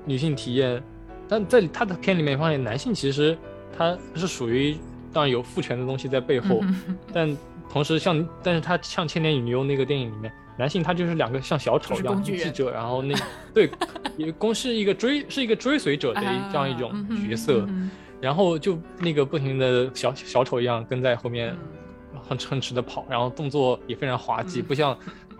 [0.05, 0.81] 女性体验，
[1.27, 3.37] 但在他的片里面发现，男性其实
[3.77, 4.77] 他是属于
[5.11, 7.37] 当然有父权的东西在背后，嗯但
[7.69, 12.43] 同时像但是他像《千年女优》那个电影里面，男性他就是两个像小丑一样就是工具人。
[12.43, 13.13] 记者，然后那
[13.53, 13.69] 对，
[14.17, 16.91] 也公是一个追是一个追随者的这样一种
[17.27, 21.55] 角色，嗯然后就那个不停的小小丑一样跟在后面
[22.13, 24.97] 哼很哧很驰的跑，然后动作也非常滑稽，嗯不像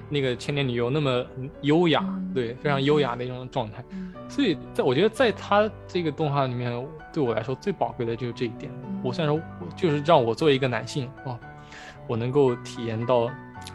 [0.10, 1.26] 那个千年女优那么
[1.62, 3.84] 优雅，嗯对，非常优雅的一种状态。
[3.92, 6.72] 嗯所以在我觉得在他这个动画里面，
[7.12, 8.72] 对我来说最宝贵的就是这一点。
[8.86, 9.44] 嗯我虽然说，
[9.76, 11.38] 就是让我作为一个男性哦，
[12.08, 13.30] 我能够体验到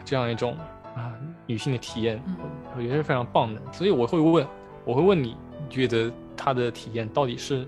[0.05, 0.57] 这样一种
[0.95, 1.13] 啊
[1.47, 3.61] 女性的体验，嗯我我觉得是非常棒的。
[3.73, 4.47] 所以我会问，
[4.85, 7.67] 我会问你，你觉得他的体验到底是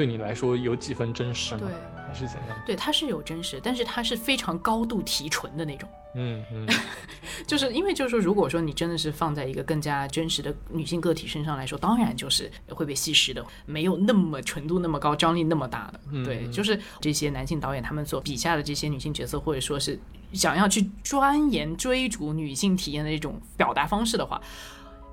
[0.00, 1.60] 对对你来说有几分真实吗？
[1.60, 1.68] 对
[2.08, 2.58] 还是怎样？
[2.64, 5.86] 对，它是有真实，但是它是非常高度提纯的那种。
[6.14, 6.66] 嗯嗯
[7.46, 16.00] 就是因为就是说，如果说你真的是放在一个更加真实的女性个体身上来说，当然就是会被稀释的，没有那么纯度那么高、张力那么大的。
[16.10, 20.00] 嗯对，嗯就是这些男性导演他们所笔下的这些女性角色，或者说是
[20.32, 24.40] 想要去钻研追逐女性体验的一种表达方式的话。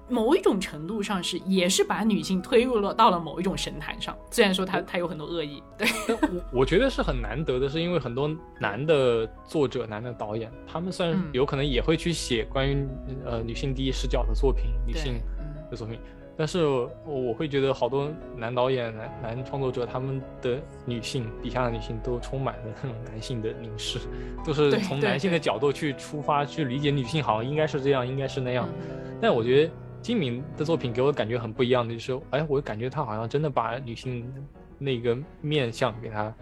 [0.10, 8.30] 某一种程度上是，也是把女性推入了到了某一种神坛上，虽然说他他有很多恶意，对，我 我觉得是很难得的，是因为很多
[8.60, 11.30] 男的作者、男的导演，他们虽然嗯。
[11.34, 12.88] 有可能也会去写关于
[13.26, 16.00] 呃女性第一视角的作品、女性嗯的作品，
[16.38, 24.00] 但是我我会觉得好多男导演、男男创作者，他们的女性笔下的女性都充满了那种男性的凝视，
[24.46, 28.68] 都是从男性的角度去出发去理解女性，好像应该是这样，应该是那样。
[28.90, 29.18] 嗯。
[29.22, 29.72] 但我觉得
[30.08, 34.34] 金敏的作品给我感觉很不一样的，就是哎，我感觉他好像真的把女性
[34.78, 36.34] 那个面相给他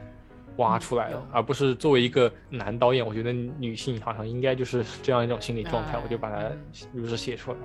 [0.57, 6.61] 挖出来了，嗯而不是作为一个男导演，我觉得女性好像应该就是这样一种心理状态，哎我就把它嗯。
[6.93, 7.57] 如实写出来。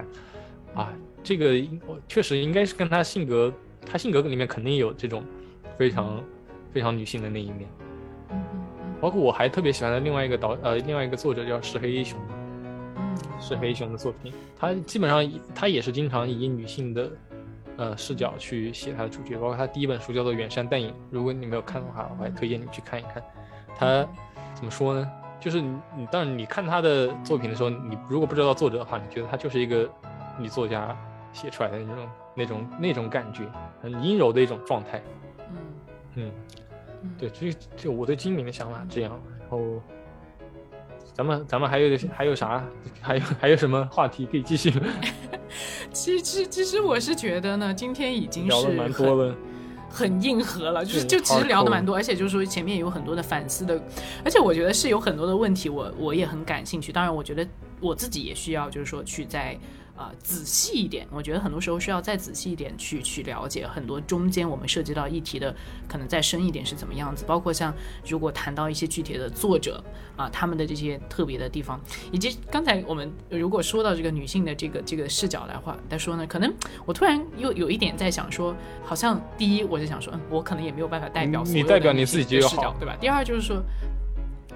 [0.73, 0.91] 啊，
[1.23, 1.63] 这个
[2.09, 3.53] 确实应该是跟他性格，
[3.85, 5.23] 他性格里面肯定有这种
[5.77, 6.25] 非常
[6.73, 7.69] 非常女性的那一面。
[9.03, 12.40] 包括我还特别喜欢的另外一个导呃另外一个作者叫石黑一雄，嗯
[13.41, 17.11] 是黑熊的作品，他基本上以他也是经常以女性的
[17.77, 23.23] 呃视角去写他的主角，包括他第一本书叫做《远山淡影》，如果你没有看的话，我还推荐你去看一看。
[23.77, 24.07] 他
[24.55, 25.11] 怎么说呢？
[25.41, 29.89] 就是你你当然你看他的作品的时候，你如果不知道作者的话，你觉得他就是一个
[30.39, 30.95] 女作家
[31.33, 33.45] 写出来的那种那种那种感觉，
[33.81, 35.03] 很阴柔的一种状态。
[36.15, 36.31] 嗯
[37.19, 39.81] 对，这这我对金敏的想法这样，然后。
[41.21, 42.65] 咱们咱们还有还有啥？
[43.03, 44.73] 还有还有什么话题可以继续？
[45.93, 49.37] 其实其实我是觉得呢，今天已经是聊了蛮多很了。
[49.91, 53.79] 很硬核了，就是就其实聊的蛮多，而且就是说前面有很多的反思的，
[54.25, 56.91] 而且我觉得是有很多的问题我，我也很感兴趣。
[56.91, 57.47] 当然，我觉得
[57.81, 59.59] 我自己也需要，就是说去在
[60.01, 61.07] 啊、仔细一点。
[61.11, 65.55] 我觉得很多时候需要再仔细一点去去了解很多中间我们涉及到议题的，
[65.87, 67.23] 可能再深一点是怎么样子。
[67.27, 67.75] 包括像
[68.09, 69.85] 如果谈到一些具体的作者
[70.17, 71.79] 啊、他们的这些特别的地方，
[72.11, 76.51] 以及刚才我们如果说到这个女性的这个这个视角来话来说呢，可能
[76.87, 82.97] 我突然又有一点在想说，好像第一我就想说，嗯，我可能也没有办法代表你代表你自己视角，对吧？
[82.99, 83.63] 第二就是说，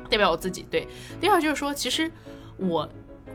[0.09, 0.87] 代表我自己，对。
[1.21, 2.11] 第二就是说，其实
[2.57, 2.89] 我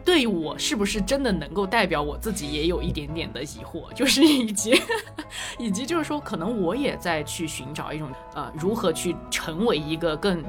[0.06, 4.80] 对我是不是真的能够代表我自己，也有一点点的疑惑，就是以及
[5.60, 10.44] 以及就是说，可能我也在去寻找一种呃，如何去成为一个更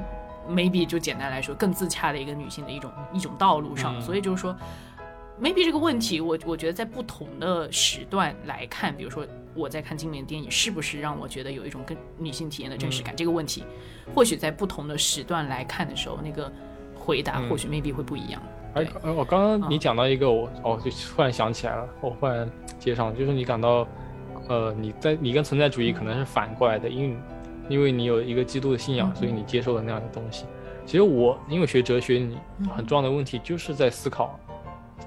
[0.49, 3.97] maybe 就简单来说更自洽的一个女性的一种一种道路上。
[3.97, 4.55] 嗯所以就是说。
[5.41, 9.25] maybe 这个问题，我我觉得在不同的时段来看，比如说
[9.55, 13.15] 我在看今年的电影，是不是让我觉得有一种跟女性体验的真实感？
[13.15, 13.63] 这个问题，
[14.13, 16.51] 或许在不同的时段来看的时候，那个
[16.93, 18.39] 回答嗯或许 maybe 会不一样。
[18.43, 18.87] 而对。
[19.03, 22.49] 呃我刚刚你嗯讲到一个，我哦，就突然想起来了，我忽然
[22.79, 23.87] 接上，就是你感到，
[24.47, 27.17] 呃，你在你跟存在主义可能是反过来的，因为
[27.69, 30.45] 因为你有一个基督的信仰，嗯所以你接受了那样的东西。
[30.85, 32.67] 其实我因为学哲学，你嗯。
[32.67, 34.39] 很重要的问题就是在思考，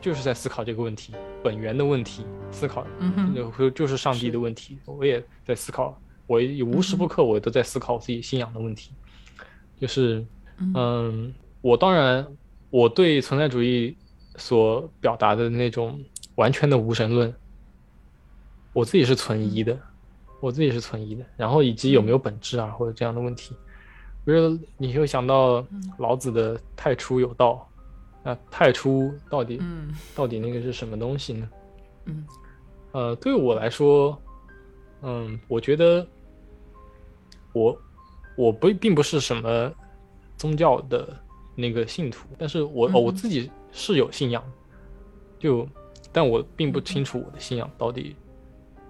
[0.00, 1.12] 就是在思考这个问题
[1.42, 4.78] 本源的问题，思考嗯哼，就就就是上帝的问题。
[4.86, 8.92] 我也在思考，我也无时嗯不刻我都在思考自己信仰的问题，
[9.78, 10.24] 就是
[10.58, 10.72] 嗯。
[10.74, 12.26] 嗯，我当然
[12.74, 13.96] 我对存在主义
[14.34, 15.96] 所表达的那种
[16.34, 17.32] 完全的无神论，
[18.72, 19.78] 我自己是存疑的，
[20.40, 21.24] 我自己是存疑的。
[21.36, 23.54] 然后以及有没有本质啊，或者这样的问题，
[24.24, 25.64] 比如你会想到
[25.98, 27.64] 老子的“太初有道”，
[28.24, 29.94] 那太初到底嗯。
[30.12, 31.48] 到底那个是什么东西呢？
[32.06, 32.26] 嗯。
[32.90, 34.20] 呃，对我来说，
[35.02, 36.04] 嗯，我觉得
[37.52, 37.80] 我
[38.36, 39.72] 我不并不是什么
[40.36, 41.16] 宗教的
[41.54, 44.42] 那个信徒，但是我、哦我自己是有信仰，
[45.38, 45.66] 就
[46.12, 48.16] 但我并不清楚我的信仰到底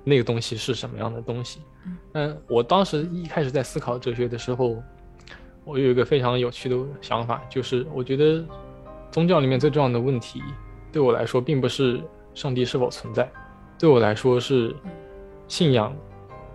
[0.03, 1.97] 那个东西是什么样的东西嗯。
[2.13, 4.83] 但我当时一开始在思考哲学的时候，
[5.65, 8.45] 我有一个非常有趣的想法，就是我觉得
[9.11, 10.43] 宗教里面最重要的问题，
[10.93, 12.01] 对我来说并不是
[12.35, 13.31] 上帝是否存在，
[13.79, 14.75] 对我来说是
[15.49, 15.95] 信仰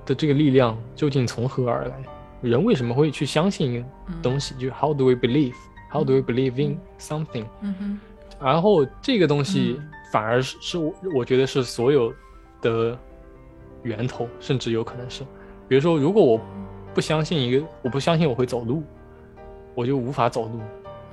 [0.06, 2.04] 的这个力量究竟从何而来？
[2.42, 3.84] 人为什么会去相信
[4.22, 4.54] 东西？
[4.56, 5.56] 就是 How do we believe?
[5.90, 7.46] How do we believe in something?
[7.62, 8.00] 嗯哼
[8.40, 12.14] 然后这个东西嗯反而是是我我觉得是所有
[12.62, 12.98] 的
[13.84, 15.24] 源头，甚至有可能是，
[15.68, 16.40] 比如说，如果我
[16.94, 18.84] 不相信一个，我不相信我会走路，
[19.76, 20.60] 我就无法走路，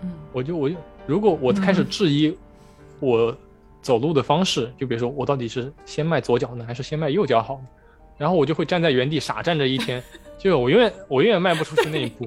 [0.03, 0.77] 嗯我就我就
[1.07, 2.37] 如果我开始嗯质疑
[3.01, 3.37] 我
[3.83, 7.61] 走路的方式，就比如说我到底是先迈左脚呢，还是先迈右脚好？
[8.17, 10.03] 然后我就会站在原地傻站着一天，
[10.39, 12.27] 就我永远我永远迈不出去那一步。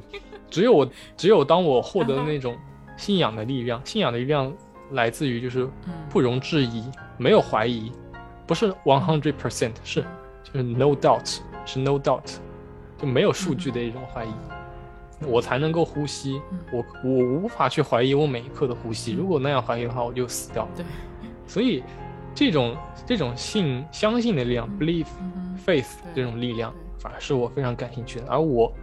[0.50, 2.58] 只有我只有当我获得那种
[2.98, 4.52] 信仰的力量，信仰的力量
[4.92, 5.94] 来自于就是嗯。
[6.10, 6.84] 不容置疑，
[7.18, 7.92] 没有怀疑，
[8.48, 10.04] 不是 one hundred percent，是
[10.44, 12.38] 就是 no doubt，是 no doubt，
[12.98, 14.34] 就没有数据的一种怀疑，
[15.28, 16.42] 我才能够呼吸。
[16.52, 16.60] 嗯。
[16.72, 20.70] 我我无法去怀疑我每一刻的呼吸，如果那样怀疑的话，我就死掉了。
[20.76, 20.86] 对，
[21.46, 21.84] 所以
[22.34, 25.60] 这种这种信相信的力量嗯，belief 嗯哼。
[25.66, 28.26] faith 对这种力量，反而是我非常感兴趣的。
[28.28, 28.74] 而我，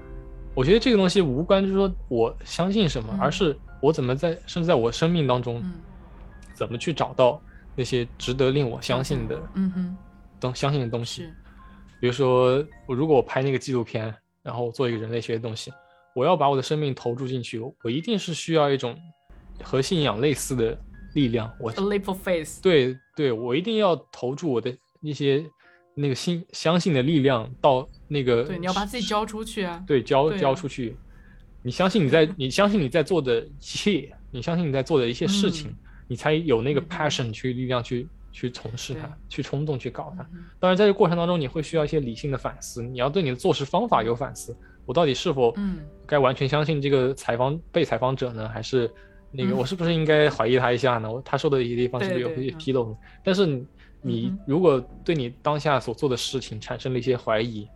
[0.57, 5.75] 我觉得这个东西无关，就是说我相信什么，嗯而是我怎么在，甚至在我生命当中，嗯
[6.55, 7.39] 怎么去找到
[7.75, 9.97] 那些值得令我相信的嗯哼
[10.41, 11.29] 东相信的东西。
[12.01, 14.13] 比如说，我如果我拍那个纪录片，
[14.43, 15.71] 然后我做一个人类学的东西，
[16.15, 18.97] 我要把我的生命投注进去，我一定是需要一种
[19.63, 20.79] 和信仰类似的
[21.15, 21.53] 力量。
[21.61, 22.63] 我 a leap of faith。
[22.63, 25.45] 对对，我一定要投注我的一些
[25.95, 29.83] 那个信相信的力量到那个对，你要把自己交出去啊。
[29.87, 30.97] 对交啊交出去。
[31.63, 35.77] 你相信你在 你相信你在做的一切，你相信你在做的一些事情，嗯
[36.09, 40.23] 你才有那个嗯 passion 去力量去去从事它，去冲动去搞它。
[40.33, 44.57] 嗯当然，在这个过程当中，你会需要一些理性的反思，你要对你的做事方法有反思。
[44.85, 48.49] 我到底是否嗯该完全相信这个采访被采访者呢？
[48.49, 48.89] 还是
[49.33, 51.11] 那个嗯我是不是应该怀疑他一下呢？
[51.11, 52.97] 我他说的一些地方是不是有一些纰漏？
[53.25, 53.67] 但是
[54.01, 57.67] 你如果对你当下所做的事情产生了一些怀疑，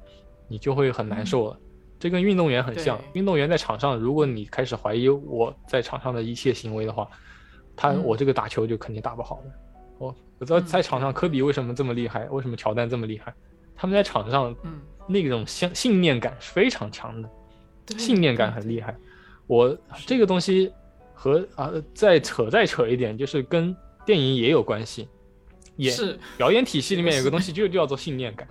[0.50, 1.58] 你就会很难受了。
[1.98, 7.08] 这跟运动员很像，运动员在场上，如果你开始怀疑我在场上的一切行为的话，
[7.76, 9.50] 他嗯我这个打球就肯定打不好的。
[9.98, 12.24] 我我知道嗯在场上，科比为什么这么厉害？
[12.30, 13.32] 为什么乔丹这么厉害？
[13.76, 17.28] 他们在场上嗯，那种信信念感是非常强的。
[17.96, 18.96] 信念感很厉害。
[19.46, 20.72] 我这个东西
[21.12, 23.74] 和啊再扯再扯一点，就是跟
[24.04, 25.08] 电影也有关系。
[25.76, 28.46] 也是表演体系里面有个东西就叫做信念感，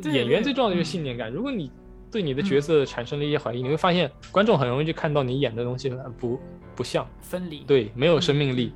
[0.00, 1.30] 就演员最重要的就是嗯信念感。
[1.30, 1.70] 如果你
[2.10, 6.40] 对你的角色产生了一些怀疑，你会发现观众很容易就看到你演的东西很不
[6.76, 7.60] 不像，分离。
[7.60, 8.72] 对，没有生命力。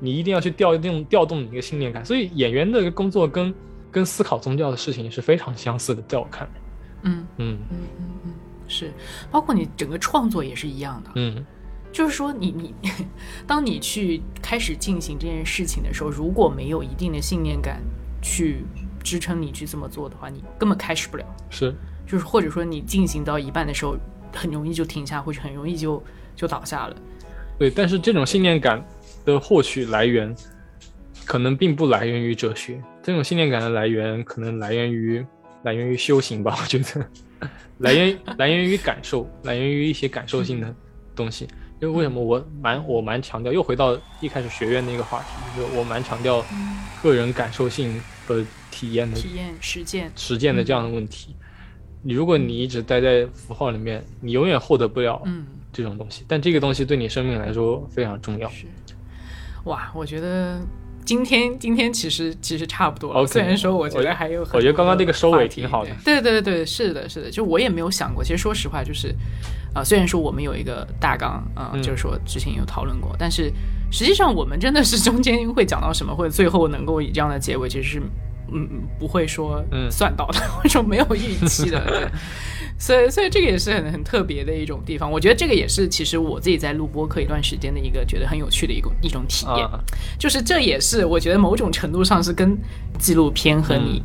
[0.00, 3.54] 你一定要去调动调动你的信念感，所以演员的工作跟
[3.90, 6.60] 跟思考宗教的事情是非常相似的，在我看来，
[7.02, 8.32] 嗯嗯嗯嗯嗯，
[8.66, 8.90] 是，
[9.30, 11.10] 包括你整个创作也是一样的。
[11.14, 11.44] 嗯
[11.92, 12.74] 就是说你，你
[13.46, 17.82] 当你去开始进行这件事情的时候，如果没有一定的信念感
[18.22, 18.64] 去
[19.02, 21.24] 支撑你去这么做的话，你根本开始不了。
[21.50, 21.74] 是
[22.06, 23.96] 就是或者说你进行到一半的时候，
[24.32, 26.02] 很容易就停下，或者很容易就
[26.36, 26.96] 就倒下了。
[27.58, 28.84] 对，但是这种信念感
[29.24, 30.34] 的获取来源，
[31.24, 32.82] 可能并不来源于哲学。
[33.02, 35.24] 这种信念感的来源，可能来源于
[35.62, 37.06] 来源于修行吧，我觉得，
[37.78, 40.74] 来源来源于感受，来源于一些感受性的
[41.14, 41.46] 东西。
[41.82, 45.26] 因为为什么我蛮我蛮强调，又回到一开始学院那个话题，
[45.56, 46.44] 就是我蛮强调
[47.02, 51.34] 个人感受性和体验的体验、实践，实践的这样的问题。
[52.04, 58.48] 你如果你一直待在符号里面，你永远获得不了嗯，这种东西，但这个东西对你生命来说非常重要。
[58.50, 58.66] 是，
[59.64, 60.60] 哇，我觉得
[61.04, 63.20] 今天今天其实其实差不多了。
[63.20, 67.30] OK，虽然说我觉得还有我觉得刚刚那个收尾挺好的对对对对，是的，是的。
[67.30, 69.14] 就我也没有想过，其实说实话，就是
[69.74, 73.52] 呃，虽然说我们有一个大纲啊、呃嗯就是说之前有讨论过，但是
[73.90, 77.98] 实际上我们真的是中间会讲到什么，或者最后能够以这样的结尾，其实是
[78.52, 81.80] 嗯嗯不会说嗯算到的， 或者说没有预期的。
[81.88, 82.08] 对
[82.82, 85.08] 所以，所以这个也是很很特别的一种地方。
[85.08, 89.64] 我觉得这个也是其实我自己在录播客一段时间的一个觉得很有趣的一个一种体验。
[89.64, 89.78] 啊，
[90.18, 92.58] 就是这也是我觉得某种程度上是跟
[92.98, 94.02] 纪录片和你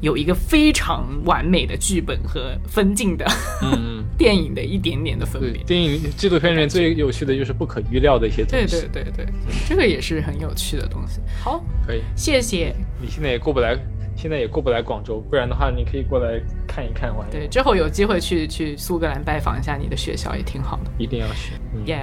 [0.00, 3.26] 有一个非常完美的剧本和分镜的
[3.62, 5.64] 嗯， 电影的一点点的分对别，。
[5.64, 8.88] 电影纪录片里面最有趣的就是不可预料的一些东西对西。
[8.92, 9.26] 对对对，
[9.68, 11.20] 这个也是很有趣的东西。
[11.42, 12.00] 好，可以。
[12.14, 12.72] 谢谢。
[13.02, 13.76] 你现在也过不来，
[14.20, 16.38] 现在也过不来广州，不然的话你可以过来
[16.68, 17.30] 看一看玩一玩。
[17.30, 20.90] 对，之后有机会去去苏格兰拜访一下你的学校也挺好的。
[20.98, 21.54] 一定要去。
[21.74, 21.98] 嗯耶、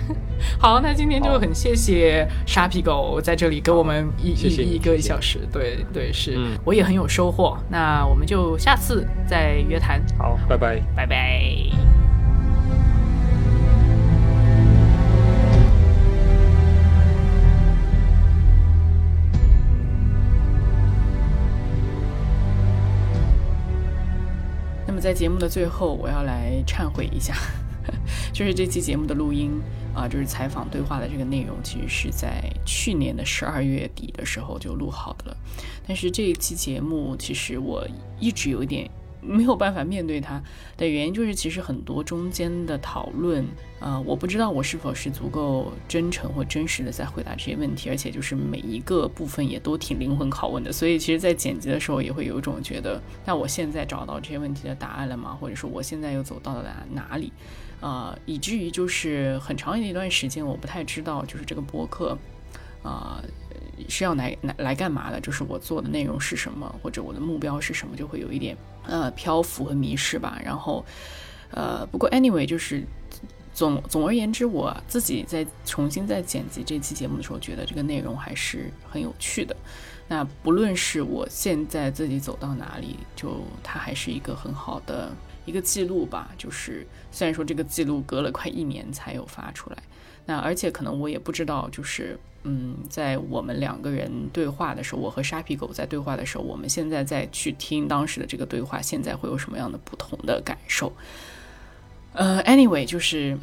[0.58, 7.58] 好，那今天就很谢谢沙皮狗在这里跟我们一谢谢你一一个谢谢小时，对对是，嗯我也很有收获。
[7.68, 10.80] 那我们就下次再约谈，好，拜拜。
[10.96, 12.13] 拜拜。
[25.04, 27.34] 在节目的最后，我要来忏悔一下，
[28.32, 29.60] 就是这期节目的录音
[29.94, 35.36] 啊、就是采访对话的这个内容，其实是在去年的十二月底的时候就录好的了。
[35.86, 37.86] 但是这一期节目，其实我
[38.18, 38.90] 一直有一点
[39.20, 40.42] 没有办法面对它
[40.78, 43.46] 的原因，就是其实很多中间的讨论，
[43.84, 55.36] 呃，我不知道我是否是足够真诚或真实的在回答这些问题，而且就是每一个部分也都挺灵魂拷问的，所以其实，在剪辑的时候也会有一种觉得，那我现在找到这些问题的答案了吗？
[55.38, 57.30] 或者说我现在又走到了哪里？
[57.82, 62.16] 呃，以至于就是很长一段时间，我不太知道就是这个播客，
[62.82, 63.22] 啊、
[63.90, 65.20] 是要来来来干嘛的？
[65.20, 68.56] 就是我做的内容是什么，或者我的目标是什么，就会有一点
[68.86, 70.40] 呃漂浮和迷失吧。
[70.42, 70.82] 然后
[71.50, 72.82] 呃，不过 anyway，就是
[73.54, 79.56] 总总而言之，我自己在重新在剪辑这期节目的时候，觉得这个内容还是很有趣的。
[80.08, 85.10] 那不论是我现在自己走到哪里，就它还是一个很好的
[85.46, 86.30] 一个记录吧。
[86.36, 89.76] 就是虽然说这个记录隔了快一年才有发出来，
[90.26, 100.92] 那而且可能我也不知道，就是嗯，在我们两个人对话的时候，我和沙皮狗在对话的时候，我们现在再去听当时的这个对话，现在会有什么样的不同的感受？
[102.14, 103.36] 呃，anyway，就是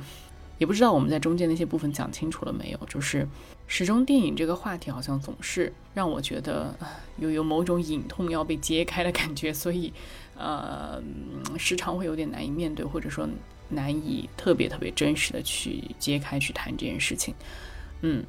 [0.58, 3.28] 也不知道我们在中间那些部分讲清楚了没有，就是
[3.68, 6.74] 始终电影这个话题好像总是让我觉得
[7.18, 9.92] 有有某种隐痛要被揭开的感觉，所以
[10.38, 11.02] 呃
[11.58, 13.28] 时常会有点难以面对，或者说
[13.70, 17.34] 难以特别特别真实的去揭开去谈这件事情。
[18.02, 18.24] 嗯，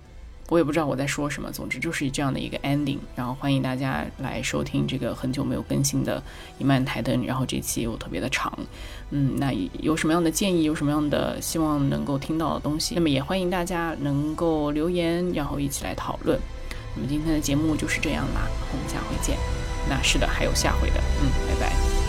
[0.48, 2.98] 我也不知道我在说什么，总之就是这样的一个 ending。
[3.14, 6.20] 然后欢迎大家来收听这个很久没有更新的
[6.60, 8.56] 《一漫台灯》，然后这期又特别的长。
[9.14, 16.38] 嗯，那有什么样的建议，有什么样的希望能够听到的东西，那么也欢迎大家能够留言，然后一起来讨论。
[16.96, 19.36] 那么今天的节目就是这样啦，我们下回见。
[19.88, 22.01] 那是的，还有下回的，嗯，拜拜。